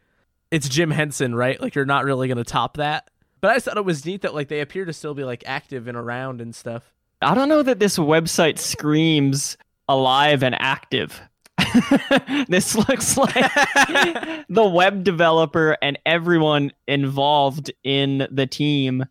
it's 0.49 0.69
Jim 0.69 0.91
Henson, 0.91 1.35
right? 1.35 1.61
Like 1.61 1.75
you're 1.75 1.85
not 1.85 2.05
really 2.05 2.27
gonna 2.27 2.43
top 2.43 2.77
that. 2.77 3.09
But 3.41 3.51
I 3.51 3.53
just 3.55 3.65
thought 3.65 3.77
it 3.77 3.85
was 3.85 4.05
neat 4.05 4.21
that 4.23 4.33
like 4.33 4.47
they 4.47 4.61
appear 4.61 4.85
to 4.85 4.93
still 4.93 5.13
be 5.13 5.23
like 5.23 5.43
active 5.45 5.87
and 5.87 5.97
around 5.97 6.41
and 6.41 6.55
stuff. 6.55 6.91
I 7.21 7.35
don't 7.35 7.49
know 7.49 7.63
that 7.63 7.79
this 7.79 7.97
website 7.97 8.57
screams 8.59 9.57
alive 9.87 10.43
and 10.43 10.55
active. 10.57 11.21
this 12.47 12.75
looks 12.75 13.17
like 13.17 13.33
the 14.49 14.71
web 14.73 15.03
developer 15.03 15.77
and 15.81 15.99
everyone 16.05 16.71
involved 16.87 17.71
in 17.83 18.27
the 18.31 18.47
team 18.47 19.05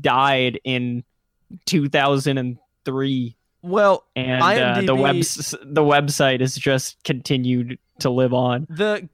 died 0.00 0.60
in 0.62 1.02
2003 1.66 3.36
Well, 3.62 4.04
and 4.16 4.42
uh, 4.42 4.80
the 4.80 4.94
IMDb 4.94 5.00
webs 5.00 5.54
the 5.62 5.82
website 5.82 6.40
has 6.40 6.54
just 6.56 7.02
continued 7.04 7.78
to 7.98 8.10
live 8.10 8.32
on 8.32 8.66
the 8.70 9.08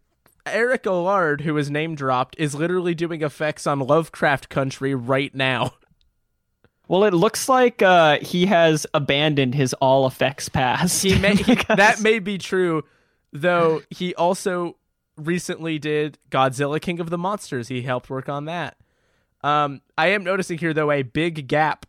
Eric 0.46 0.86
Allard, 0.86 1.40
who 1.40 1.54
was 1.54 1.70
name 1.70 1.94
dropped, 1.96 2.36
is 2.38 2.54
literally 2.54 2.94
doing 2.94 3.22
effects 3.22 3.66
on 3.66 3.80
Lovecraft 3.80 4.48
Country 4.48 4.94
right 4.94 5.34
now. 5.34 5.72
well 6.88 7.04
it 7.04 7.12
looks 7.12 7.48
like 7.48 7.82
uh, 7.82 8.18
he 8.20 8.46
has 8.46 8.86
abandoned 8.94 9.54
his 9.54 9.74
all 9.74 10.06
effects 10.06 10.48
pass. 10.48 11.02
He 11.02 11.18
may 11.18 11.34
he- 11.36 11.54
that 11.68 12.00
may 12.00 12.20
be 12.20 12.38
true, 12.38 12.84
though. 13.32 13.82
He 13.90 14.14
also 14.14 14.76
recently 15.16 15.78
did 15.78 16.18
Godzilla 16.30 16.80
King 16.80 17.00
of 17.00 17.10
the 17.10 17.18
Monsters. 17.18 17.68
He 17.68 17.82
helped 17.82 18.08
work 18.08 18.28
on 18.28 18.44
that. 18.44 18.76
Um, 19.42 19.80
I 19.98 20.08
am 20.08 20.22
noticing 20.24 20.58
here 20.58 20.72
though 20.72 20.90
a 20.92 21.02
big 21.02 21.48
gap, 21.48 21.86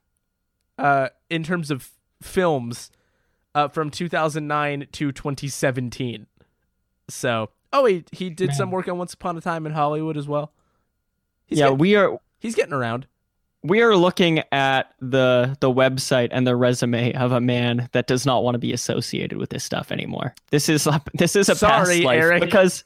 uh, 0.78 1.10
in 1.30 1.44
terms 1.44 1.70
of 1.72 1.90
films, 2.22 2.92
uh, 3.56 3.68
from 3.68 3.90
2009 3.90 4.88
to 4.92 5.12
2017. 5.12 6.28
So, 7.10 7.50
oh, 7.74 7.86
he 7.86 8.04
he 8.12 8.30
did 8.30 8.54
some 8.54 8.72
work 8.72 8.88
on 8.88 8.98
Once 8.98 9.14
Upon 9.14 9.38
a 9.38 9.42
Time 9.42 9.66
in 9.66 9.72
Hollywood 9.74 10.18
as 10.18 10.28
well. 10.28 10.52
He's 11.46 11.60
yeah 11.60 11.70
get- 11.70 11.80
we 11.80 11.96
are 11.96 12.20
he's 12.40 12.56
getting 12.56 12.74
around. 12.74 13.08
we 13.64 13.82
are 13.82 13.96
looking 13.96 14.44
at 14.52 14.94
the 15.00 15.56
the 15.62 15.72
website 15.72 16.30
and 16.32 16.46
the 16.46 16.56
resume 16.56 17.14
of 17.14 17.32
a 17.32 17.40
man 17.42 17.88
that 17.94 18.08
does 18.08 18.26
not 18.26 18.44
want 18.44 18.56
to 18.56 18.60
be 18.60 18.74
associated 18.74 19.38
with 19.38 19.50
this 19.50 19.64
stuff 19.64 19.92
anymore. 19.92 20.36
This 20.52 20.68
is 20.70 20.86
a, 20.88 21.02
this 21.14 21.36
is 21.36 21.48
a 21.50 21.56
Sorry, 21.56 21.72
past 21.72 22.04
life 22.04 22.22
Eric. 22.22 22.42
because 22.44 22.84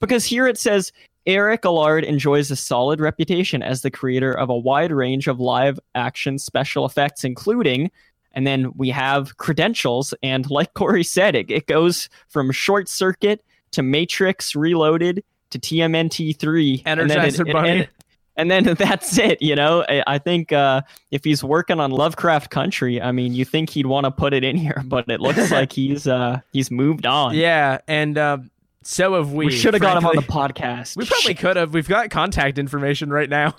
because 0.00 0.24
here 0.24 0.46
it 0.46 0.58
says 0.58 0.92
Eric 1.26 1.64
Allard 1.64 2.04
enjoys 2.04 2.50
a 2.50 2.56
solid 2.56 3.00
reputation 3.00 3.62
as 3.62 3.82
the 3.82 3.90
creator 3.90 4.32
of 4.32 4.48
a 4.48 4.56
wide 4.56 4.92
range 4.92 5.26
of 5.26 5.40
live 5.40 5.78
action 5.94 6.38
special 6.38 6.86
effects, 6.86 7.24
including. 7.24 7.90
And 8.32 8.46
then 8.46 8.72
we 8.76 8.90
have 8.90 9.36
credentials, 9.38 10.14
and 10.22 10.48
like 10.50 10.74
Corey 10.74 11.02
said, 11.04 11.34
it, 11.34 11.50
it 11.50 11.66
goes 11.66 12.08
from 12.28 12.52
Short 12.52 12.88
Circuit 12.88 13.44
to 13.72 13.82
Matrix 13.82 14.54
Reloaded 14.54 15.24
to 15.50 15.58
TMNT 15.58 16.36
three, 16.38 16.82
and 16.86 17.00
then 17.00 17.18
Energizer 17.18 17.48
it- 17.48 17.52
Bunny. 17.52 17.68
and- 17.70 17.88
and 18.36 18.48
then 18.48 18.62
that's 18.78 19.18
it 19.18 19.42
you 19.42 19.56
know 19.56 19.84
i, 19.88 20.00
I 20.06 20.18
think 20.18 20.52
uh, 20.52 20.82
if 21.10 21.24
he's 21.24 21.42
working 21.42 21.80
on 21.80 21.90
lovecraft 21.90 22.50
country 22.52 23.02
i 23.02 23.10
mean 23.10 23.34
you 23.34 23.44
think 23.44 23.68
he'd 23.70 23.86
want 23.86 24.04
to 24.04 24.12
put 24.12 24.32
it 24.32 24.44
in 24.44 24.54
here 24.64 24.80
but 24.86 25.08
it 25.10 25.20
looks 25.20 25.50
like 25.50 25.72
he's 25.80 26.06
uh 26.06 26.38
he's 26.52 26.70
moved 26.70 27.04
on 27.04 27.34
Yeah, 27.34 27.78
and 27.88 28.16
um, 28.16 28.50
so 28.84 29.14
have 29.14 29.32
we. 29.32 29.46
we 29.46 29.50
should 29.52 29.74
have 29.74 29.80
got 29.82 29.96
him 29.96 30.06
on 30.06 30.14
the 30.14 30.22
podcast 30.22 30.96
We 30.96 31.04
probably 31.04 31.34
could 31.34 31.56
have. 31.56 31.74
We've 31.74 31.88
got 31.88 32.10
contact 32.10 32.58
information 32.60 33.10
right 33.10 33.28
now. 33.28 33.56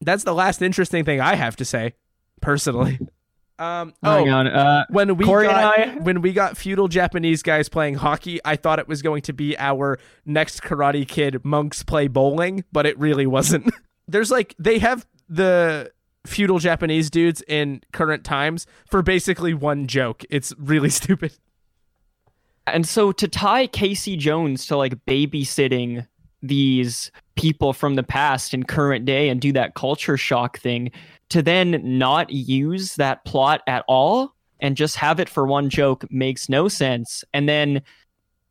That's 0.00 0.24
the 0.24 0.34
last 0.34 0.62
interesting 0.62 1.04
thing 1.04 1.20
I 1.20 1.36
have 1.36 1.54
to 1.56 1.64
say, 1.64 1.94
personally. 2.40 2.98
Um, 3.58 3.92
Hang 4.02 4.28
oh, 4.28 4.32
on. 4.32 4.46
Uh, 4.46 4.84
when 4.90 5.16
we 5.16 5.24
Corey 5.24 5.46
and 5.46 5.52
got 5.52 5.78
I- 5.78 5.94
when 5.96 6.22
we 6.22 6.32
got 6.32 6.56
feudal 6.56 6.88
Japanese 6.88 7.42
guys 7.42 7.68
playing 7.68 7.94
hockey, 7.94 8.40
I 8.44 8.56
thought 8.56 8.78
it 8.78 8.86
was 8.86 9.02
going 9.02 9.22
to 9.22 9.32
be 9.32 9.58
our 9.58 9.98
next 10.24 10.62
Karate 10.62 11.06
Kid 11.06 11.44
monks 11.44 11.82
play 11.82 12.06
bowling, 12.08 12.64
but 12.72 12.86
it 12.86 12.98
really 12.98 13.26
wasn't. 13.26 13.72
There's 14.08 14.30
like 14.30 14.54
they 14.58 14.78
have 14.78 15.06
the 15.28 15.90
feudal 16.24 16.58
Japanese 16.58 17.10
dudes 17.10 17.42
in 17.48 17.82
current 17.92 18.24
times 18.24 18.66
for 18.90 19.02
basically 19.02 19.54
one 19.54 19.86
joke. 19.86 20.24
It's 20.30 20.54
really 20.58 20.90
stupid. 21.00 21.32
and 22.66 22.86
so 22.86 23.12
to 23.12 23.26
tie 23.26 23.66
Casey 23.66 24.16
Jones 24.16 24.66
to 24.66 24.76
like 24.76 25.04
babysitting 25.04 26.06
these 26.42 27.10
people 27.38 27.72
from 27.72 27.94
the 27.94 28.02
past 28.02 28.52
and 28.52 28.66
current 28.68 29.04
day 29.04 29.28
and 29.28 29.40
do 29.40 29.52
that 29.52 29.74
culture 29.74 30.16
shock 30.16 30.58
thing, 30.58 30.90
to 31.30 31.40
then 31.42 31.80
not 31.84 32.30
use 32.30 32.94
that 32.96 33.24
plot 33.24 33.62
at 33.66 33.84
all 33.88 34.34
and 34.60 34.76
just 34.76 34.96
have 34.96 35.20
it 35.20 35.28
for 35.28 35.46
one 35.46 35.70
joke 35.70 36.04
makes 36.10 36.48
no 36.48 36.68
sense. 36.68 37.24
And 37.32 37.48
then 37.48 37.80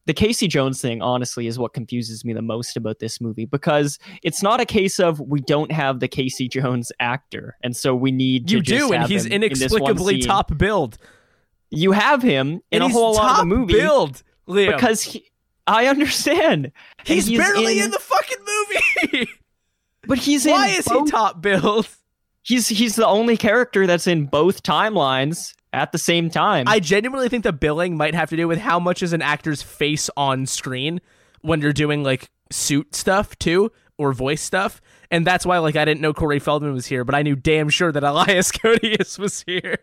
the 0.05 0.13
Casey 0.13 0.47
Jones 0.47 0.81
thing, 0.81 1.01
honestly, 1.01 1.47
is 1.47 1.59
what 1.59 1.73
confuses 1.73 2.23
me 2.23 2.31
the 2.31 2.41
most 2.41 2.77
about 2.77 2.99
this 2.99 3.19
movie 3.19 3.43
because 3.43 3.99
it's 4.23 4.41
not 4.41 4.61
a 4.61 4.65
case 4.65 5.01
of 5.01 5.19
we 5.19 5.41
don't 5.41 5.69
have 5.71 5.99
the 5.99 6.07
Casey 6.07 6.47
Jones 6.47 6.93
actor, 7.01 7.57
and 7.61 7.75
so 7.75 7.93
we 7.93 8.11
need 8.11 8.47
to 8.47 8.55
You 8.55 8.61
do, 8.61 8.93
and 8.93 9.03
he's 9.05 9.25
in 9.25 9.43
inexplicably 9.43 10.21
scene. 10.21 10.29
top 10.29 10.57
billed. 10.57 10.97
You 11.71 11.91
have 11.91 12.21
him 12.23 12.61
in 12.71 12.81
and 12.81 12.83
a 12.83 12.87
whole 12.87 13.15
lot 13.15 13.31
of 13.31 13.37
the 13.39 13.45
movie 13.55 13.73
build, 13.73 14.23
Liam. 14.47 14.73
because 14.73 15.01
he, 15.01 15.25
I 15.67 15.87
understand. 15.87 16.71
And 16.99 17.07
he's, 17.07 17.29
barely 17.29 17.79
in, 17.79 17.85
in 17.85 17.91
the 17.91 17.99
fucking 17.99 18.37
movie. 19.11 19.29
But 20.07 20.19
he's 20.19 20.45
Why 20.45 20.67
in 20.69 20.79
is 20.79 20.85
both- 20.87 21.07
he 21.07 21.11
top 21.11 21.41
billed? 21.41 21.87
He's 22.43 22.69
he's 22.69 22.95
the 22.95 23.05
only 23.05 23.35
character 23.35 23.85
that's 23.85 24.07
in 24.07 24.25
both 24.27 24.63
timelines 24.63 25.53
at 25.73 25.91
the 25.91 25.97
same 25.97 26.29
time. 26.29 26.65
I 26.65 26.79
genuinely 26.79 27.27
think 27.27 27.43
the 27.43 27.51
billing 27.51 27.97
might 27.97 28.15
have 28.15 28.29
to 28.29 28.37
do 28.37 28.47
with 28.47 28.57
how 28.59 28.79
much 28.79 29.03
is 29.03 29.11
an 29.11 29.21
actor's 29.21 29.61
face 29.61 30.09
on 30.15 30.45
screen 30.45 31.01
when 31.41 31.59
you're 31.59 31.73
doing 31.73 32.03
like 32.03 32.29
suit 32.51 32.95
stuff 32.95 33.37
too 33.37 33.69
or 33.97 34.13
voice 34.13 34.41
stuff. 34.41 34.81
And 35.11 35.27
that's 35.27 35.45
why 35.45 35.57
like 35.57 35.75
I 35.75 35.83
didn't 35.83 35.99
know 35.99 36.13
Corey 36.13 36.39
Feldman 36.39 36.71
was 36.71 36.85
here, 36.85 37.03
but 37.03 37.13
I 37.13 37.21
knew 37.21 37.35
damn 37.35 37.67
sure 37.67 37.91
that 37.91 38.03
Elias 38.05 38.49
Koteas 38.53 39.19
was 39.19 39.43
here. 39.45 39.79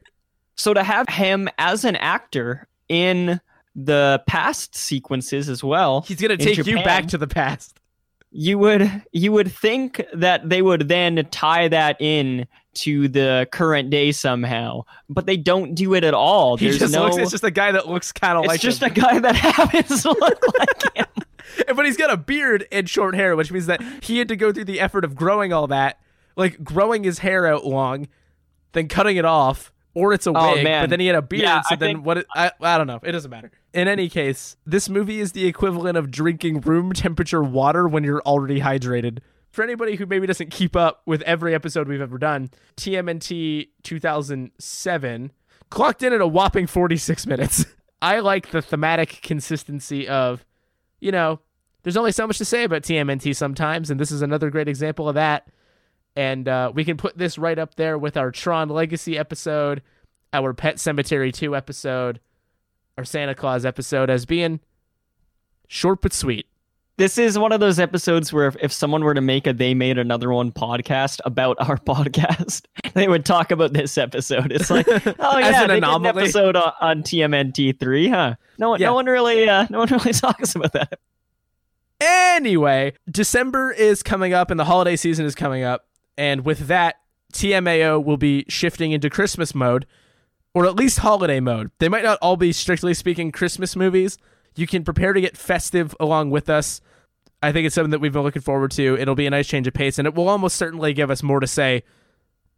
so 0.55 0.72
to 0.72 0.82
have 0.82 1.07
him 1.11 1.51
as 1.59 1.85
an 1.85 1.97
actor 1.97 2.66
in 2.89 3.43
the 3.75 4.22
past 4.27 4.75
sequences 4.77 5.49
as 5.49 5.62
well, 5.64 6.03
He's 6.03 6.20
gonna 6.20 6.37
take 6.37 6.64
you 6.66 6.77
back 6.83 7.07
to 7.09 7.18
the 7.18 7.27
past. 7.27 7.79
you 8.31 8.59
would 8.59 8.91
you 9.12 9.33
would 9.33 9.51
think 9.53 10.05
that 10.12 10.49
they 10.49 10.62
would 10.62 10.89
then 10.89 11.27
tie 11.31 11.68
that 11.68 12.01
in 12.01 12.47
to 12.75 13.07
the 13.09 13.49
current 13.53 13.91
day 13.91 14.11
somehow, 14.12 14.83
but 15.09 15.27
they 15.27 15.37
don't 15.37 15.75
do 15.75 15.95
it 15.95 16.03
at 16.05 16.14
all. 16.14 16.57
He 16.57 16.66
There's 16.66 16.79
just 16.81 16.93
no. 16.95 17.05
looks 17.05 17.16
it's 17.16 17.31
just 17.31 17.45
a 17.45 17.51
guy 17.51 17.72
that 17.72 17.89
looks 17.89 18.11
kinda 18.12 18.41
like. 18.41 18.55
it's 18.57 18.62
just 18.62 18.83
him. 18.83 18.91
a 18.91 18.95
guy 18.95 19.18
that 19.20 19.37
happens 19.37 20.03
to 20.03 20.09
look 20.11 20.45
like 20.59 20.97
him. 20.97 21.07
but 21.77 21.87
he's 21.87 21.97
got 21.97 22.12
a 22.12 22.16
beard 22.16 22.66
and 22.72 22.89
short 22.89 23.14
hair, 23.14 23.37
which 23.37 23.53
means 23.53 23.66
that 23.66 23.81
he 24.03 24.18
had 24.18 24.27
to 24.29 24.35
go 24.37 24.53
through 24.53 24.64
the 24.64 24.81
effort 24.81 25.05
of 25.05 25.14
growing 25.14 25.53
all 25.53 25.68
that, 25.68 26.01
like 26.37 26.62
growing 26.64 27.05
his 27.05 27.20
hair 27.20 27.47
out 27.47 27.64
long, 27.64 28.09
then 28.72 28.89
cutting 28.89 29.16
it 29.16 29.25
off, 29.25 29.72
or 29.95 30.12
it's 30.12 30.27
a 30.27 30.33
Oh, 30.35 30.55
wig. 30.55 30.64
man. 30.64 30.83
But 30.85 30.91
then 30.91 30.99
he 31.01 31.07
had 31.07 31.14
a 31.14 31.22
beard, 31.22 31.43
Yeah, 31.45 31.61
so 31.61 31.75
I 31.75 31.77
then 31.77 31.95
think- 31.97 32.07
what? 32.07 32.18
It, 32.18 32.27
I 32.35 32.51
I 32.61 32.77
don't 32.79 32.89
know. 32.89 32.99
It 33.05 33.12
doesn't 33.12 33.31
matter. 33.31 33.53
In 33.75 33.89
any 33.89 34.09
case, 34.09 34.57
this 34.64 34.89
movie 34.89 35.18
is 35.18 35.33
the 35.33 35.47
equivalent 35.47 35.99
of 35.99 36.09
drinking 36.09 36.61
room 36.61 36.93
temperature 36.93 37.43
water 37.43 37.89
when 37.89 38.05
you're 38.05 38.22
already 38.22 38.61
hydrated. 38.61 39.18
For 39.51 39.64
anybody 39.64 39.97
who 39.97 40.07
maybe 40.07 40.29
doesn't 40.29 40.53
keep 40.53 40.77
up 40.77 41.03
with 41.07 41.22
every 41.22 41.57
episode 41.57 41.89
we've 41.89 42.01
ever 42.01 42.16
done, 42.16 42.51
TMNT 42.77 43.70
2007 43.83 45.33
clocked 45.70 46.03
in 46.05 46.12
at 46.12 46.20
a 46.20 46.27
whopping 46.27 46.68
46 46.68 47.27
minutes. 47.27 47.66
I 48.03 48.20
like 48.20 48.51
the 48.51 48.62
thematic 48.62 49.20
consistency 49.22 50.07
of, 50.07 50.45
you 51.01 51.11
know, 51.11 51.41
there's 51.83 51.97
only 51.97 52.12
so 52.12 52.29
much 52.29 52.39
to 52.39 52.45
say 52.45 52.62
about 52.62 52.83
TMNT 52.83 53.35
sometimes, 53.35 53.91
and 53.91 53.99
this 53.99 54.12
is 54.12 54.22
another 54.22 54.51
great 54.51 54.68
example 54.68 55.09
of 55.09 55.16
that. 55.16 55.49
And 56.14 56.47
uh, 56.47 56.70
we 56.72 56.85
can 56.85 56.97
put 56.97 57.18
this 57.18 57.39
right 57.39 57.59
up 57.59 57.75
there 57.75 57.99
with 57.99 58.16
our 58.16 58.31
Tron 58.31 58.68
Legacy 58.68 59.18
episode, 59.18 59.83
our 60.33 60.55
Pet 60.55 60.77
Sematary 60.77 61.33
2 61.33 61.57
episode, 61.57 62.20
our 62.97 63.05
Santa 63.05 63.34
Claus 63.34 63.64
episode 63.64 64.09
as 64.11 64.24
being 64.26 64.61
short 65.68 66.01
but 66.01 66.12
sweet. 66.12 66.47
This 66.97 67.18
is 67.18 67.36
one 67.36 67.51
of 67.51 67.59
those 67.59 67.80
episodes 67.80 68.32
where 68.32 68.47
if, 68.47 68.57
if 68.61 68.72
someone 68.72 69.03
were 69.03 69.14
to 69.14 69.20
make 69.20 69.49
a 69.49 69.53
They 69.53 69.74
Made 69.74 69.99
Another 69.99 70.30
One 70.32 70.53
podcast 70.53 71.18
about 71.24 71.57
our 71.59 71.76
podcast, 71.86 72.66
they 72.95 73.09
would 73.09 73.24
talk 73.24 73.51
about 73.51 73.72
this 73.72 73.99
episode. 73.99 74.53
It's 74.53 74.70
like, 74.70 74.86
oh 75.18 75.38
yeah, 75.38 75.62
an 75.62 75.68
they 75.68 75.74
did 75.74 75.82
anomaly. 75.84 76.09
an 76.11 76.18
episode 76.18 76.55
on, 76.57 76.72
on 76.80 77.03
TMNT3, 77.03 78.11
huh? 78.11 78.34
No 78.59 78.70
one, 78.70 78.80
Yeah. 78.80 78.86
no 78.88 78.95
one 78.95 79.07
really, 79.07 79.49
uh, 79.49 79.66
no 79.70 79.80
one 79.80 79.88
really 79.90 80.12
talks 80.12 80.55
about 80.55 80.72
that. 80.74 81.01
Anyway, 82.01 82.92
December 83.11 83.72
is 83.72 84.05
coming 84.05 84.32
up 84.32 84.53
and 84.53 84.61
the 84.61 84.64
holiday 84.64 84.95
season 84.95 85.26
is 85.26 85.34
coming 85.34 85.64
up. 85.64 85.86
And 86.16 86.45
with 86.45 86.68
that, 86.68 86.97
TMAO 87.32 88.05
will 88.05 88.16
be 88.18 88.45
shifting 88.49 88.92
into 88.92 89.11
Christmas 89.11 89.53
mode, 89.53 89.84
or 90.55 90.67
at 90.67 90.77
least 90.77 91.01
holiday 91.01 91.41
mode. 91.41 91.71
They 91.79 91.89
might 91.89 92.05
not 92.05 92.19
all 92.23 92.37
be 92.37 92.53
strictly 92.53 92.95
speaking 92.95 93.33
Christmas 93.33 93.75
movies. 93.75 94.17
You 94.57 94.67
can 94.67 94.85
prepare 94.85 95.13
to 95.13 95.21
get 95.21 95.37
festive 95.37 95.95
along 95.99 96.31
with 96.31 96.49
us. 96.49 96.81
I 97.43 97.53
think 97.53 97.67
it's 97.67 97.75
something 97.75 97.91
that 97.91 97.99
we've 97.99 98.13
been 98.13 98.23
looking 98.23 98.41
forward 98.41 98.71
to. 98.73 98.97
It'll 98.99 99.15
be 99.15 99.27
a 99.27 99.31
nice 99.31 99.49
change 99.49 99.67
of 99.67 99.75
pace, 99.75 99.99
and 99.99 100.07
it 100.07 100.15
will 100.15 100.29
almost 100.29 100.57
certainly 100.57 100.95
give 100.95 101.11
us 101.11 101.23
more 101.23 101.41
to 101.41 101.47
say 101.47 101.83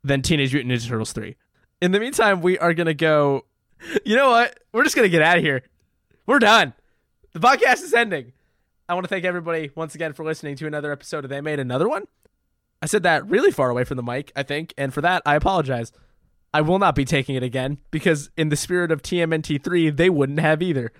than 0.04 0.22
Teenage 0.22 0.52
Mutant 0.52 0.72
Ninja 0.72 0.88
Turtles 0.88 1.12
3. 1.12 1.34
In 1.80 1.92
the 1.92 1.98
meantime, 1.98 2.40
we 2.40 2.58
are 2.58 2.74
going 2.74 2.86
to 2.86 2.94
go. 2.94 3.44
You 4.06 4.16
know 4.16 4.30
what? 4.30 4.58
We're 4.72 4.84
just 4.84 4.96
going 4.96 5.04
to 5.04 5.10
get 5.10 5.20
out 5.20 5.36
of 5.36 5.44
here. 5.44 5.62
We're 6.24 6.38
done. 6.38 6.72
The 7.34 7.40
podcast 7.40 7.82
is 7.82 7.92
ending. 7.92 8.32
I 8.88 8.94
want 8.94 9.04
to 9.04 9.08
thank 9.08 9.26
everybody 9.26 9.70
once 9.74 9.94
again 9.94 10.14
for 10.14 10.24
listening 10.24 10.56
to 10.56 10.66
another 10.66 10.92
episode 10.92 11.24
of 11.24 11.30
They 11.30 11.42
Made 11.42 11.60
Another 11.60 11.86
One. 11.86 12.04
I 12.80 12.86
said 12.86 13.02
that 13.02 13.28
really 13.28 13.50
far 13.50 13.68
away 13.68 13.84
from 13.84 13.98
the 13.98 14.02
mic, 14.02 14.32
I 14.34 14.44
think, 14.44 14.72
and 14.78 14.94
for 14.94 15.02
that, 15.02 15.22
I 15.26 15.34
apologize. 15.34 15.92
I 16.56 16.62
will 16.62 16.78
not 16.78 16.94
be 16.94 17.04
taking 17.04 17.34
it 17.34 17.42
again 17.42 17.76
because, 17.90 18.30
in 18.34 18.48
the 18.48 18.56
spirit 18.56 18.90
of 18.90 19.02
TMNT3, 19.02 19.94
they 19.94 20.08
wouldn't 20.08 20.40
have 20.40 20.62
either. 20.62 20.90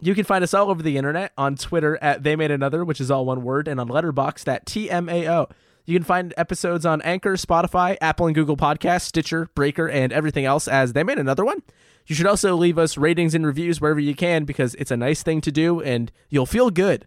You 0.00 0.14
can 0.14 0.24
find 0.24 0.42
us 0.42 0.54
all 0.54 0.70
over 0.70 0.82
the 0.82 0.96
internet 0.96 1.32
on 1.36 1.56
Twitter 1.56 1.98
at 2.00 2.22
They 2.22 2.34
Made 2.34 2.50
Another, 2.50 2.82
which 2.82 2.98
is 2.98 3.10
all 3.10 3.26
one 3.26 3.42
word, 3.42 3.68
and 3.68 3.78
on 3.78 3.90
Letterboxd 3.90 4.48
at 4.48 4.64
TMAO. 4.64 5.50
You 5.84 5.98
can 5.98 6.02
find 6.02 6.32
episodes 6.38 6.86
on 6.86 7.02
Anchor, 7.02 7.34
Spotify, 7.34 7.98
Apple 8.00 8.24
and 8.24 8.34
Google 8.34 8.56
Podcasts, 8.56 9.02
Stitcher, 9.02 9.50
Breaker, 9.54 9.86
and 9.86 10.14
everything 10.14 10.46
else 10.46 10.66
as 10.66 10.94
They 10.94 11.02
Made 11.02 11.18
Another 11.18 11.44
one. 11.44 11.62
You 12.06 12.14
should 12.14 12.26
also 12.26 12.56
leave 12.56 12.78
us 12.78 12.96
ratings 12.96 13.34
and 13.34 13.44
reviews 13.44 13.82
wherever 13.82 14.00
you 14.00 14.14
can 14.14 14.46
because 14.46 14.74
it's 14.76 14.90
a 14.90 14.96
nice 14.96 15.22
thing 15.22 15.42
to 15.42 15.52
do 15.52 15.82
and 15.82 16.10
you'll 16.30 16.46
feel 16.46 16.70
good. 16.70 17.06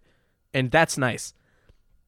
And 0.53 0.69
that's 0.69 0.95
nice. 0.95 1.33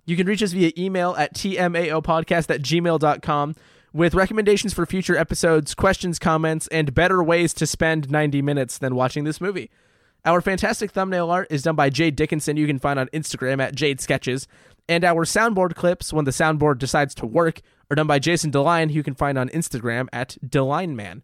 You 0.05 0.15
can 0.15 0.27
reach 0.27 0.43
us 0.43 0.51
via 0.51 0.73
email 0.77 1.15
at 1.17 1.33
tmaopodcast 1.33 2.53
at 2.53 2.61
gmail.com 2.61 3.55
with 3.93 4.13
recommendations 4.13 4.73
for 4.73 4.85
future 4.85 5.17
episodes, 5.17 5.73
questions, 5.73 6.19
comments, 6.19 6.67
and 6.67 6.93
better 6.93 7.23
ways 7.23 7.53
to 7.55 7.65
spend 7.65 8.09
90 8.09 8.41
minutes 8.41 8.77
than 8.77 8.95
watching 8.95 9.23
this 9.23 9.41
movie. 9.41 9.69
Our 10.25 10.41
fantastic 10.41 10.91
thumbnail 10.91 11.31
art 11.31 11.47
is 11.49 11.63
done 11.63 11.75
by 11.75 11.89
Jade 11.89 12.15
Dickinson, 12.15 12.57
you 12.57 12.67
can 12.67 12.79
find 12.79 12.99
on 12.99 13.07
Instagram 13.07 13.61
at 13.61 13.73
Jade 13.73 14.01
Sketches. 14.01 14.47
And 14.87 15.03
our 15.03 15.23
soundboard 15.23 15.75
clips, 15.75 16.11
when 16.11 16.25
the 16.25 16.31
soundboard 16.31 16.79
decides 16.79 17.15
to 17.15 17.25
work, 17.25 17.61
are 17.89 17.95
done 17.95 18.07
by 18.07 18.19
Jason 18.19 18.51
DeLine, 18.51 18.89
who 18.89 18.95
you 18.95 19.03
can 19.03 19.15
find 19.15 19.37
on 19.37 19.49
Instagram 19.49 20.07
at 20.11 20.37
DelineMan. 20.45 21.21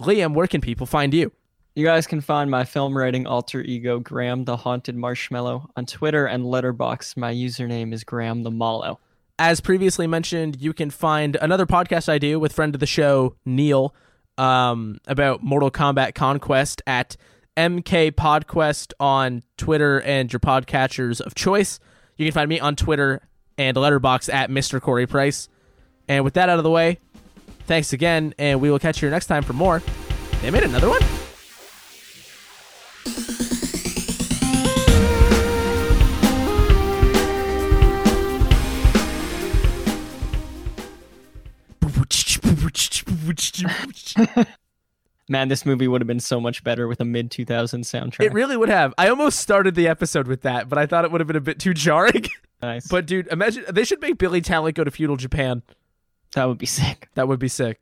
Liam, 0.00 0.34
where 0.34 0.46
can 0.46 0.60
people 0.60 0.86
find 0.86 1.12
you? 1.12 1.32
You 1.74 1.84
guys 1.84 2.06
can 2.06 2.22
find 2.22 2.50
my 2.50 2.64
film 2.64 2.96
writing 2.96 3.26
alter 3.26 3.60
ego, 3.60 3.98
Graham 3.98 4.44
the 4.44 4.56
Haunted 4.56 4.96
Marshmallow, 4.96 5.70
on 5.76 5.84
Twitter 5.84 6.24
and 6.24 6.44
Letterboxd. 6.44 7.18
My 7.18 7.34
username 7.34 7.92
is 7.92 8.02
Graham 8.02 8.44
the 8.44 8.50
Mallow. 8.50 8.98
As 9.38 9.60
previously 9.60 10.06
mentioned, 10.06 10.60
you 10.60 10.72
can 10.72 10.90
find 10.90 11.36
another 11.36 11.66
podcast 11.66 12.08
I 12.08 12.18
do 12.18 12.40
with 12.40 12.54
friend 12.54 12.74
of 12.74 12.80
the 12.80 12.86
show, 12.86 13.36
Neil, 13.44 13.94
um, 14.38 14.98
about 15.06 15.42
Mortal 15.42 15.70
Kombat 15.70 16.14
Conquest 16.14 16.80
at 16.86 17.16
MK 17.56 18.12
Podquest 18.12 18.92
on 18.98 19.42
Twitter 19.58 20.00
and 20.00 20.32
your 20.32 20.40
podcatchers 20.40 21.20
of 21.20 21.34
choice. 21.34 21.78
You 22.16 22.24
can 22.24 22.32
find 22.32 22.48
me 22.48 22.60
on 22.60 22.76
Twitter 22.76 23.28
and 23.58 23.76
Letterboxd 23.76 24.32
at 24.32 24.48
Mr. 24.50 24.80
Corey 24.80 25.06
Price. 25.06 25.48
And 26.08 26.24
with 26.24 26.34
that 26.34 26.48
out 26.48 26.58
of 26.58 26.64
the 26.64 26.70
way, 26.70 26.98
thanks 27.66 27.92
again, 27.92 28.34
and 28.38 28.60
we 28.60 28.70
will 28.70 28.78
catch 28.78 29.02
you 29.02 29.10
next 29.10 29.26
time 29.26 29.42
for 29.42 29.52
more. 29.52 29.82
They 30.40 30.50
made 30.50 30.64
another 30.64 30.88
one? 30.88 31.02
Man, 45.28 45.48
this 45.48 45.66
movie 45.66 45.88
would 45.88 46.00
have 46.00 46.06
been 46.06 46.20
so 46.20 46.40
much 46.40 46.62
better 46.62 46.86
with 46.86 47.00
a 47.00 47.04
mid 47.04 47.30
2000 47.32 47.82
soundtrack. 47.82 48.24
It 48.24 48.32
really 48.32 48.56
would 48.56 48.68
have. 48.68 48.94
I 48.96 49.08
almost 49.08 49.40
started 49.40 49.74
the 49.74 49.88
episode 49.88 50.28
with 50.28 50.42
that, 50.42 50.68
but 50.68 50.78
I 50.78 50.86
thought 50.86 51.04
it 51.04 51.10
would 51.10 51.20
have 51.20 51.26
been 51.26 51.36
a 51.36 51.40
bit 51.40 51.58
too 51.58 51.74
jarring. 51.74 52.26
nice. 52.62 52.86
but 52.86 53.06
dude, 53.06 53.26
imagine 53.28 53.64
they 53.68 53.84
should 53.84 54.00
make 54.00 54.18
Billy 54.18 54.40
Talent 54.40 54.76
go 54.76 54.84
to 54.84 54.90
feudal 54.90 55.16
Japan. 55.16 55.62
that 56.34 56.44
would 56.44 56.58
be 56.58 56.66
sick. 56.66 57.08
That 57.14 57.26
would 57.26 57.40
be 57.40 57.48
sick. 57.48 57.80